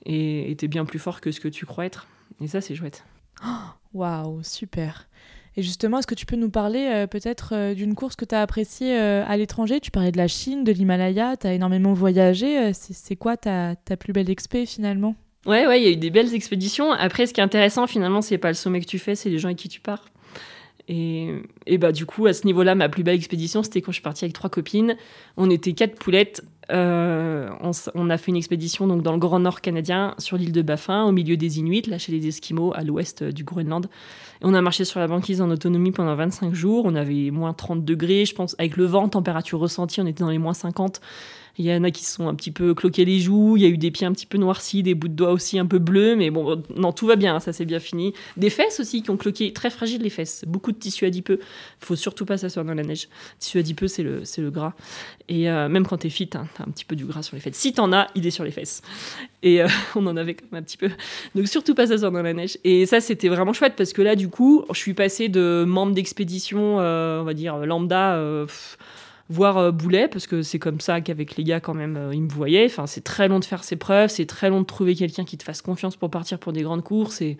[0.05, 2.05] Et tu es bien plus fort que ce que tu crois être.
[2.39, 3.03] Et ça, c'est chouette.
[3.95, 5.07] Waouh, super.
[5.57, 8.35] Et justement, est-ce que tu peux nous parler euh, peut-être euh, d'une course que tu
[8.35, 9.79] as appréciée euh, à l'étranger?
[9.79, 12.73] Tu parlais de la Chine, de l'Himalaya, tu as énormément voyagé.
[12.73, 15.15] C'est quoi ta, ta, plus belle expé finalement?
[15.45, 16.91] Ouais, ouais, il y a eu des belles expéditions.
[16.91, 19.37] Après, ce qui est intéressant finalement, c'est pas le sommet que tu fais, c'est les
[19.37, 20.05] gens avec qui tu pars.
[20.87, 23.95] Et, et, bah du coup, à ce niveau-là, ma plus belle expédition, c'était quand je
[23.95, 24.95] suis partie avec trois copines.
[25.35, 26.43] On était quatre poulettes.
[26.69, 30.61] on, on, a fait une expédition donc dans le Grand Nord canadien, sur l'île de
[30.61, 33.87] Baffin, au milieu des Inuits, là chez les Esquimaux, à l'ouest du Groenland
[34.41, 36.85] on a marché sur la banquise en autonomie pendant 25 jours.
[36.85, 40.29] On avait moins 30 degrés, je pense, avec le vent, température ressentie, on était dans
[40.29, 41.01] les moins 50.
[41.57, 43.69] Il y en a qui sont un petit peu cloqués les joues, il y a
[43.69, 46.15] eu des pieds un petit peu noircis, des bouts de doigts aussi un peu bleus,
[46.15, 48.13] mais bon, non, tout va bien, ça s'est bien fini.
[48.35, 51.39] Des fesses aussi qui ont cloqué, très fragiles les fesses, beaucoup de tissu adipeux.
[51.79, 53.07] Faut surtout pas s'asseoir dans la neige.
[53.39, 54.73] Tissu adipeux, c'est le, c'est le gras.
[55.29, 57.41] Et euh, même quand t'es fit, hein, t'as un petit peu du gras sur les
[57.41, 57.55] fesses.
[57.55, 58.81] Si t'en as, il est sur les fesses.
[59.41, 60.89] Et euh, on en avait quand même un petit peu.
[61.35, 62.57] Donc surtout pas s'asseoir dans la neige.
[62.65, 65.93] Et ça, c'était vraiment chouette parce que là, du coup, je suis passée de membre
[65.93, 68.17] d'expédition, euh, on va dire lambda
[69.29, 72.21] voir euh, Boulet, parce que c'est comme ça qu'avec les gars, quand même, euh, ils
[72.21, 72.65] me voyaient.
[72.65, 75.37] Enfin, c'est très long de faire ses preuves, c'est très long de trouver quelqu'un qui
[75.37, 77.21] te fasse confiance pour partir pour des grandes courses.
[77.21, 77.37] Et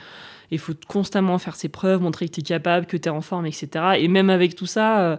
[0.51, 3.21] il faut constamment faire ses preuves, montrer que tu es capable, que tu es en
[3.21, 3.69] forme, etc.
[3.99, 5.01] Et même avec tout ça.
[5.01, 5.17] Euh,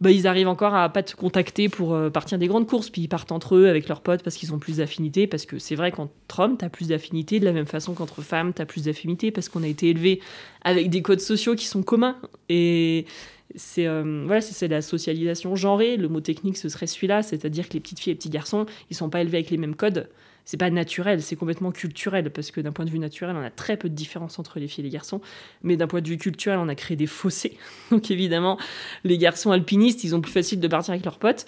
[0.00, 3.08] bah, ils arrivent encore à pas te contacter pour partir des grandes courses, puis ils
[3.08, 5.90] partent entre eux avec leurs potes parce qu'ils ont plus d'affinités, parce que c'est vrai
[5.90, 8.84] qu'entre hommes, tu as plus d'affinités, de la même façon qu'entre femmes, tu as plus
[8.84, 10.20] d'affinités, parce qu'on a été élevés
[10.62, 12.14] avec des codes sociaux qui sont communs.
[12.48, 13.06] Et,
[13.54, 15.96] c'est euh, voilà, c'est la socialisation genrée.
[15.96, 18.66] Le mot technique, ce serait celui-là, c'est-à-dire que les petites filles et les petits garçons,
[18.90, 20.08] ils sont pas élevés avec les mêmes codes.
[20.44, 23.50] C'est pas naturel, c'est complètement culturel, parce que d'un point de vue naturel, on a
[23.50, 25.20] très peu de différence entre les filles et les garçons,
[25.62, 27.58] mais d'un point de vue culturel, on a créé des fossés.
[27.90, 28.58] Donc évidemment,
[29.04, 31.44] les garçons alpinistes, ils ont plus facile de partir avec leurs potes.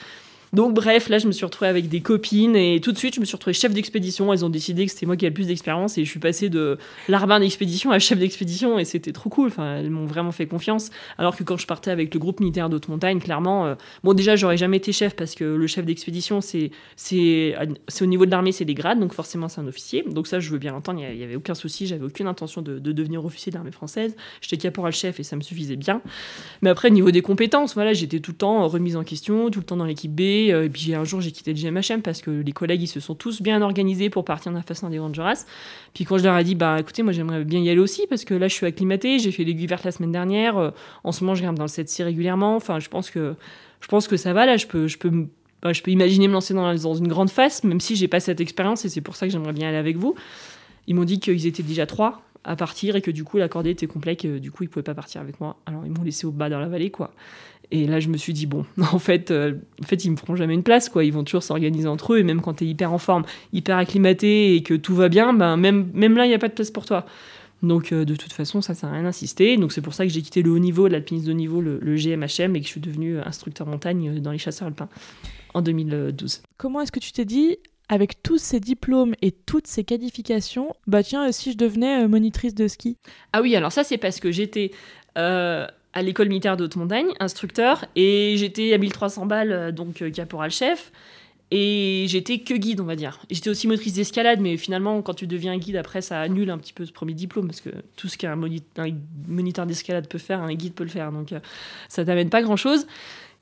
[0.53, 3.21] Donc bref, là je me suis retrouvée avec des copines et tout de suite je
[3.21, 4.33] me suis retrouvée chef d'expédition.
[4.33, 6.49] Elles ont décidé que c'était moi qui avais le plus d'expérience et je suis passée
[6.49, 6.77] de
[7.09, 9.49] larbin d'expédition à chef d'expédition et c'était trop cool.
[9.49, 10.91] Enfin, elles m'ont vraiment fait confiance.
[11.19, 14.35] Alors que quand je partais avec le groupe militaire d'haute montagne, clairement, euh, bon déjà
[14.35, 17.55] j'aurais jamais été chef parce que le chef d'expédition c'est c'est
[18.01, 20.05] au niveau de l'armée c'est des grades donc forcément c'est un officier.
[20.09, 22.79] Donc ça je veux bien l'entendre, il y avait aucun souci, j'avais aucune intention de,
[22.79, 24.17] devenir officier de l'armée française.
[24.41, 26.03] J'étais caporal chef et ça me suffisait bien.
[26.63, 29.61] Mais après au niveau des compétences, voilà, j'étais tout le temps remise en question, tout
[29.61, 32.23] le temps dans l'équipe B euh, et puis un jour, j'ai quitté le GMHM parce
[32.23, 35.19] que les collègues, ils se sont tous bien organisés pour partir d'un façon des Grandes.
[35.95, 38.25] Puis quand je leur ai dit, bah écoutez, moi j'aimerais bien y aller aussi parce
[38.25, 40.57] que là, je suis acclimatée, j'ai fait l'aiguille verte la semaine dernière.
[40.59, 40.71] Euh,
[41.05, 42.57] en ce moment, je grimpe dans le 7C régulièrement.
[42.57, 43.35] Enfin, je pense que,
[43.81, 44.57] je pense que ça va là.
[44.57, 45.29] Je peux, je peux,
[45.63, 48.41] bah, je peux imaginer me lancer dans, une grande face, même si j'ai pas cette
[48.41, 50.15] expérience et c'est pour ça que j'aimerais bien aller avec vous.
[50.87, 53.71] Ils m'ont dit qu'ils étaient déjà trois à partir et que du coup la cordée
[53.71, 55.57] était complète, que du coup ils pouvaient pas partir avec moi.
[55.67, 57.13] Alors ils m'ont laissé au bas dans la vallée quoi.
[57.73, 60.37] Et là je me suis dit bon, en fait, euh, en fait ils me feront
[60.37, 61.05] jamais une place quoi.
[61.05, 63.77] Ils vont toujours s'organiser entre eux et même quand tu es hyper en forme, hyper
[63.77, 66.55] acclimaté et que tout va bien, ben même même là il y a pas de
[66.55, 67.07] place pour toi.
[67.63, 69.57] Donc euh, de toute façon ça sert à rien d'insister.
[69.57, 71.79] Donc c'est pour ça que j'ai quitté le haut niveau, l'alpinisme de haut niveau, le,
[71.81, 74.89] le, GMHM et que je suis devenu instructeur montagne dans les chasseurs alpins
[75.55, 76.43] en 2012.
[76.57, 77.59] Comment est-ce que tu t'es dit
[77.91, 82.55] avec tous ces diplômes et toutes ces qualifications, bah tiens, si je devenais euh, monitrice
[82.55, 82.97] de ski?
[83.33, 84.71] Ah oui, alors ça c'est parce que j'étais
[85.19, 90.03] euh, à l'école militaire de haute montagne, instructeur, et j'étais à 1300 balles, euh, donc
[90.13, 90.93] caporal chef,
[91.51, 93.19] et j'étais que guide, on va dire.
[93.29, 96.73] J'étais aussi motrice d'escalade, mais finalement, quand tu deviens guide, après, ça annule un petit
[96.73, 100.75] peu ce premier diplôme, parce que tout ce qu'un moniteur d'escalade peut faire, un guide
[100.75, 101.35] peut le faire, donc
[101.89, 102.87] ça t'amène pas grand-chose.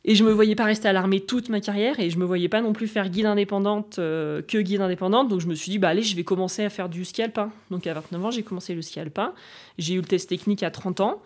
[0.05, 2.49] Et je me voyais pas rester à l'armée toute ma carrière et je me voyais
[2.49, 5.29] pas non plus faire guide indépendante euh, que guide indépendante.
[5.29, 7.51] Donc je me suis dit, bah allez, je vais commencer à faire du ski alpin.
[7.71, 9.35] Donc à 29 ans, j'ai commencé le ski alpin.
[9.77, 11.23] J'ai eu le test technique à 30 ans.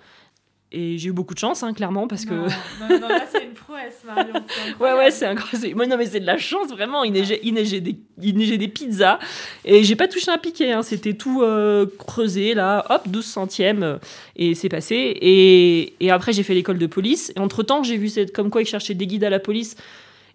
[0.75, 2.33] Et j'ai eu beaucoup de chance, hein, clairement, parce que.
[2.33, 2.49] Non,
[2.89, 4.33] non, là, c'est une prouesse, Marion.
[4.81, 5.77] ouais, ouais, c'est incroyable.
[5.77, 7.05] Moi, non, mais c'est de la chance, vraiment.
[7.05, 9.19] Il neigeait, il neigeait, des, il neigeait des pizzas.
[9.67, 10.73] Et j'ai pas touché un piquet.
[10.73, 10.83] Hein.
[10.83, 12.87] C'était tout euh, creusé, là.
[12.89, 13.83] Hop, 12 centièmes.
[13.83, 13.99] Euh,
[14.35, 14.95] et c'est passé.
[14.95, 17.33] Et, et après, j'ai fait l'école de police.
[17.37, 19.77] Et entre-temps, j'ai vu cette, comme quoi ils cherchaient des guides à la police.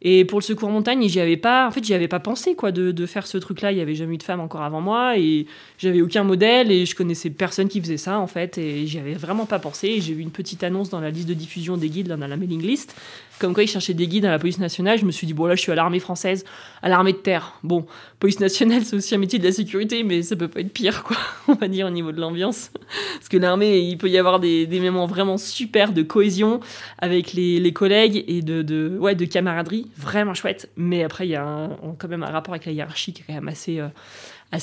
[0.01, 2.71] Et pour le secours montagne, j'y avais pas, en fait, j'y avais pas pensé quoi
[2.71, 3.71] de, de faire ce truc-là.
[3.71, 6.85] Il y avait jamais eu de femme encore avant moi et j'avais aucun modèle et
[6.85, 9.99] je connaissais personne qui faisait ça en fait et j'y avais vraiment pas pensé.
[10.01, 12.61] J'ai vu une petite annonce dans la liste de diffusion des guides dans la mailing
[12.61, 12.95] list
[13.39, 14.97] Comme quoi, ils cherchaient des guides à la police nationale.
[14.97, 16.43] Je me suis dit, bon, là, je suis à l'armée française,
[16.81, 17.53] à l'armée de terre.
[17.63, 17.85] Bon,
[18.19, 21.03] police nationale, c'est aussi un métier de la sécurité, mais ça peut pas être pire,
[21.03, 21.17] quoi,
[21.47, 22.71] on va dire, au niveau de l'ambiance.
[23.15, 26.59] Parce que l'armée, il peut y avoir des, des moments vraiment super de cohésion
[26.99, 30.69] avec les, collègues et de, ouais, de camaraderie, vraiment chouette.
[30.77, 33.33] Mais après, il y a quand même un rapport avec la hiérarchie qui est quand
[33.33, 33.79] même assez.
[33.79, 33.89] Euh,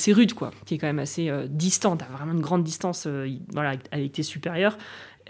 [0.09, 3.29] rude, quoi, qui est quand même assez euh, distante, t'as vraiment une grande distance euh,
[3.53, 4.79] voilà, avec tes supérieurs.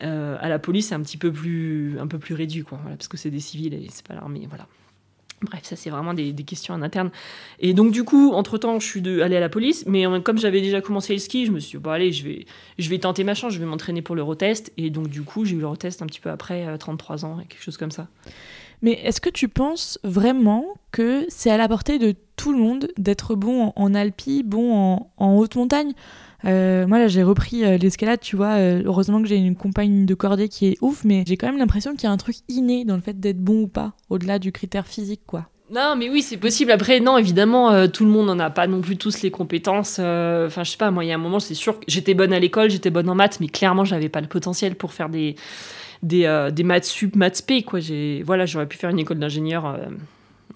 [0.03, 3.09] Euh, à la police, c'est un petit peu plus, un peu plus réduit, quoi, parce
[3.09, 4.67] que c'est des civils et c'est pas l'armée, voilà.
[5.43, 7.11] Bref, ça c'est vraiment des, questions en interne.
[7.61, 10.81] Et donc du coup, entre-temps, je suis allée à la police, mais comme j'avais déjà
[10.81, 12.47] commencé le ski, je me suis dit, bon allez, je vais,
[12.79, 14.73] je vais tenter ma chance, je vais m'entraîner pour l'Eurotest.
[14.79, 17.77] Et donc du coup, j'ai eu l'Eurotest un petit peu après 33 ans, quelque chose
[17.77, 18.09] comme ça.
[18.81, 22.89] Mais est-ce que tu penses vraiment que c'est à la portée de tout le monde
[22.97, 25.93] d'être bon en, alpi, bon en, en haute montagne?
[26.47, 28.55] Euh, moi, là, j'ai repris euh, l'escalade, tu vois.
[28.59, 31.59] Euh, heureusement que j'ai une compagne de cordée qui est ouf, mais j'ai quand même
[31.59, 34.39] l'impression qu'il y a un truc inné dans le fait d'être bon ou pas, au-delà
[34.39, 35.47] du critère physique, quoi.
[35.71, 36.71] Non, mais oui, c'est possible.
[36.73, 39.95] Après, non, évidemment, tout le monde n'en a pas non plus tous les compétences.
[39.99, 42.35] Enfin, je sais pas, moi, il y a un moment, c'est sûr que j'étais bonne
[42.35, 45.37] à l'école, j'étais bonne en maths, mais clairement, j'avais pas le potentiel pour faire des,
[46.63, 47.81] maths sup, maths p, quoi.
[48.25, 49.81] Voilà, j'aurais pu faire une école d'ingénieur,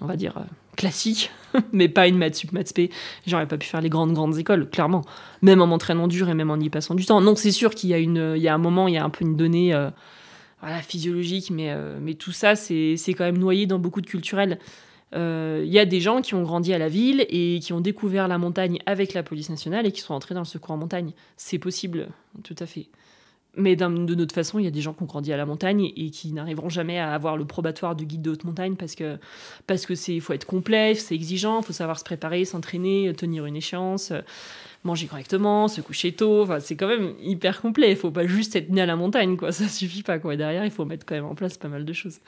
[0.03, 0.35] on va dire,
[0.79, 1.31] classique,
[1.73, 2.91] mais pas une maths sup, maths p.
[3.27, 5.03] J'aurais pas pu faire les grandes, grandes écoles, clairement.
[5.43, 7.21] Même en m'entraînant dur et même en y passant du temps.
[7.21, 9.25] Donc c'est sûr qu'il y, a y a un moment, il y a un peu
[9.25, 9.91] une donnée euh,
[10.63, 14.59] voilà, physiologique, mais, euh, tout ça, c'est quand même noyé dans beaucoup de culturels.
[15.15, 17.81] Euh, il y a des gens qui ont grandi à la ville et qui ont
[17.81, 20.77] découvert la montagne avec la police nationale et qui sont entrés dans le secours en
[20.77, 21.13] montagne.
[21.37, 22.09] C'est possible,
[22.45, 22.89] tout à fait.
[23.59, 25.93] Mais de notre façon, il y a des gens qui ont grandi à la montagne
[25.97, 29.19] et qui n'arriveront jamais à avoir le probatoire de guide de haute montagne parce que
[29.67, 33.57] parce que c'est faut être complet, c'est exigeant, faut savoir se préparer, s'entraîner, tenir une
[33.57, 34.13] échéance,
[34.85, 36.43] manger correctement, se coucher tôt.
[36.43, 37.91] Enfin, c'est quand même hyper complet.
[37.91, 39.53] Il faut pas juste être né à la montagne, quoi.
[39.53, 40.37] Ça suffit pas, quoi.
[40.37, 42.21] Derrière, il faut mettre quand même en place pas mal de choses.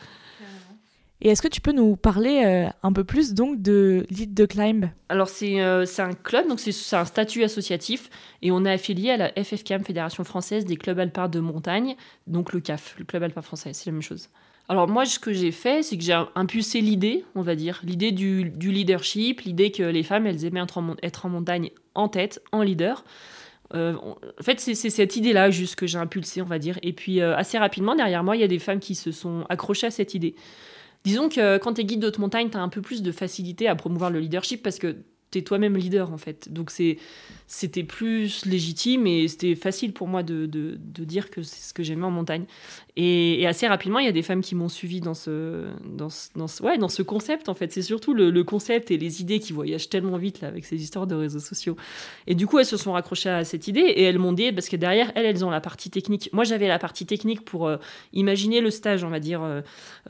[1.22, 4.46] Et est-ce que tu peux nous parler euh, un peu plus donc de Lead the
[4.46, 4.90] Climb?
[5.10, 8.08] Alors c'est euh, un club, donc c'est un statut associatif
[8.40, 11.96] et on est affilié à la FFCAM, Fédération française des clubs alpins de montagne,
[12.26, 14.30] donc le CAF, le club alpin français, c'est la même chose.
[14.68, 18.12] Alors moi ce que j'ai fait, c'est que j'ai impulsé l'idée, on va dire, l'idée
[18.12, 22.62] du, du, leadership, l'idée que les femmes elles aimaient être en, montagne en tête, en
[22.62, 23.04] leader.
[23.74, 26.78] Euh, en fait, c'est cette idée-là juste que j'ai impulsé, on va dire.
[26.82, 29.88] Et puis assez rapidement, derrière moi, il y a des femmes qui se sont accrochées
[29.88, 30.34] à cette idée.
[31.04, 33.68] Disons que quand tu es guide d'haute montagne, tu as un peu plus de facilité
[33.68, 34.96] à promouvoir le leadership parce que
[35.30, 36.52] tu es toi-même leader en fait.
[36.52, 36.72] Donc
[37.46, 41.72] c'était plus légitime et c'était facile pour moi de, de, de dire que c'est ce
[41.72, 42.46] que j'aimais en montagne.
[42.96, 46.28] Et, assez rapidement, il y a des femmes qui m'ont suivi dans ce, dans, ce,
[46.34, 47.72] dans, ce, ouais, dans ce concept, en fait.
[47.72, 51.06] C'est surtout le, concept et les idées qui voyagent tellement vite là, avec ces histoires
[51.06, 51.76] de réseaux sociaux.
[52.26, 54.68] Et du coup, elles se sont raccrochées à cette idée et elles m'ont dit, parce
[54.68, 56.30] que derrière, elles, elles ont la partie technique.
[56.32, 57.76] Moi, j'avais la partie technique pour euh,
[58.12, 59.60] imaginer le stage, on va dire, euh,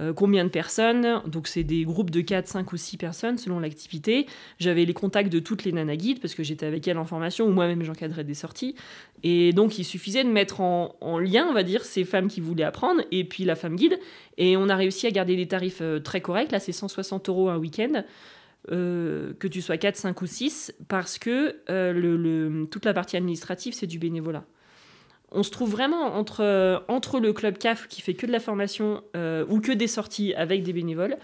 [0.00, 1.22] euh, combien de personnes.
[1.26, 4.26] Donc, c'est des groupes de 4, 5 ou 6 personnes selon l'activité.
[4.58, 7.46] J'avais les contacts de toutes les nanas guides parce que j'étais avec elles en formation
[7.46, 8.74] ou moi-même j'encadrais des sorties.
[9.22, 12.40] Et donc, il suffisait de mettre en, en lien, on va dire, ces femmes qui
[12.40, 13.98] voulaient apprendre et puis la femme guide.
[14.38, 16.52] Et on a réussi à garder des tarifs euh, très corrects.
[16.52, 18.04] Là, c'est 160 euros un week-end.
[18.70, 23.72] Euh, que tu sois 4, 5 ou 6, parce que euh, toute la partie administrative,
[23.72, 24.44] c'est du bénévolat.
[25.32, 29.02] On se trouve vraiment entre, entre le club CAF qui fait que de la formation
[29.48, 31.16] ou que des sorties avec des bénévoles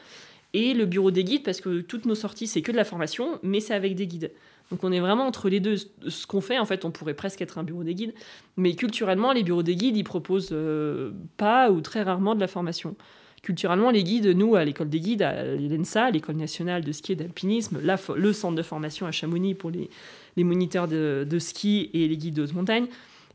[0.57, 3.39] et le bureau des guides, parce que toutes nos sorties, c'est que de la formation,
[3.43, 4.31] mais c'est avec des guides.
[4.71, 5.77] Donc on est vraiment entre les deux.
[5.77, 8.15] Ce qu'on fait, en fait, on pourrait presque être un bureau des guides,
[8.57, 12.49] mais culturellement, les bureaux des guides, ils proposent euh, pas ou très rarement de la
[12.49, 12.97] formation.
[13.43, 17.17] Culturellement, les guides, nous, à l'école des guides, à l'ENSA, l'école nationale de ski et
[17.17, 19.89] d'alpinisme, le centre de formation à Chamonix pour les,
[20.37, 22.87] les moniteurs de, ski et les guides de haute montagne,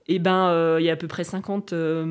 [0.08, 2.04] eh ben, euh, il y a à peu près 50 euh,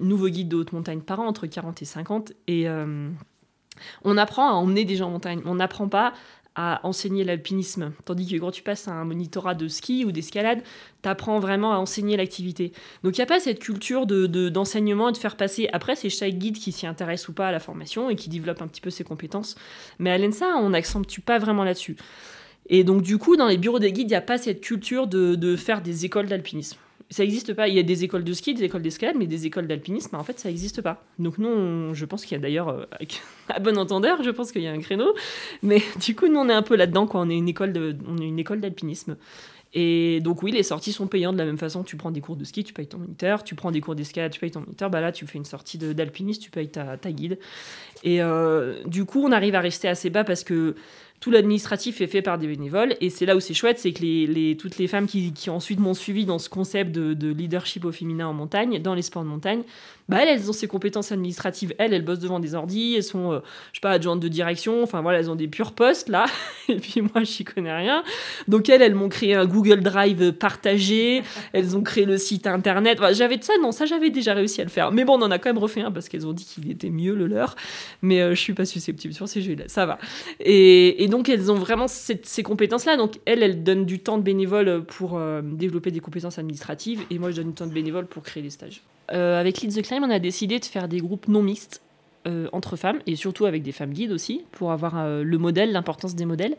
[0.00, 2.68] nouveaux guides de haute montagne par an, entre 40 et 50, et
[4.04, 5.40] on apprend à emmener des gens en montagne.
[5.44, 6.12] On n'apprend pas
[6.54, 7.92] à enseigner l'alpinisme.
[8.04, 10.62] Tandis que quand tu passes à un monitorat de ski ou d'escalade,
[11.02, 12.72] tu apprends vraiment à enseigner l'activité.
[13.02, 15.68] Donc il n'y a pas cette culture d'enseignement de, d'enseignement et de faire passer.
[15.72, 18.62] Après, c'est chaque guide qui s'y intéresse ou pas à la formation et qui développe
[18.62, 19.56] un petit peu ses compétences.
[19.98, 21.96] Mais à l'ENSA, on n'accentue pas vraiment là-dessus.
[22.68, 25.06] Et donc du coup, dans les bureaux des guides, il n'y a pas cette culture
[25.06, 26.78] de, de faire des écoles d'alpinisme
[27.10, 27.68] ça n'existe pas.
[27.68, 30.24] Il y a des écoles de ski, des écoles d'escalade, mais des écoles d'alpinisme, en
[30.24, 31.04] fait, ça n'existe pas.
[31.18, 32.84] Donc nous, je pense qu'il y a d'ailleurs, euh,
[33.48, 35.14] à bon entendeur, je pense qu'il y a un créneau.
[35.62, 38.38] Mais du coup, nous, on est un peu là-dedans, on est une école est une
[38.38, 39.16] école d'alpinisme.
[39.76, 41.82] Et donc oui, les sorties sont payantes de la même façon.
[41.82, 43.42] Tu prends des cours de ski, tu payes ton moniteur.
[43.42, 44.88] Tu prends des cours d'escalade, tu payes ton moniteur.
[44.88, 47.38] Bah là, tu fais une sortie d'alpiniste, tu payes ta, ta, guide.
[48.04, 50.76] Et euh, du coup, on arrive à rester assez bas parce que
[51.20, 52.96] tout l'administratif est fait par des bénévoles.
[53.00, 56.26] Et c'est là où c'est chouette, c'est que toutes les femmes qui, ensuite m'ont suivi
[56.26, 59.62] dans ce concept de, leadership au féminin en montagne, dans les sports de montagne,
[60.08, 61.74] bah elles, ont ces compétences administratives.
[61.78, 63.38] Elles, elles bossent devant des ordis, elles sont, euh,
[63.72, 66.26] je sais pas, adjointes de direction, enfin voilà, elles ont des purs postes là.
[66.68, 68.04] Et puis moi, j'y connais rien.
[68.46, 71.22] Donc elles, elles m'ont créé un Google Drive partagé,
[71.54, 72.98] elles ont créé le site internet.
[73.12, 74.92] j'avais de ça, non, ça j'avais déjà réussi à le faire.
[74.92, 76.90] Mais bon, on en a quand même refait un parce qu'elles ont dit qu'il était
[76.90, 77.56] mieux le leur.
[78.02, 79.98] Mais euh, je suis pas susceptible sur ces jeux-là, ça va.
[81.08, 82.96] Donc elles ont vraiment ces compétences-là.
[82.96, 87.18] Donc elles, elles donnent du temps de bénévole pour euh, développer des compétences administratives et
[87.18, 88.82] moi je donne du temps de bénévole pour créer des stages.
[89.12, 91.82] Euh, avec Lead the Climb, on a décidé de faire des groupes non mixtes
[92.26, 96.14] euh, entre femmes et surtout avec des femmes guides aussi pour avoir le modèle, l'importance
[96.14, 96.56] des modèles.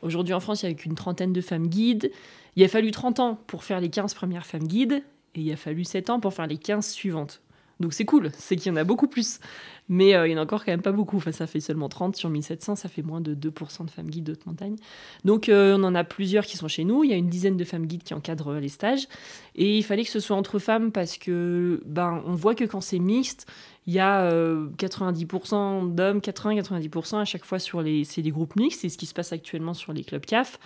[0.00, 2.10] Aujourd'hui en France, il n'y a qu'une trentaine de femmes guides.
[2.56, 5.02] Il a fallu 30 ans pour faire les 15 premières femmes guides
[5.34, 7.41] et il a fallu 7 ans pour faire les 15 suivantes.
[7.82, 9.40] Donc c'est cool, c'est qu'il y en a beaucoup plus.
[9.88, 11.16] Mais euh, il y en a encore quand même pas beaucoup.
[11.16, 14.24] Enfin, ça fait seulement 30 sur 1700, ça fait moins de 2% de femmes guides
[14.24, 14.76] de montagne.
[15.24, 17.02] Donc euh, on en a plusieurs qui sont chez nous.
[17.04, 19.08] Il y a une dizaine de femmes guides qui encadrent les stages.
[19.56, 22.80] Et il fallait que ce soit entre femmes parce que ben, on voit que quand
[22.80, 23.46] c'est mixte,
[23.88, 28.54] il y a 90% euh, d'hommes, 80-90% à chaque fois sur les, c'est les groupes
[28.54, 28.82] mixtes.
[28.82, 30.60] C'est ce qui se passe actuellement sur les clubs CAF.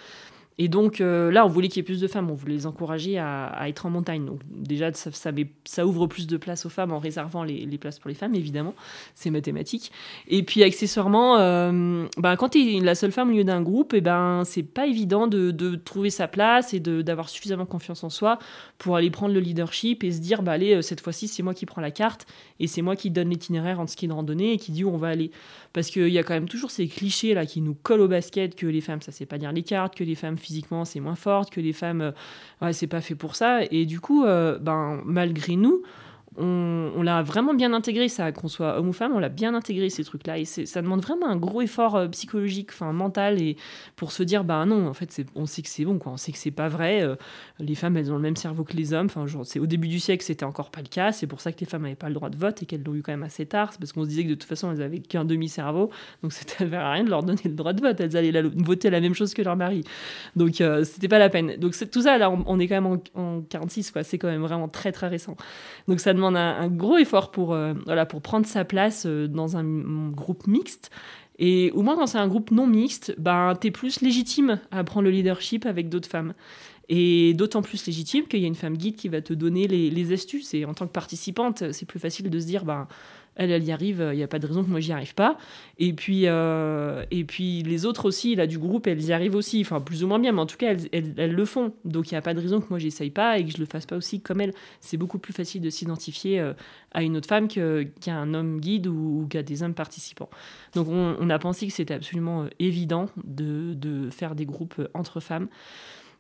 [0.58, 2.66] Et donc euh, là, on voulait qu'il y ait plus de femmes, on voulait les
[2.66, 4.24] encourager à, être en montagne.
[4.24, 8.14] Donc déjà, ça, ouvre plus de place aux femmes en réservant les, places pour les
[8.14, 8.74] femmes, évidemment,
[9.14, 9.92] c'est mathématique.
[10.28, 13.92] Et puis accessoirement, euh, bah, quand tu es la seule femme au milieu d'un groupe,
[13.92, 18.10] et eh ben c'est pas évident de, trouver sa place et d'avoir suffisamment confiance en
[18.10, 18.38] soi
[18.78, 21.52] pour aller prendre le leadership et se dire, bah allez, euh, cette fois-ci, c'est moi
[21.52, 22.26] qui prends la carte
[22.60, 24.96] et c'est moi qui donne l'itinéraire en ski de randonnée et qui dit où on
[24.96, 25.30] va aller.
[25.74, 28.54] Parce qu'il y a quand même toujours ces clichés là qui nous collent au basket
[28.54, 31.16] que les femmes, ça sait pas lire les cartes, que les femmes physiquement c'est moins
[31.16, 32.12] forte, que les femmes,
[32.62, 33.60] euh, c'est pas fait pour ça.
[33.70, 35.82] Et du coup, euh, ben, malgré nous,
[36.38, 39.90] on, l'a vraiment bien intégré, ça, qu'on soit homme ou femme, on l'a bien intégré
[39.90, 40.38] ces trucs-là.
[40.38, 43.56] Et ça demande vraiment un gros effort euh, psychologique, enfin mental, et
[43.96, 46.12] pour se dire, bah non, en fait, on sait que c'est bon, quoi.
[46.12, 47.02] On sait que c'est pas vrai.
[47.02, 47.16] Euh,
[47.58, 49.06] les femmes, elles ont le même cerveau que les hommes.
[49.06, 51.12] Enfin, c'est au début du siècle, c'était encore pas le cas.
[51.12, 52.94] C'est pour ça que les femmes n'avaient pas le droit de vote et qu'elles l'ont
[52.94, 53.72] eu quand même assez tard.
[53.72, 55.90] C'est parce qu'on se disait que de toute façon, elles avaient qu'un demi-cerveau,
[56.22, 58.00] donc c'était à rien de leur donner le droit de vote.
[58.00, 59.84] Elles allaient voter la même chose que leur mari.
[60.34, 61.56] Donc euh, c'était pas la peine.
[61.56, 64.02] Donc tout ça, là, on, est quand même en, en 46, quoi.
[64.02, 65.36] C'est quand même vraiment très très récent.
[65.88, 69.56] Donc ça demande un, gros effort pour, euh, voilà, pour prendre sa place euh, dans
[69.56, 69.64] un,
[70.10, 70.90] groupe mixte.
[71.38, 74.84] Et au moins, quand c'est un groupe non mixte, ben, tu es plus légitime à
[74.84, 76.34] prendre le leadership avec d'autres femmes.
[76.88, 79.90] Et d'autant plus légitime qu'il y a une femme guide qui va te donner les,
[79.90, 80.54] les astuces.
[80.54, 82.88] Et en tant que participante, c'est plus facile de se dire, ben,
[83.36, 85.38] elle, elle y arrive, il n'y a pas de raison que moi j'y arrive pas.
[85.78, 89.60] Et puis, euh, et puis les autres aussi, là, du groupe, elles y arrivent aussi,
[89.60, 91.74] enfin plus ou moins bien, mais en tout cas, elles, elles, le font.
[91.84, 93.66] Donc il n'y a pas de raison que moi j'essaye pas et que je le
[93.66, 94.54] fasse pas aussi comme elles.
[94.80, 96.54] C'est beaucoup plus facile de s'identifier euh,
[96.92, 100.30] à une autre femme qu'à un homme guide ou, qu'à des hommes participants.
[100.74, 105.20] Donc on, a pensé que c'était absolument euh, évident de, de, faire des groupes entre
[105.20, 105.48] femmes.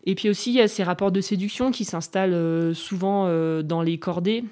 [0.04, 3.28] Et puis aussi, il y a ces rapports de séduction qui s'installent souvent
[3.62, 4.44] dans les cordées,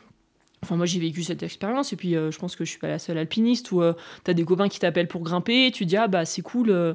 [0.65, 2.89] Enfin, moi, j'ai vécu cette expérience, et puis euh, je pense que je suis pas
[2.89, 3.93] la seule alpiniste où euh,
[4.25, 6.71] tu as des copains qui t'appellent pour grimper, et tu dis, ah bah c'est cool,
[6.71, 6.95] euh,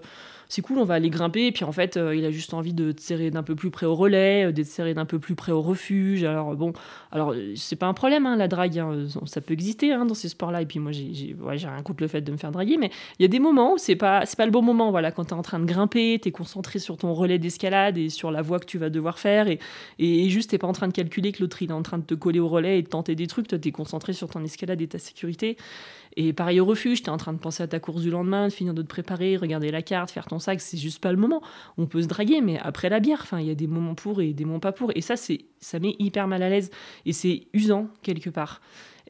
[0.49, 1.45] c'est cool, on va aller grimper.
[1.45, 3.69] Et puis en fait, euh, il a juste envie de te serrer d'un peu plus
[3.69, 6.23] près au relais, euh, de te serrer d'un peu plus près au refuge.
[6.23, 6.73] Alors bon,
[7.11, 10.27] alors c'est pas un problème, hein, la drague, hein, ça peut exister hein, dans ces
[10.27, 10.63] sports-là.
[10.63, 12.89] Et puis moi, j'ai ouais, rien contre le fait de me faire draguer, mais
[13.19, 14.89] il y a des moments où c'est pas, pas le bon moment.
[14.89, 17.99] Voilà, quand tu es en train de grimper, tu es concentré sur ton relais d'escalade
[17.99, 19.47] et sur la voie que tu vas devoir faire.
[19.47, 19.59] Et,
[19.99, 22.03] et, juste, tu pas en train de calculer que l'autre il est en train de
[22.03, 23.47] te coller au relais et de tenter des trucs.
[23.47, 25.57] Toi, tu es concentré sur ton escalade et ta sécurité.
[26.21, 28.49] Et pareil au refuge, tu es en train de penser à ta course du lendemain,
[28.49, 31.17] de finir de te préparer, regarder la carte, faire ton sac, c'est juste pas le
[31.17, 31.41] moment.
[31.77, 34.33] On peut se draguer, mais après la bière, il y a des moments pour et
[34.33, 34.91] des moments pas pour.
[34.95, 36.71] Et ça, c'est, ça met hyper mal à l'aise
[37.05, 38.59] et c'est usant quelque part.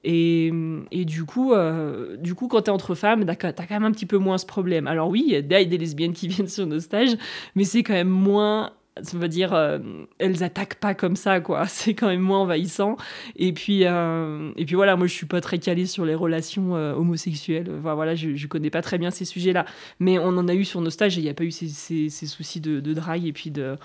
[0.04, 0.54] Et,
[0.92, 3.92] et, du coup, euh, du coup, quand t'es entre femmes, t'as as quand même un
[3.92, 4.86] petit peu moins ce problème.
[4.86, 7.18] Alors oui, il y a des lesbiennes qui viennent sur nos stages,
[7.56, 9.80] mais c'est quand même moins ça veut dire euh,
[10.18, 11.66] elles attaquent pas comme ça quoi.
[11.68, 12.98] C'est quand même moins envahissant.
[13.36, 16.76] Et puis euh, et puis voilà moi je suis pas très calée sur les relations
[16.76, 17.70] euh, homosexuelles.
[17.82, 19.66] Voilà je, je connais pas très bien ces sujets là
[20.00, 21.68] mais on en a eu sur nos stages et il n'y a pas eu ces,
[21.68, 23.76] ces, soucis de, de, drague et puis de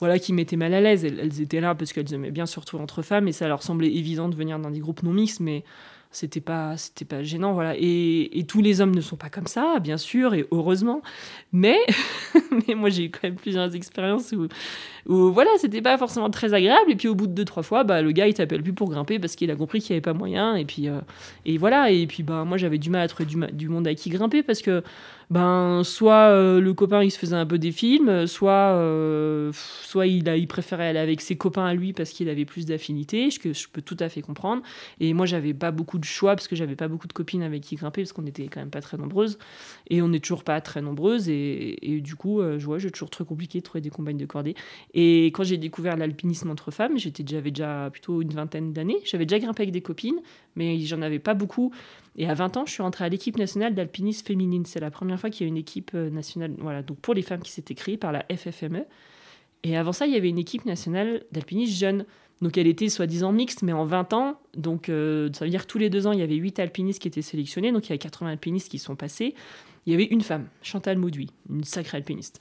[0.00, 1.04] voilà qui mettaient mal à l'aise.
[1.04, 3.28] Elles, elles, étaient là parce qu'elles aimaient bien surtout entre femmes.
[3.28, 5.64] Et ça leur semblait évident de venir dans des groupes non mixtes mais
[6.14, 7.74] c'était pas c'était pas gênant voilà.
[7.76, 11.02] Et, et, tous les hommes ne sont pas comme ça bien sûr et heureusement.
[11.52, 11.78] Mais
[12.68, 14.48] mais moi j'ai eu quand même plusieurs expériences où,
[15.06, 16.90] où voilà c'était pas forcément très agréable.
[16.90, 18.90] Et puis au bout de deux trois fois bah le gars il t'appelle plus pour
[18.90, 20.54] grimper parce qu'il a compris qu'il y avait pas moyen.
[20.56, 21.00] Et puis euh,
[21.44, 21.90] et voilà.
[21.90, 24.42] Et puis bah moi j'avais du mal à trouver du, du monde à qui grimper
[24.42, 24.82] parce que
[25.30, 30.06] ben soit euh, le copain il se faisait un peu des films, soit, euh, soit
[30.06, 33.30] il, a, il préférait aller avec ses copains à lui parce qu'il avait plus d'affinité,
[33.30, 34.62] ce que je peux tout à fait comprendre.
[35.00, 37.62] Et moi j'avais pas beaucoup de choix parce que j'avais pas beaucoup de copines avec
[37.62, 39.38] qui grimper parce qu'on était quand même pas très nombreuses
[39.88, 42.90] et on n'est toujours pas très nombreuses et, et du coup euh, je vois j'ai
[42.90, 44.54] toujours très compliqué de trouver des compagnes de cordée.
[44.92, 49.26] Et quand j'ai découvert l'alpinisme entre femmes, j'étais j'avais déjà plutôt une vingtaine d'années, j'avais
[49.26, 50.20] déjà grimpé avec des copines,
[50.56, 51.72] mais j'en avais pas beaucoup.
[52.16, 54.64] Et à 20 ans, je suis rentrée à l'équipe nationale d'alpinisme féminine.
[54.66, 57.22] C'est la première fois qu'il y a une équipe euh, nationale, voilà, donc pour les
[57.22, 58.84] femmes qui s'était créée par la FFME.
[59.64, 62.04] Et avant ça, il y avait une équipe nationale d'alpinistes jeunes.
[62.42, 65.78] Donc elle était soi-disant mixte, mais en 20 ans, donc euh, ça veut dire tous
[65.78, 67.98] les deux ans, il y avait 8 alpinistes qui étaient sélectionnés, donc il y avait
[67.98, 69.34] 80 alpinistes qui sont passés
[69.86, 72.40] il y avait une femme, Chantal Mauduit, une sacrée alpiniste.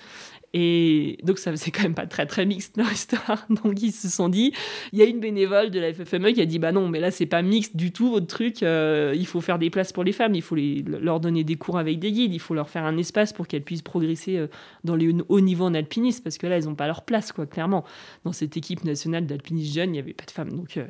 [0.56, 3.48] Et donc ça faisait quand même pas très très mixte leur histoire.
[3.64, 4.54] Donc ils se sont dit,
[4.92, 7.10] il y a une bénévole de la FFME qui a dit bah non, mais là
[7.10, 8.62] c'est pas mixte du tout votre truc.
[8.62, 11.56] Euh, il faut faire des places pour les femmes, il faut les, leur donner des
[11.56, 14.48] cours avec des guides, il faut leur faire un espace pour qu'elles puissent progresser euh,
[14.84, 17.48] dans les hauts niveaux en alpinisme parce que là elles ont pas leur place quoi
[17.48, 17.84] clairement.
[18.24, 20.78] Dans cette équipe nationale d'alpinistes jeunes, il y avait pas de femmes donc.
[20.78, 20.86] Euh,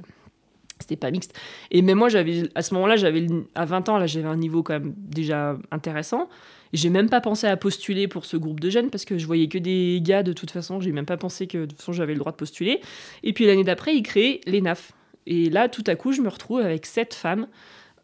[0.80, 1.39] c'était pas mixte.
[1.71, 4.63] Et même moi, j'avais à ce moment-là, j'avais à 20 ans, là, j'avais un niveau
[4.63, 6.30] quand même déjà intéressant.
[6.74, 9.47] J'ai même pas pensé à postuler pour ce groupe de jeunes parce que je voyais
[9.47, 10.82] que des gars de toute façon.
[10.82, 12.82] J'ai même pas pensé que de toute façon j'avais le droit de postuler.
[13.21, 14.91] Et puis l'année d'après, ils créaient les NAF.
[15.28, 17.47] Et là, tout à coup, je me retrouve avec sept femmes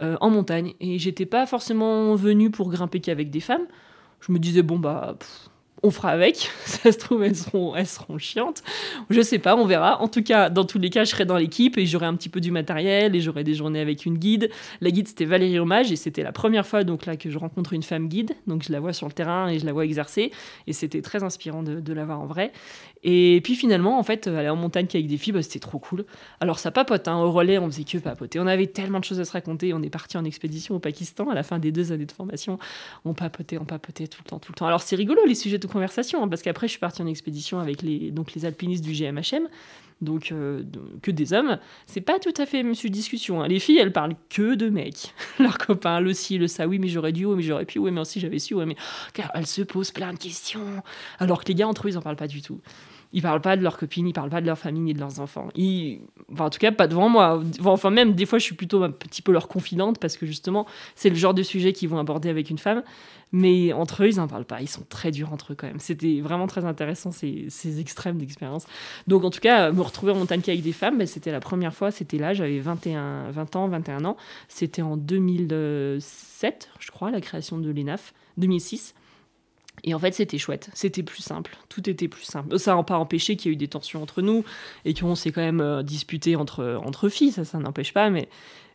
[0.02, 0.74] euh, en montagne.
[0.80, 3.66] Et j'étais pas forcément venue pour grimper qu'avec des femmes.
[4.22, 5.18] Je me disais, bon, bah,
[5.84, 6.50] on fera avec.
[6.66, 8.64] Ça se trouve, elles seront, elles seront chiantes.
[9.10, 10.02] Je sais pas, on verra.
[10.02, 12.30] En tout cas, dans tous les cas, je serai dans l'équipe et j'aurai un petit
[12.30, 14.50] peu du matériel et j'aurai des journées avec une guide.
[14.82, 17.74] La guide, c'était Valérie Hommage et c'était la première fois donc là que je rencontre
[17.74, 18.32] une femme guide.
[18.48, 20.32] Donc je la vois sur le terrain et je la vois exercer
[20.68, 22.52] et c'était très inspirant de, de la voir en vrai.
[23.04, 26.06] Et puis finalement, en fait, aller en montagne qu'avec des filles, bah, c'était trop cool.
[26.40, 27.18] Alors ça papote, hein.
[27.18, 28.40] au relais, on faisait que papoter.
[28.40, 29.74] On avait tellement de choses à se raconter.
[29.74, 32.60] On est parti en expédition au Pakistan à la fin des deux années de formation.
[33.06, 34.68] On papotait, on papotait tout le temps, tout le temps.
[34.68, 37.60] Alors c'est rigolo les sujets de conversation, hein, parce qu'après je suis partie en expédition
[37.60, 39.48] avec les, donc, les alpinistes du GMHM
[40.02, 40.64] donc euh,
[41.02, 43.42] que des hommes, c'est pas tout à fait même discussion.
[43.42, 43.48] Hein.
[43.48, 45.14] Les filles, elles parlent que de mecs.
[45.40, 47.92] Leurs copains, le ci, le ça, oui, mais j'aurais dû, oui, mais j'aurais pu, oui,
[47.92, 48.76] mais aussi j'avais su, oui, mais.
[49.14, 50.82] Car elles se posent plein de questions.
[51.20, 52.62] Alors que les gars, entre eux, ils en parlent pas du tout.
[53.12, 55.20] Ils parlent pas de leurs copines, ils parlent pas de leur famille ni de leurs
[55.20, 55.50] enfants.
[55.56, 56.00] Ils...
[56.38, 57.42] en tout cas, pas devant moi.
[57.64, 60.68] Enfin, même des fois, je suis plutôt un petit peu leur confidente parce que justement,
[60.96, 62.84] c'est le genre de sujet qu'ils vont aborder avec une femme.
[63.32, 64.62] Mais entre eux, ils n'en parlent pas.
[64.62, 65.80] Ils sont très durs entre eux quand même.
[65.80, 68.66] C'était vraiment très intéressant ces, ces extrêmes d'expérience.
[69.08, 71.74] Donc en tout cas, me retrouver en montagne avec des femmes, ben, c'était la première
[71.74, 71.92] fois.
[71.92, 74.18] C'était là, j'avais 21, 20 ans, 21 ans.
[74.48, 78.14] C'était en 2007, je crois, la création de l'ENAF.
[78.38, 78.96] 2006.
[79.84, 82.58] Et en fait, c'était chouette, c'était plus simple, tout était plus simple.
[82.60, 84.44] Ça n'a pas empêché qu'il y ait eu des tensions entre nous
[84.86, 88.28] et qu'on s'est quand même euh, disputé entre, entre filles, ça, ça n'empêche pas, mais,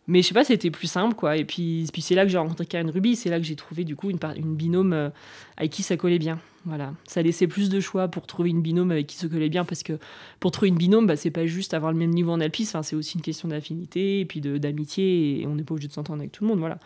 [0.07, 1.37] mais je sais pas, c'était plus simple, quoi.
[1.37, 3.85] Et puis, puis c'est là que j'ai rencontré Karen Ruby, c'est là que j'ai trouvé
[3.85, 5.11] du coup une, une binôme euh,
[5.57, 6.39] avec qui ça collait bien.
[6.67, 9.65] Voilà, ça laissait plus de choix pour trouver une binôme avec qui ça collait bien,
[9.67, 9.99] parce que
[10.41, 12.83] pour trouver une binôme, bah, c'est pas juste avoir le même niveau en alpisme, enfin,
[12.83, 16.21] c'est aussi une question d'affinité et puis d'amitié, et on n'est pas obligé de s'entendre
[16.21, 16.79] avec tout le monde, voilà.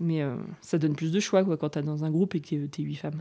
[0.00, 2.40] Mais euh, ça donne plus de choix quoi, quand tu es dans un groupe et
[2.40, 3.20] que tu es huit femmes.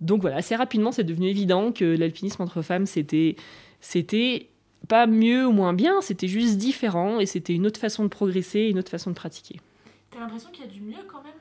[0.00, 3.36] Donc voilà, assez rapidement, c'est devenu évident que l'alpinisme entre femmes, c'était,
[3.80, 4.48] c'était
[4.88, 8.60] pas mieux ou moins bien, c'était juste différent et c'était une autre façon de progresser,
[8.62, 9.60] une autre façon de pratiquer.
[10.10, 11.32] T'as l'impression qu'il y a du mieux quand même?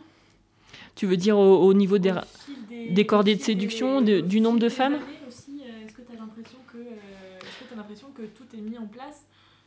[0.95, 2.13] Tu veux dire au, niveau des,
[2.91, 4.93] des, cordées de séduction, du nombre de femmes?
[4.93, 9.25] euh, Est-ce que as l'impression que, euh, l'impression que tout est mis en place?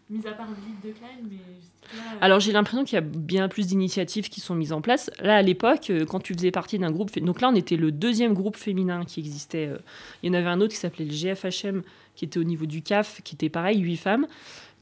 [0.09, 1.35] Mis à part de Klein, mais...
[1.35, 5.11] Euh, Alors j'ai l'impression qu'il y a bien plus d'initiatives qui sont mises en place.
[5.21, 7.19] Là, à l'époque, euh, quand tu faisais partie d'un groupe...
[7.19, 9.67] Donc là, on était le deuxième groupe féminin qui existait.
[9.67, 9.79] Euh,
[10.23, 11.83] il y en avait un autre qui s'appelait le GFHM,
[12.15, 14.29] qui était au niveau du CAF, qui était pareil, huit femmes.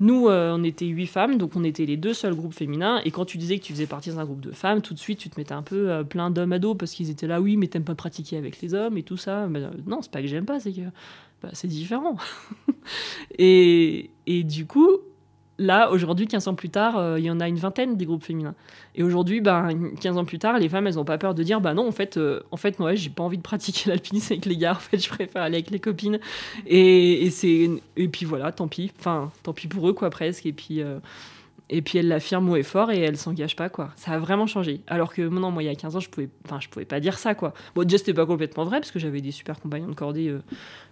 [0.00, 3.00] Nous, on était huit femmes, donc on était les deux seuls groupes féminins.
[3.04, 5.20] Et quand tu disais que tu faisais partie d'un groupe de femmes, tout de suite,
[5.20, 7.68] tu te mettais un peu plein d'hommes à dos parce qu'ils étaient là, oui, mais
[7.68, 9.46] t'aimes pas pratiquer avec les hommes et tout ça.
[9.46, 10.80] Mais, non, c'est pas que j'aime pas, c'est que
[11.42, 12.16] bah, c'est différent.
[13.38, 14.98] et, et du coup,
[15.58, 18.24] là, aujourd'hui, 15 ans plus tard, euh, il y en a une vingtaine des groupes
[18.24, 18.54] féminins.
[18.94, 19.68] Et aujourd'hui, ben,
[20.00, 21.92] 15 ans plus tard, les femmes, elles n'ont pas peur de dire bah non, en
[21.92, 24.80] fait, euh, en fait moi, j'ai pas envie de pratiquer l'alpinisme avec les gars, en
[24.80, 26.18] fait, je préfère aller avec les copines.
[26.66, 28.92] Et, et, c'est, et puis voilà, tant pis.
[28.98, 30.46] Enfin, tant pis pour eux, quoi, presque.
[30.46, 30.80] Et puis.
[30.80, 30.98] Euh,
[31.70, 33.90] et puis elle l'affirme haut et fort et elle s'engage pas quoi.
[33.96, 34.82] Ça a vraiment changé.
[34.86, 37.00] Alors que non, moi il y a 15 ans, je pouvais enfin je pouvais pas
[37.00, 37.54] dire ça quoi.
[37.74, 40.42] Bon déjà c'était pas complètement vrai parce que j'avais des super compagnons de cordée euh,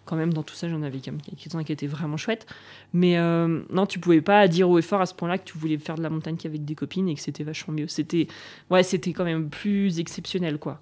[0.04, 2.46] quand même dans tout ça, j'en avais quelques-uns qui étaient vraiment chouettes.
[2.92, 5.58] Mais euh, non, tu pouvais pas dire haut et fort à ce point-là que tu
[5.58, 7.88] voulais faire de la montagne qu'avec des copines et que c'était vachement mieux.
[7.88, 8.26] C'était
[8.70, 10.80] ouais, c'était quand même plus exceptionnel quoi.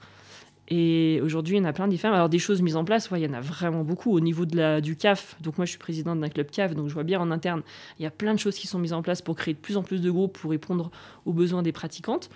[0.70, 2.14] Et aujourd'hui, il y en a plein différents.
[2.14, 4.12] Alors, des choses mises en place, il y en a vraiment beaucoup.
[4.12, 6.88] Au niveau de la, du CAF, donc moi, je suis présidente d'un club CAF, donc
[6.88, 7.62] je vois bien en interne,
[7.98, 9.76] il y a plein de choses qui sont mises en place pour créer de plus
[9.76, 10.90] en plus de groupes pour répondre
[11.26, 12.30] aux besoins des pratiquantes.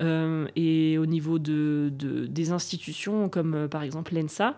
[0.00, 1.92] et au niveau de,
[2.28, 4.56] des institutions comme par exemple l'ENSA,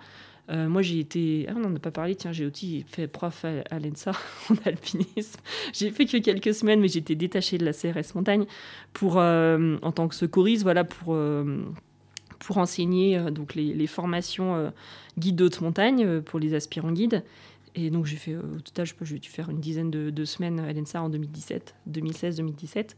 [0.51, 1.47] euh, moi, j'ai été.
[1.49, 4.13] Ah, on n'en a pas parlé, tiens, j'ai aussi fait prof à, l'ENSA
[4.51, 5.41] en alpinisme.
[5.73, 8.47] J'ai fait que quelques semaines, mais j'étais détachée de la CRS Montagne
[8.93, 11.65] pour, euh, en tant que secouriste, voilà, pour, euh,
[12.39, 14.73] pour enseigner donc les, formations
[15.19, 17.23] guide d'haute montagne pour les aspirants guides.
[17.75, 20.73] Et donc, j'ai fait, au total, j'ai dû faire une dizaine de, de semaines à
[20.73, 22.95] l'ENSA en 2017, 2016-2017.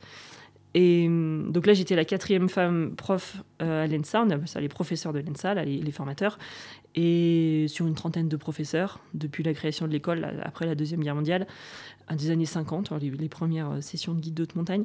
[0.74, 4.68] Et hum, donc là, j'étais la quatrième femme prof à l'ENSA, on appelle ça les
[4.68, 6.38] professeurs de l'ENSA, les, formateurs
[6.94, 11.14] et sur une trentaine de professeurs depuis la création de l'école après la Deuxième Guerre
[11.14, 11.46] mondiale,
[12.06, 14.84] à des années 50, les, premières euh, sessions de guide d'haute montagne.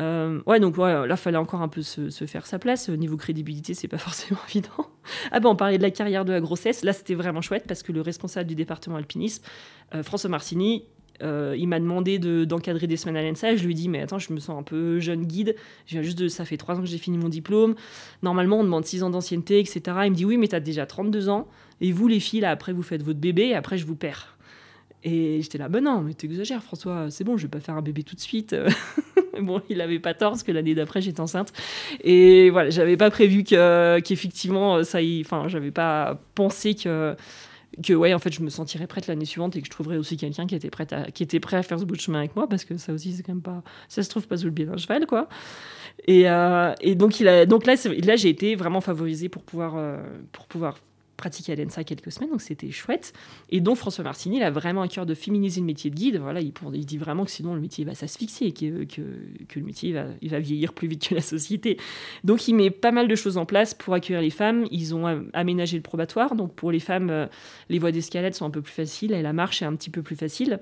[0.00, 2.88] Euh, ouais, donc là, il fallait encore un peu se, faire sa place.
[2.88, 4.90] Niveau crédibilité, c'est pas forcément évident.
[5.30, 6.84] Ah ben, on parlait de la carrière de la grossesse.
[6.84, 9.44] Là, c'était vraiment chouette parce que le responsable du département alpinisme,
[9.94, 10.84] euh, François Marcini,
[11.22, 14.18] euh, il m'a demandé d'encadrer des semaines à l'ENSA je lui ai dit mais attends
[14.18, 15.54] je me sens un peu jeune guide
[15.86, 17.76] j'ai juste de, ça fait trois ans que j'ai fini mon diplôme
[18.24, 21.28] normalement on demande six ans d'ancienneté etc il me dit oui mais t'as déjà 32
[21.28, 21.46] ans
[21.80, 24.33] et vous les filles là après vous faites votre bébé et après je vous perds
[25.04, 27.82] et j'étais là ben non mais t'exagères François c'est bon je vais pas faire un
[27.82, 28.56] bébé tout de suite.
[29.40, 31.52] Bon il avait pas tort parce que l'année d'après j'étais enceinte.
[32.04, 37.16] Et voilà j'avais pas prévu qu'effectivement ça y enfin j'avais pas pensé que
[37.82, 40.16] que ouais en fait je me sentirais prête l'année suivante et que je trouverais aussi
[40.16, 42.36] quelqu'un qui était prêt à qui était prêt à faire ce bout de chemin avec
[42.36, 44.52] moi parce que ça aussi c'est quand même pas ça se trouve pas sous le
[44.52, 45.28] biais d'un cheval quoi.
[46.06, 47.74] Et, euh, et donc il a donc là
[48.04, 50.02] là j'ai été vraiment favorisée pour pouvoir euh,
[50.32, 50.76] pour pouvoir
[51.16, 53.12] pratiqué à l'ENSA quelques semaines, donc c'était chouette.
[53.50, 56.18] Et donc François Marcini, il a vraiment un cœur de féminiser le métier de guide.
[56.18, 59.02] Voilà, il, il dit vraiment que sinon le métier va s'asphyxier, que, que,
[59.48, 61.78] que, le métier va, il va vieillir plus vite que la société.
[62.24, 64.66] Donc il met pas mal de choses en place pour accueillir les femmes.
[64.70, 67.26] Ils ont aménagé le probatoire, donc pour les femmes, euh,
[67.68, 70.02] les voies d'escalade sont un peu plus faciles et la marche est un petit peu
[70.02, 70.60] plus facile.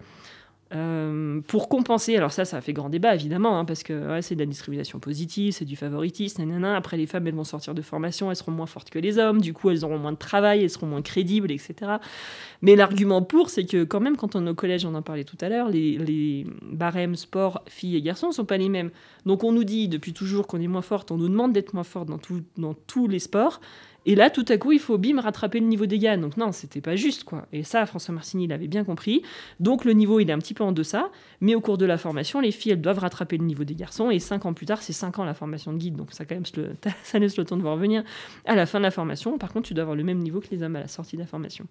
[0.74, 4.34] Euh, pour compenser, alors ça, ça a fait grand débat évidemment, hein, parce que c'est
[4.34, 6.76] de la discrimination positive, c'est du favoritisme, nanana.
[6.76, 9.40] Après, les femmes, elles vont sortir de formation, elles seront moins fortes que les hommes,
[9.40, 11.92] du coup, elles auront moins de travail, elles seront moins crédibles, etc.
[12.62, 15.24] Mais l'argument pour, c'est que quand même, quand on est au collège, on en parlait
[15.24, 18.90] tout à l'heure, les, barèmes sport filles et garçons ne sont pas les mêmes.
[19.26, 21.84] Donc on nous dit depuis toujours qu'on est moins forte, on nous demande d'être moins
[21.84, 23.60] forte dans tous les sports.
[24.04, 26.16] Et là, tout à coup, il faut bim rattraper le niveau des gars.
[26.16, 27.46] Donc non, c'était pas juste, quoi.
[27.52, 29.22] Et ça, François Marcini l'avait bien compris.
[29.60, 31.10] Donc le niveau, il est un petit peu en deçà.
[31.40, 34.10] Mais au cours de la formation, les filles, elles doivent rattraper le niveau des garçons.
[34.10, 35.96] Et cinq ans plus tard, c'est cinq ans la formation de guide.
[35.96, 36.44] Donc ça, quand même,
[37.02, 38.02] ça laisse le temps de voir venir.
[38.44, 40.48] À la fin de la formation, par contre, tu dois avoir le même niveau que
[40.50, 41.66] les hommes à la sortie de la formation.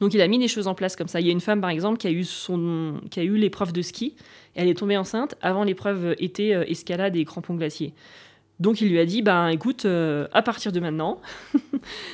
[0.00, 1.20] Donc il a mis des choses en place comme ça.
[1.20, 3.72] Il y a une femme, par exemple, qui a eu, son, qui a eu l'épreuve
[3.72, 4.14] de ski.
[4.54, 7.92] Elle est tombée enceinte avant l'épreuve été euh, escalade et crampons glaciers.
[8.60, 11.20] Donc il lui a dit, ben écoute, euh, à partir de maintenant,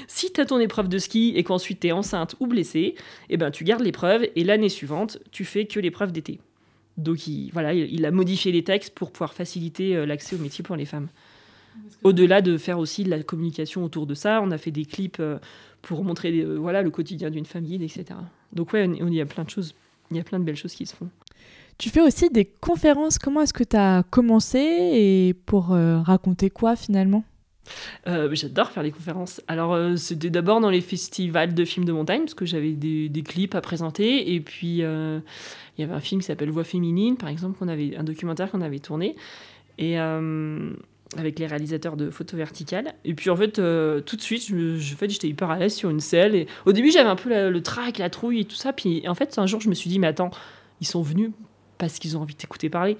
[0.06, 2.94] si tu as ton épreuve de ski et qu'ensuite tu es enceinte ou blessée,
[3.30, 6.40] eh ben tu gardes l'épreuve et l'année suivante, tu fais que l'épreuve d'été.
[6.98, 10.62] Donc il, voilà, il, a modifié les textes pour pouvoir faciliter euh, l'accès au métier
[10.62, 11.08] pour les femmes.
[12.04, 15.16] Au-delà de faire aussi de la communication autour de ça, on a fait des clips
[15.20, 15.38] euh,
[15.82, 18.04] pour montrer voilà, le quotidien d'une famille, etc.
[18.52, 19.74] Donc ouais, on, il y a plein de choses,
[20.10, 21.08] il y a plein de belles choses qui se font.
[21.78, 23.18] Tu fais aussi des conférences.
[23.18, 27.24] Comment est-ce que tu as commencé et pour euh, raconter quoi finalement?
[28.06, 29.40] Euh, J'adore faire les conférences.
[29.48, 33.22] Alors, euh, c'était d'abord dans les festivals de films de montagne, parce que j'avais des,
[33.26, 34.34] clips à présenter.
[34.34, 34.82] Et puis, il
[35.78, 38.60] y avait un film qui s'appelle Voix féminine, par exemple, qu'on avait, un documentaire qu'on
[38.60, 39.16] avait tourné.
[39.78, 42.94] Et avec les réalisateurs de photos verticales.
[43.04, 46.00] Et puis en fait, tout de suite, je fait, j'étais hyper à l'aise sur une
[46.00, 46.34] selle.
[46.34, 48.72] Et au début, j'avais un peu le trac, la trouille et tout ça.
[48.72, 50.30] Puis en fait, un jour, je me suis dit, mais attends,
[50.80, 51.30] ils sont venus
[51.78, 52.96] parce qu'ils ont envie de t'écouter parler.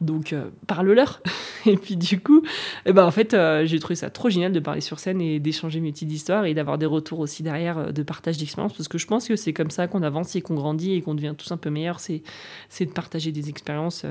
[0.00, 1.22] Donc, euh, parle-leur.
[1.66, 2.42] et puis, du coup,
[2.86, 5.40] eh ben, en fait, euh, j'ai trouvé ça trop génial de parler sur scène et
[5.40, 8.72] d'échanger mes petites histoires et d'avoir des retours aussi derrière euh, de partage d'expérience.
[8.74, 11.14] Parce que je pense que c'est comme ça qu'on avance et qu'on grandit et qu'on
[11.14, 12.00] devient tous un peu meilleurs.
[12.00, 12.22] C'est,
[12.80, 14.04] de partager des expériences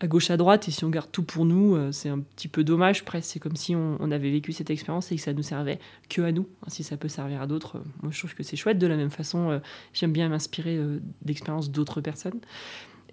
[0.00, 0.68] à gauche, à droite.
[0.68, 3.04] Et si on garde tout pour nous, c'est un petit peu dommage.
[3.04, 5.78] Presque, c'est comme si on, avait vécu cette expérience et que ça nous servait
[6.08, 6.48] que à nous.
[6.68, 8.78] Si ça peut servir à d'autres, moi, je trouve que c'est chouette.
[8.78, 9.60] De la même façon,
[9.92, 10.78] j'aime bien m'inspirer
[11.22, 12.40] d'expériences d'autres personnes.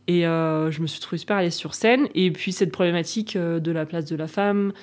[0.07, 2.07] Et euh, je me suis trouvée super à sur scène.
[2.15, 4.73] Et puis cette problématique euh, de la place de la femme,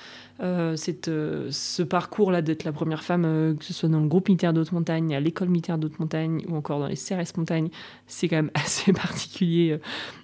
[0.75, 4.29] cette, euh, ce parcours-là d'être la première femme, euh, que ce soit dans le groupe
[4.29, 7.69] militaire d'haute montagne, à l'école militaire d'haute montagne ou encore dans les CRS montagne,
[8.07, 9.77] c'est quand même assez particulier,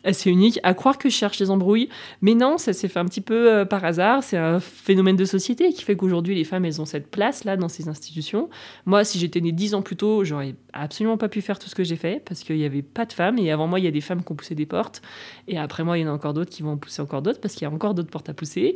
[0.03, 0.59] assez unique.
[0.63, 1.89] À croire que je cherche des embrouilles,
[2.22, 4.24] mais non, ça s'est fait un petit peu par hasard.
[4.24, 7.70] C'est un phénomène de société qui fait qu'aujourd'hui, les femmes, elles ont cette place-là dans
[7.70, 8.49] ces institutions.
[8.86, 11.76] Moi, si j'étais née dix ans plus tôt, j'aurais absolument pas pu faire tout ce
[11.76, 13.38] que j'ai fait parce qu'il n'y avait pas de femmes.
[13.38, 15.01] Et avant moi, il y a des femmes qui ont poussé des portes.
[15.47, 17.53] Et après moi, il y en a encore d'autres qui vont pousser encore d'autres parce
[17.53, 18.76] qu'il y a encore d'autres portes à pousser.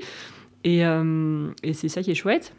[0.64, 2.54] Et, euh, et c'est ça qui est chouette.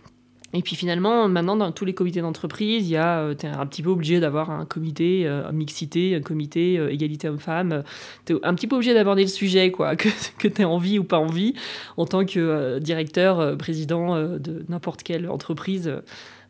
[0.53, 3.49] Et puis finalement, maintenant, dans tous les comités d'entreprise, il y a, euh, tu es
[3.49, 7.85] un petit peu obligé d'avoir un comité euh, mixité, un comité euh, égalité homme-femme.
[8.27, 10.09] Tu es un petit peu obligé d'aborder le sujet, quoi, que,
[10.39, 11.55] que tu aies envie ou pas envie,
[11.97, 15.93] en tant que directeur, président de n'importe quelle entreprise.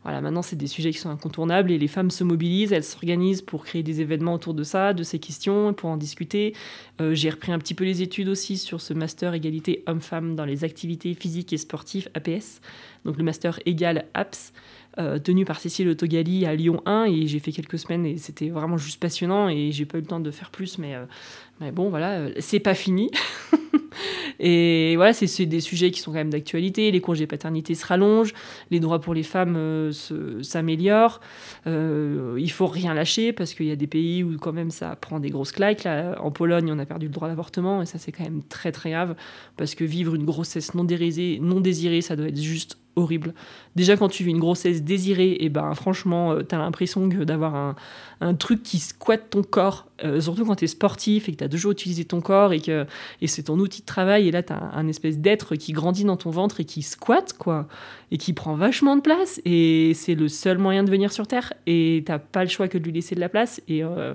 [0.03, 3.43] Voilà, maintenant, c'est des sujets qui sont incontournables et les femmes se mobilisent, elles s'organisent
[3.43, 6.55] pour créer des événements autour de ça, de ces questions, pour en discuter.
[6.99, 10.45] Euh, j'ai repris un petit peu les études aussi sur ce master égalité homme-femme dans
[10.45, 12.61] les activités physiques et sportives, APS,
[13.05, 14.53] donc le master égal APS.
[14.99, 18.49] Euh, tenu par Cécile Autogali à Lyon 1 et j'ai fait quelques semaines et c'était
[18.49, 21.05] vraiment juste passionnant et j'ai pas eu le temps de faire plus mais, euh,
[21.61, 23.09] mais bon voilà c'est pas fini
[24.39, 26.91] Et voilà, c'est des sujets qui sont quand même d'actualité.
[26.91, 28.33] Les congés paternité se rallongent,
[28.71, 29.91] les droits pour les femmes euh,
[30.41, 31.21] s'améliorent.
[31.67, 34.95] Euh, il faut rien lâcher parce qu'il y a des pays où quand même ça
[34.95, 35.83] prend des grosses claques.
[35.83, 38.71] Là, en Pologne, on a perdu le droit d'avortement et ça c'est quand même très
[38.71, 39.15] très grave
[39.57, 43.33] parce que vivre une grossesse non désirée, non désirée ça doit être juste horrible.
[43.75, 47.07] Déjà, quand tu vis une grossesse désirée, et eh ben franchement, euh, tu as l'impression
[47.07, 47.75] d'avoir un,
[48.19, 51.43] un, truc qui squatte ton corps, euh, surtout quand tu es sportif et que tu
[51.43, 52.85] as toujours utilisé ton corps et que
[53.21, 54.27] et c'est ton outil de travail.
[54.27, 57.33] Et là, tu as un, espèce d'être qui grandit dans ton ventre et qui squatte,
[57.33, 57.67] quoi,
[58.11, 59.39] et qui prend vachement de place.
[59.45, 61.53] Et c'est le seul moyen de venir sur Terre.
[61.67, 63.61] Et t'as pas le choix que de lui laisser de la place.
[63.67, 63.83] Et.
[63.83, 64.13] Euh,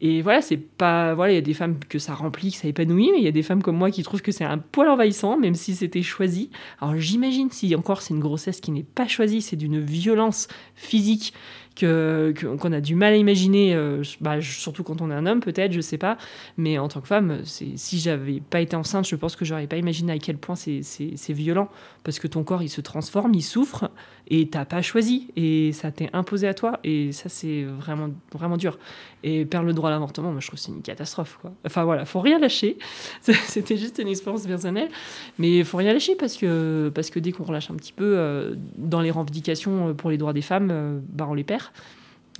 [0.00, 1.14] et voilà, c'est pas.
[1.14, 3.28] Voilà, il y a des femmes que ça remplit, que ça épanouit, mais il y
[3.28, 6.02] a des femmes comme moi qui trouvent que c'est un poil envahissant, même si c'était
[6.02, 6.50] choisi.
[6.80, 10.46] Alors j'imagine si encore c'est une grossesse qui n'est pas choisie, c'est d'une violence
[10.76, 11.32] physique
[11.80, 15.72] qu'on a du mal à imaginer, euh, bah, surtout quand on est un homme peut-être,
[15.72, 16.16] je sais pas,
[16.56, 19.76] mais en tant que femme, si j'avais pas été enceinte, je pense que j'aurais pas
[19.76, 21.68] imaginé à quel point c'est violent,
[22.04, 23.90] parce que ton corps il se transforme, il souffre,
[24.30, 28.56] et t'as pas choisi, et ça t'est imposé à toi, et ça c'est vraiment, vraiment
[28.56, 28.78] dur.
[29.24, 31.40] Et perdre le droit à l'avortement, moi je trouve c'est une catastrophe.
[31.64, 32.78] Enfin voilà, faut rien lâcher,
[33.22, 34.90] c'était juste une expérience personnelle,
[35.38, 38.54] mais faut rien lâcher parce que, parce que dès qu'on relâche un petit peu euh,
[38.76, 41.64] dans les revendications pour les droits des femmes, euh, bah on les perd.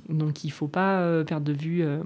[0.09, 1.99] Donc il ne faut pas euh, perdre de vue euh,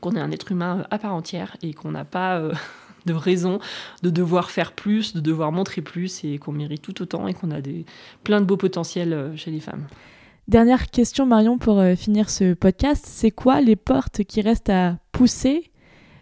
[0.00, 2.52] qu'on est un être humain à part entière et qu'on n'a pas euh,
[3.06, 3.58] de raison
[4.02, 7.50] de devoir faire plus, de devoir montrer plus et qu'on mérite tout autant et qu'on
[7.50, 7.84] a des,
[8.24, 9.86] plein de beaux potentiels chez les femmes.
[10.48, 15.70] Dernière question Marion pour finir ce podcast, c'est quoi les portes qui restent à pousser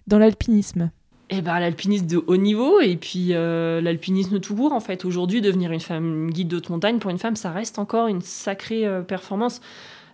[0.07, 0.90] dans l'alpinisme?
[1.31, 5.05] Eh ben, l'alpinisme de haut niveau et puis l'alpinisme tout court en fait.
[5.05, 8.86] Aujourd'hui, devenir une femme guide de montagne pour une femme, ça reste encore une sacrée
[9.07, 9.61] performance.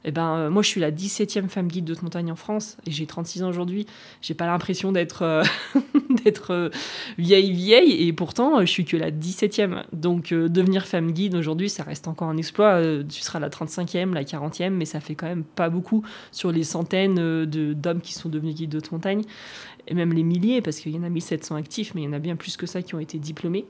[0.04, 2.90] Eh ben, euh, moi, je suis la 17e femme guide de montagne en France et
[2.90, 3.86] j'ai 36 ans aujourd'hui.
[4.20, 5.42] J'ai pas l'impression d'être euh,
[6.50, 6.70] euh,
[7.16, 9.84] vieille, vieille et pourtant, je suis que la 17e.
[9.92, 12.80] Donc, devenir femme guide aujourd'hui, ça reste encore un exploit.
[13.08, 16.64] tu seras la 35e, la 40e, mais ça fait quand même pas beaucoup sur les
[16.64, 19.22] centaines d'hommes qui sont devenus guides de montagne
[19.86, 22.12] et même les milliers, parce qu'il y en a 1700 actifs, mais il y en
[22.12, 23.66] a bien plus que ça qui ont été diplômés.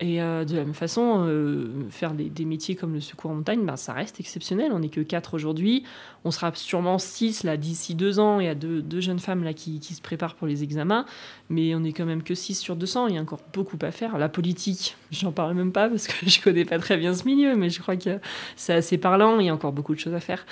[0.00, 3.64] Et euh, de la même façon, euh, faire des, métiers comme le secours en montagne,
[3.66, 4.72] ben, ça reste exceptionnel.
[4.72, 5.84] On n'est que 4 aujourd'hui.
[6.24, 8.40] On sera sûrement 6 là, d'ici deux ans.
[8.40, 11.06] Il y a deux, jeunes femmes là, qui, se préparent pour les examens.
[11.48, 13.08] Mais on n'est quand même que 6 sur 200.
[13.08, 14.18] Il y a encore beaucoup à faire.
[14.18, 17.56] La politique, j'en parle même pas parce que je connais pas très bien ce milieu.
[17.56, 18.18] Mais je crois que
[18.56, 19.40] c'est assez parlant.
[19.40, 20.44] Il y a encore beaucoup de choses à faire.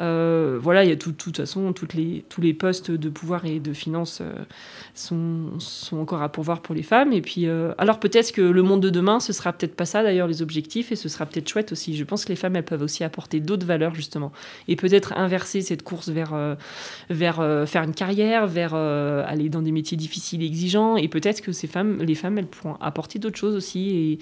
[0.00, 3.44] Euh, voilà, il y a tout, de toute façon, les, tous les postes de pouvoir
[3.44, 4.22] et de finance
[4.94, 7.12] sont, sont encore à pourvoir pour les femmes.
[7.12, 7.46] Et puis,
[7.78, 10.92] alors peut-être que le monde de demain, ce sera peut-être pas ça d'ailleurs les objectifs
[10.92, 11.96] et ce sera peut-être chouette aussi.
[11.96, 14.32] Je pense que les femmes, elles peuvent aussi apporter d'autres valeurs justement
[14.68, 16.54] et peut-être inverser cette course vers, euh,
[17.08, 21.08] vers euh, faire une carrière, vers euh, aller dans des métiers difficiles et exigeants et
[21.08, 24.18] peut-être que ces femmes, les femmes, elles pourront apporter d'autres choses aussi et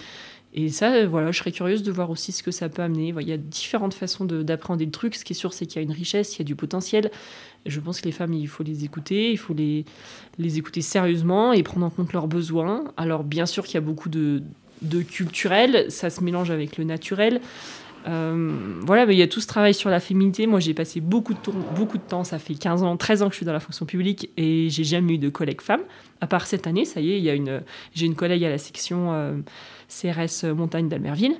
[0.55, 3.15] et ça, voilà, je serais curieuse de voir aussi ce que ça peut amener.
[3.21, 5.15] Il y a différentes façons d'appréhender le truc.
[5.15, 7.11] Ce qui est sûr, c'est qu'il y a une richesse, il y a du potentiel.
[7.67, 9.85] je pense que les femmes, il faut les écouter, il faut les,
[10.39, 12.93] les écouter sérieusement et prendre en compte leurs besoins.
[12.97, 14.43] Alors, bien sûr qu'il y a beaucoup de,
[14.83, 17.41] de culturel, ça se mélange avec le naturel.
[18.09, 20.47] Euh, voilà, mais il y a tout ce travail sur la féminité.
[20.47, 23.47] Moi, j'ai passé beaucoup de, temps, ça fait 15 ans, 13 ans que je suis
[23.47, 25.83] dans la fonction publique et j'ai jamais eu de collègue femme.
[26.21, 27.63] À part cette année, ça y est, il y a une,
[27.95, 29.35] j'ai une collègue à la section euh,
[29.89, 31.37] CRS Montagne d'Almerville.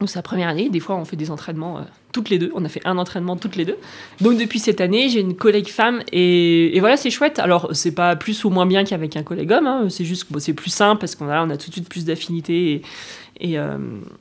[0.00, 0.68] Donc, c'est la première année.
[0.68, 2.50] Des fois, on fait des entraînements euh, toutes les deux.
[2.54, 3.78] On a fait un entraînement toutes les deux.
[4.20, 7.38] Donc, depuis cette année, j'ai une collègue femme et, voilà, c'est chouette.
[7.38, 9.66] Alors, c'est pas plus ou moins bien qu'avec un collègue homme.
[9.66, 9.86] Hein.
[9.90, 12.82] C'est juste que c'est plus simple parce qu'on a, tout de suite plus d'affinité et
[13.40, 13.78] et, euh,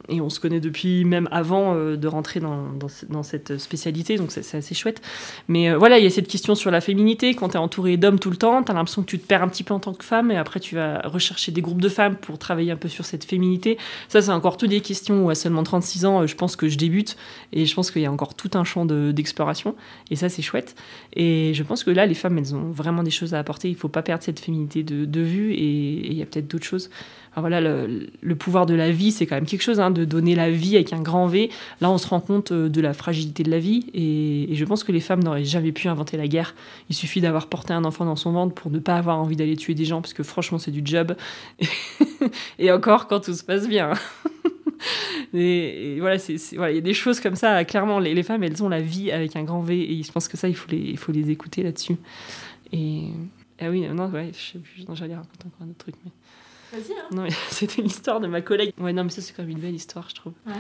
[0.10, 4.58] et, on se connaît depuis même avant euh, de rentrer dans, cette spécialité, donc c'est
[4.58, 5.02] assez chouette.
[5.48, 7.36] Mais euh, voilà, il y a cette question sur la féminité.
[7.36, 9.44] Quand tu es entouré d'hommes tout le temps, tu as l'impression que tu te perds
[9.44, 11.90] un petit peu en tant que femme, et après tu vas rechercher des groupes de
[11.90, 13.78] femmes pour travailler un peu sur cette féminité.
[14.08, 16.78] Ça, c'est encore toutes des questions où à seulement 36 ans, je pense que je
[16.78, 17.16] débute,
[17.52, 19.76] et je pense qu'il y a encore tout un champ d'exploration,
[20.10, 20.76] et ça, c'est chouette.
[21.16, 23.70] Et je pense que là, les femmes, elles ont vraiment des choses à apporter.
[23.70, 26.66] Il ne faut pas perdre cette féminité de vue, et il y a peut-être d'autres
[26.66, 26.90] choses.
[27.42, 30.52] Voilà, le, pouvoir de la vie, c'est quand même quelque chose, hein, de donner la
[30.52, 31.50] vie avec un grand V.
[31.82, 34.84] Là, on se rend compte euh, de la fragilité de la vie, et, je pense
[34.84, 36.54] que les femmes n'auraient jamais pu inventer la guerre.
[36.90, 39.56] Il suffit d'avoir porté un enfant dans son ventre pour ne pas avoir envie d'aller
[39.56, 41.16] tuer des gens, parce que franchement, c'est du job.
[42.60, 43.94] et encore quand tout se passe bien.
[45.34, 47.66] et, voilà, c'est, voilà, il y a des choses comme ça.
[47.66, 50.38] Clairement, les, femmes, elles ont la vie avec un grand V, et je pense que
[50.38, 51.96] ça, il faut les, il faut les écouter là-dessus.
[52.72, 53.06] Et
[53.60, 55.96] ah oui, non, ouais, sais plus, j'allais raconter encore un autre truc.
[56.74, 57.06] Vas-y, hein.
[57.12, 58.74] Non, mais c'était l'histoire de ma collègue.
[58.80, 60.34] Ouais, non, mais ça, c'est quand même une belle histoire, je trouve.
[60.48, 60.54] Ouais.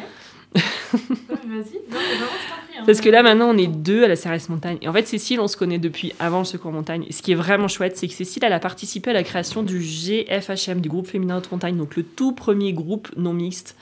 [0.53, 1.49] vas-y.
[1.49, 2.77] Non, mais vraiment, je prie.
[2.77, 2.84] Hein.
[2.85, 4.77] Parce que là, maintenant, on est deux à la CRS Montagne.
[4.81, 7.06] Et en fait, Cécile, on se connaît depuis avant le Secours Montagne.
[7.10, 9.64] Et ce qui est vraiment chouette, c'est que Cécile, elle a participé à la création
[9.64, 13.76] du GFHM, du groupe féminin de montagne, donc le tout premier groupe non mixte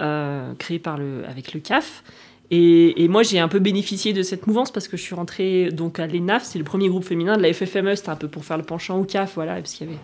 [0.00, 2.02] euh, créé par le, avec le CAF.
[2.50, 5.98] Et, moi, j'ai un peu bénéficié de cette mouvance parce que je suis rentrée donc
[5.98, 8.56] à l'ENAF, c'est le premier groupe féminin de la FFME, c'était un peu pour faire
[8.56, 9.98] le penchant au CAF, voilà, parce qu'il y avait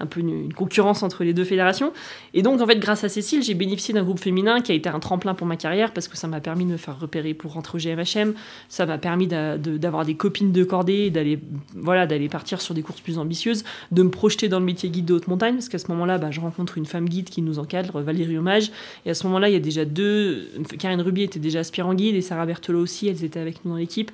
[0.00, 1.92] un peu une, concurrence entre les deux fédérations.
[2.32, 4.88] Et donc, en fait, grâce à Cécile, j'ai bénéficié d'un groupe féminin qui a été
[4.88, 7.52] un tremplin pour ma carrière parce que ça m'a permis de me faire repérer pour
[7.52, 8.32] rentrer au GMHM,
[8.70, 11.38] ça m'a permis d'avoir des copines de cordée, d'aller
[11.74, 15.14] voilà, partir sur des courses plus ambitieuses, de me projeter dans le métier guide de
[15.14, 18.00] haute montagne, parce qu'à ce moment-là, bah, je rencontre une femme guide qui nous encadre,
[18.00, 18.70] Valérie Hommage,
[19.04, 20.48] et à ce moment-là, il y a déjà deux,
[20.78, 23.76] Karine Ruby était déjà aspirant guide et Sarah Berthelot aussi, elles étaient avec nous dans
[23.76, 24.10] l'équipe.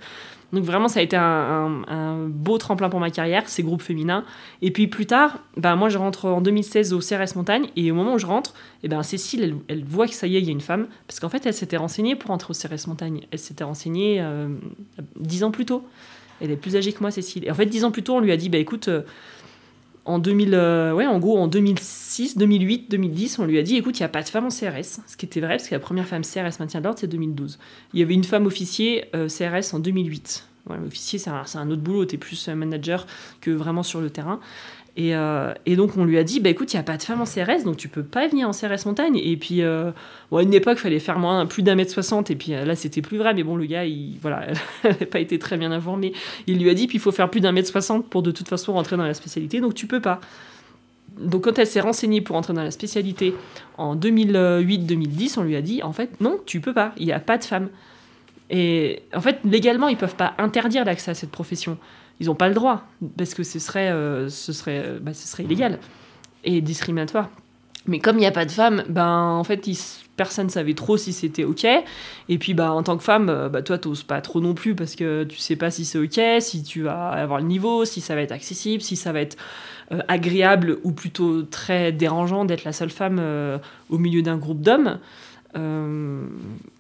[0.52, 4.24] Donc vraiment, ça a été un, beau tremplin pour ma carrière, ces groupes féminins.
[4.62, 7.94] Et puis plus tard, ben moi je rentre en 2016 au CRS Montagne, et au
[7.94, 8.54] moment où je rentre,
[8.84, 10.86] et ben Cécile, elle, elle voit que ça y est, il y a une femme,
[11.08, 13.26] parce qu'en fait, elle s'était renseignée pour entrer au CRS Montagne.
[13.32, 14.48] Elle s'était renseignée euh,
[15.18, 15.84] dix ans plus tôt.
[16.40, 17.44] Elle est plus âgée que moi, Cécile.
[17.46, 18.88] Et en fait, dix ans plus tôt, on lui a dit, bah écoute...
[18.88, 19.02] Euh,
[20.06, 23.98] en 2000, euh, ouais, en gros, en 2006, 2008, 2010, on lui a dit écoute,
[23.98, 25.00] il n'y a pas de femme en CRS.
[25.06, 27.58] Ce qui était vrai, parce que la première femme CRS maintien de l'ordre, c'est 2012.
[27.92, 30.48] Il y avait une femme officier euh, CRS en 2008.
[30.66, 33.06] Voilà, officier, c'est un, un, autre boulot, tu es plus manager
[33.40, 34.40] que vraiment sur le terrain.
[34.98, 37.02] Et, euh, et, donc on lui a dit, bah écoute, il n'y a pas de
[37.02, 39.20] femme en CRS, donc tu peux pas venir en CRS montagne.
[39.22, 39.90] Et puis, euh,
[40.32, 43.02] à une époque, il fallait faire moins, plus d'un mètre soixante, et puis là, c'était
[43.02, 43.34] plus vrai.
[43.34, 44.46] Mais bon, le gars, il voilà,
[44.84, 46.14] n'avait pas été très bien informé.
[46.46, 48.48] Il lui a dit, puis il faut faire plus d'un mètre soixante pour de toute
[48.48, 50.20] façon rentrer dans la spécialité, donc tu peux pas.
[51.20, 53.34] Donc quand elle s'est renseignée pour entrer dans la spécialité
[53.76, 57.20] en 2008-2010, on lui a dit, en fait, non, tu peux pas, il n'y a
[57.20, 57.68] pas de femme.
[58.48, 61.78] Et en fait, légalement, ils peuvent pas interdire l'accès à cette profession
[62.20, 62.84] ils n'ont pas le droit,
[63.16, 65.78] parce que ce serait, euh, ce serait, bah, ce serait illégal
[66.44, 67.28] et discriminatoire.
[67.86, 69.78] Mais comme il n'y a pas de femmes, ben, en fait, ils,
[70.16, 71.66] personne ne savait trop si c'était OK.
[72.28, 74.54] Et puis, bah, en tant que femme, euh, bah, toi, tu n'oses pas trop non
[74.54, 77.84] plus parce que tu sais pas si c'est OK, si tu vas avoir le niveau,
[77.84, 79.36] si ça va être accessible, si ça va être
[79.92, 83.58] euh, agréable ou plutôt très dérangeant d'être la seule femme euh,
[83.90, 84.98] au milieu d'un groupe d'hommes.
[85.54, 86.26] Euh,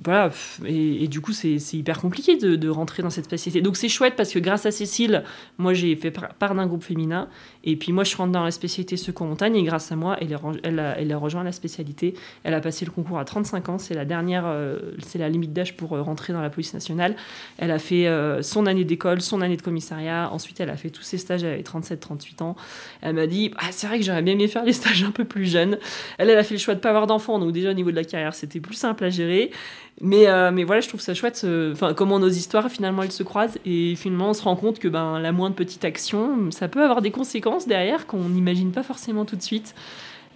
[0.02, 0.30] voilà,
[0.64, 3.62] et, du coup, c'est hyper compliqué de, de, rentrer dans cette spécialité.
[3.62, 5.24] Donc, c'est chouette parce que grâce à Cécile,
[5.58, 7.28] moi, j'ai fait part d'un groupe féminin.
[7.66, 9.56] Et puis, moi, je rentre dans la spécialité secours montagne.
[9.56, 12.14] Et grâce à moi, elle, a rejoint la spécialité.
[12.44, 13.78] Elle a passé le concours à 35 ans.
[13.78, 17.16] C'est la dernière, euh, c'est la limite d'âge pour euh, rentrer dans la police nationale.
[17.58, 20.30] Elle a fait euh, son année d'école, son année de commissariat.
[20.32, 21.42] Ensuite, elle a fait tous ses stages.
[21.42, 22.56] Elle avait 37-38 ans.
[23.02, 25.24] Elle m'a dit ah, C'est vrai que j'aurais bien aimé faire les stages un peu
[25.24, 25.78] plus jeunes.
[26.18, 27.40] Elle, elle a fait le choix de ne pas avoir d'enfants.
[27.40, 29.50] Donc, déjà, au niveau de la carrière, c'était plus simple à gérer.
[30.00, 33.22] Mais, euh, mais voilà, je trouve ça chouette, enfin, comment nos histoires, finalement, elles se
[33.22, 33.58] croisent.
[33.64, 37.00] Et finalement, on se rend compte que ben, la moindre petite action, ça peut avoir
[37.00, 39.74] des conséquences derrière qu'on n'imagine pas forcément tout de suite.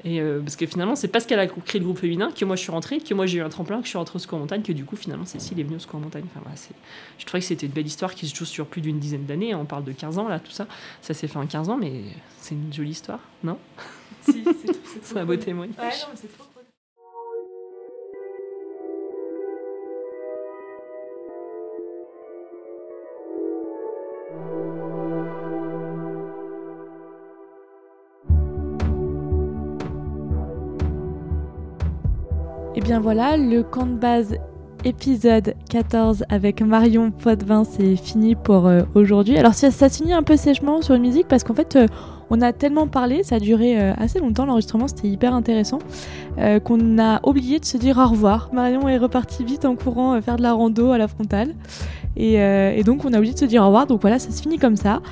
[0.05, 2.57] Et euh, parce que finalement, c'est parce qu'elle a créé le groupe féminin que moi
[2.57, 4.39] je suis rentrée, que moi j'ai eu un tremplin, que je suis rentrée au secours
[4.39, 6.25] en montagne, que du coup, finalement, Cécile est venue au secours en montagne.
[6.31, 6.57] Enfin, voilà,
[7.19, 9.55] je trouvais que c'était une belle histoire qui se joue sur plus d'une dizaine d'années.
[9.55, 10.67] On parle de 15 ans, là, tout ça.
[11.03, 12.03] Ça s'est fait en 15 ans, mais
[12.41, 13.59] c'est une jolie histoire, non?
[14.23, 14.43] Si,
[15.03, 15.77] c'est un beau témoignage.
[15.79, 16.50] Ouais, non, c'est trop
[32.81, 34.37] Et bien voilà, le camp de base
[34.87, 39.37] épisode 14 avec Marion Potvin, c'est fini pour euh, aujourd'hui.
[39.37, 41.87] Alors ça, ça finit un peu sèchement sur une musique parce qu'en fait euh,
[42.31, 45.79] on a tellement parlé, ça a duré euh, assez longtemps l'enregistrement, c'était hyper intéressant,
[46.65, 48.49] qu'on a oublié de se dire au revoir.
[48.55, 51.55] Marion est repartie vite en courant faire de la rando à la frontale.
[52.17, 54.59] Et, donc on a oublié de se dire au revoir, donc voilà, ça se finit
[54.59, 55.03] comme ça.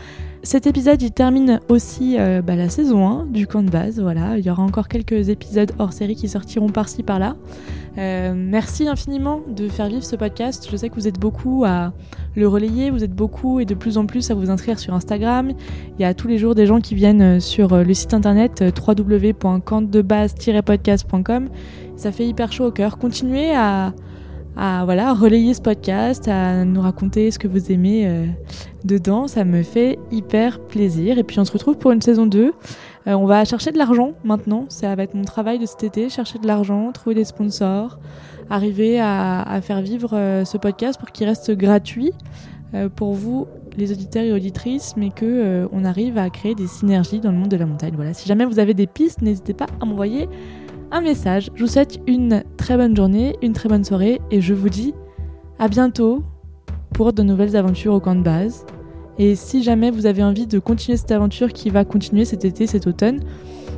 [0.45, 4.01] Cet épisode, il termine aussi euh, bah, la saison 1 du camp de base.
[4.01, 7.37] Voilà, il y aura encore quelques épisodes hors série qui sortiront par-ci par-là.
[7.99, 10.69] Euh, merci infiniment de faire vivre ce podcast.
[10.71, 11.93] Je sais que vous êtes beaucoup à
[12.37, 15.51] le relayer, vous êtes beaucoup et de plus en plus à vous inscrire sur Instagram.
[15.99, 21.49] Il y a tous les jours des gens qui viennent sur le site internet www.campdebase-podcast.com.
[21.97, 22.99] Ça fait hyper chaud au cœur.
[22.99, 23.93] Continuez à
[24.59, 28.27] à voilà, relayer ce podcast, à nous raconter ce que vous aimez euh,
[28.85, 29.29] dedans.
[29.29, 31.17] Ça me fait hyper plaisir.
[31.17, 32.47] Et puis on se retrouve pour une saison 2.
[32.47, 34.67] Euh, on va chercher de l'argent maintenant.
[34.69, 38.01] Ça va être mon travail de cet été, chercher de l'argent, trouver des sponsors,
[38.51, 42.13] arriver à, faire vivre euh, ce podcast pour qu'il reste gratuit
[42.97, 43.47] pour vous,
[43.79, 47.49] les auditeurs et auditrices, mais que on arrive à créer des synergies dans le monde
[47.49, 47.95] de la montagne.
[47.97, 48.13] Voilà.
[48.13, 50.29] Si jamais vous avez des pistes, n'hésitez pas à m'envoyer
[50.91, 51.51] un message.
[51.55, 54.95] Je vous souhaite une très bonne journée, une très bonne soirée et je vous dis
[55.59, 56.23] à bientôt
[56.93, 58.65] pour de nouvelles aventures au camp de base.
[59.19, 62.67] Et si jamais vous avez envie de continuer cette aventure qui va continuer cet été,
[62.67, 63.21] cet automne,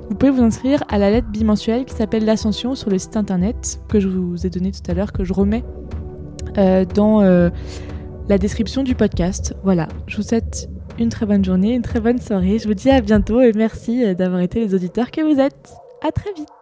[0.09, 3.81] vous pouvez vous inscrire à la lettre bimensuelle qui s'appelle l'Ascension sur le site internet
[3.89, 5.65] que je vous ai donné tout à l'heure, que je remets
[6.59, 7.49] euh, dans euh,
[8.29, 9.55] la description du podcast.
[9.63, 10.69] Voilà, je vous souhaite
[10.99, 12.59] une très bonne journée, une très bonne soirée.
[12.59, 15.73] Je vous dis à bientôt et merci euh, d'avoir été les auditeurs que vous êtes.
[16.07, 16.60] À très vite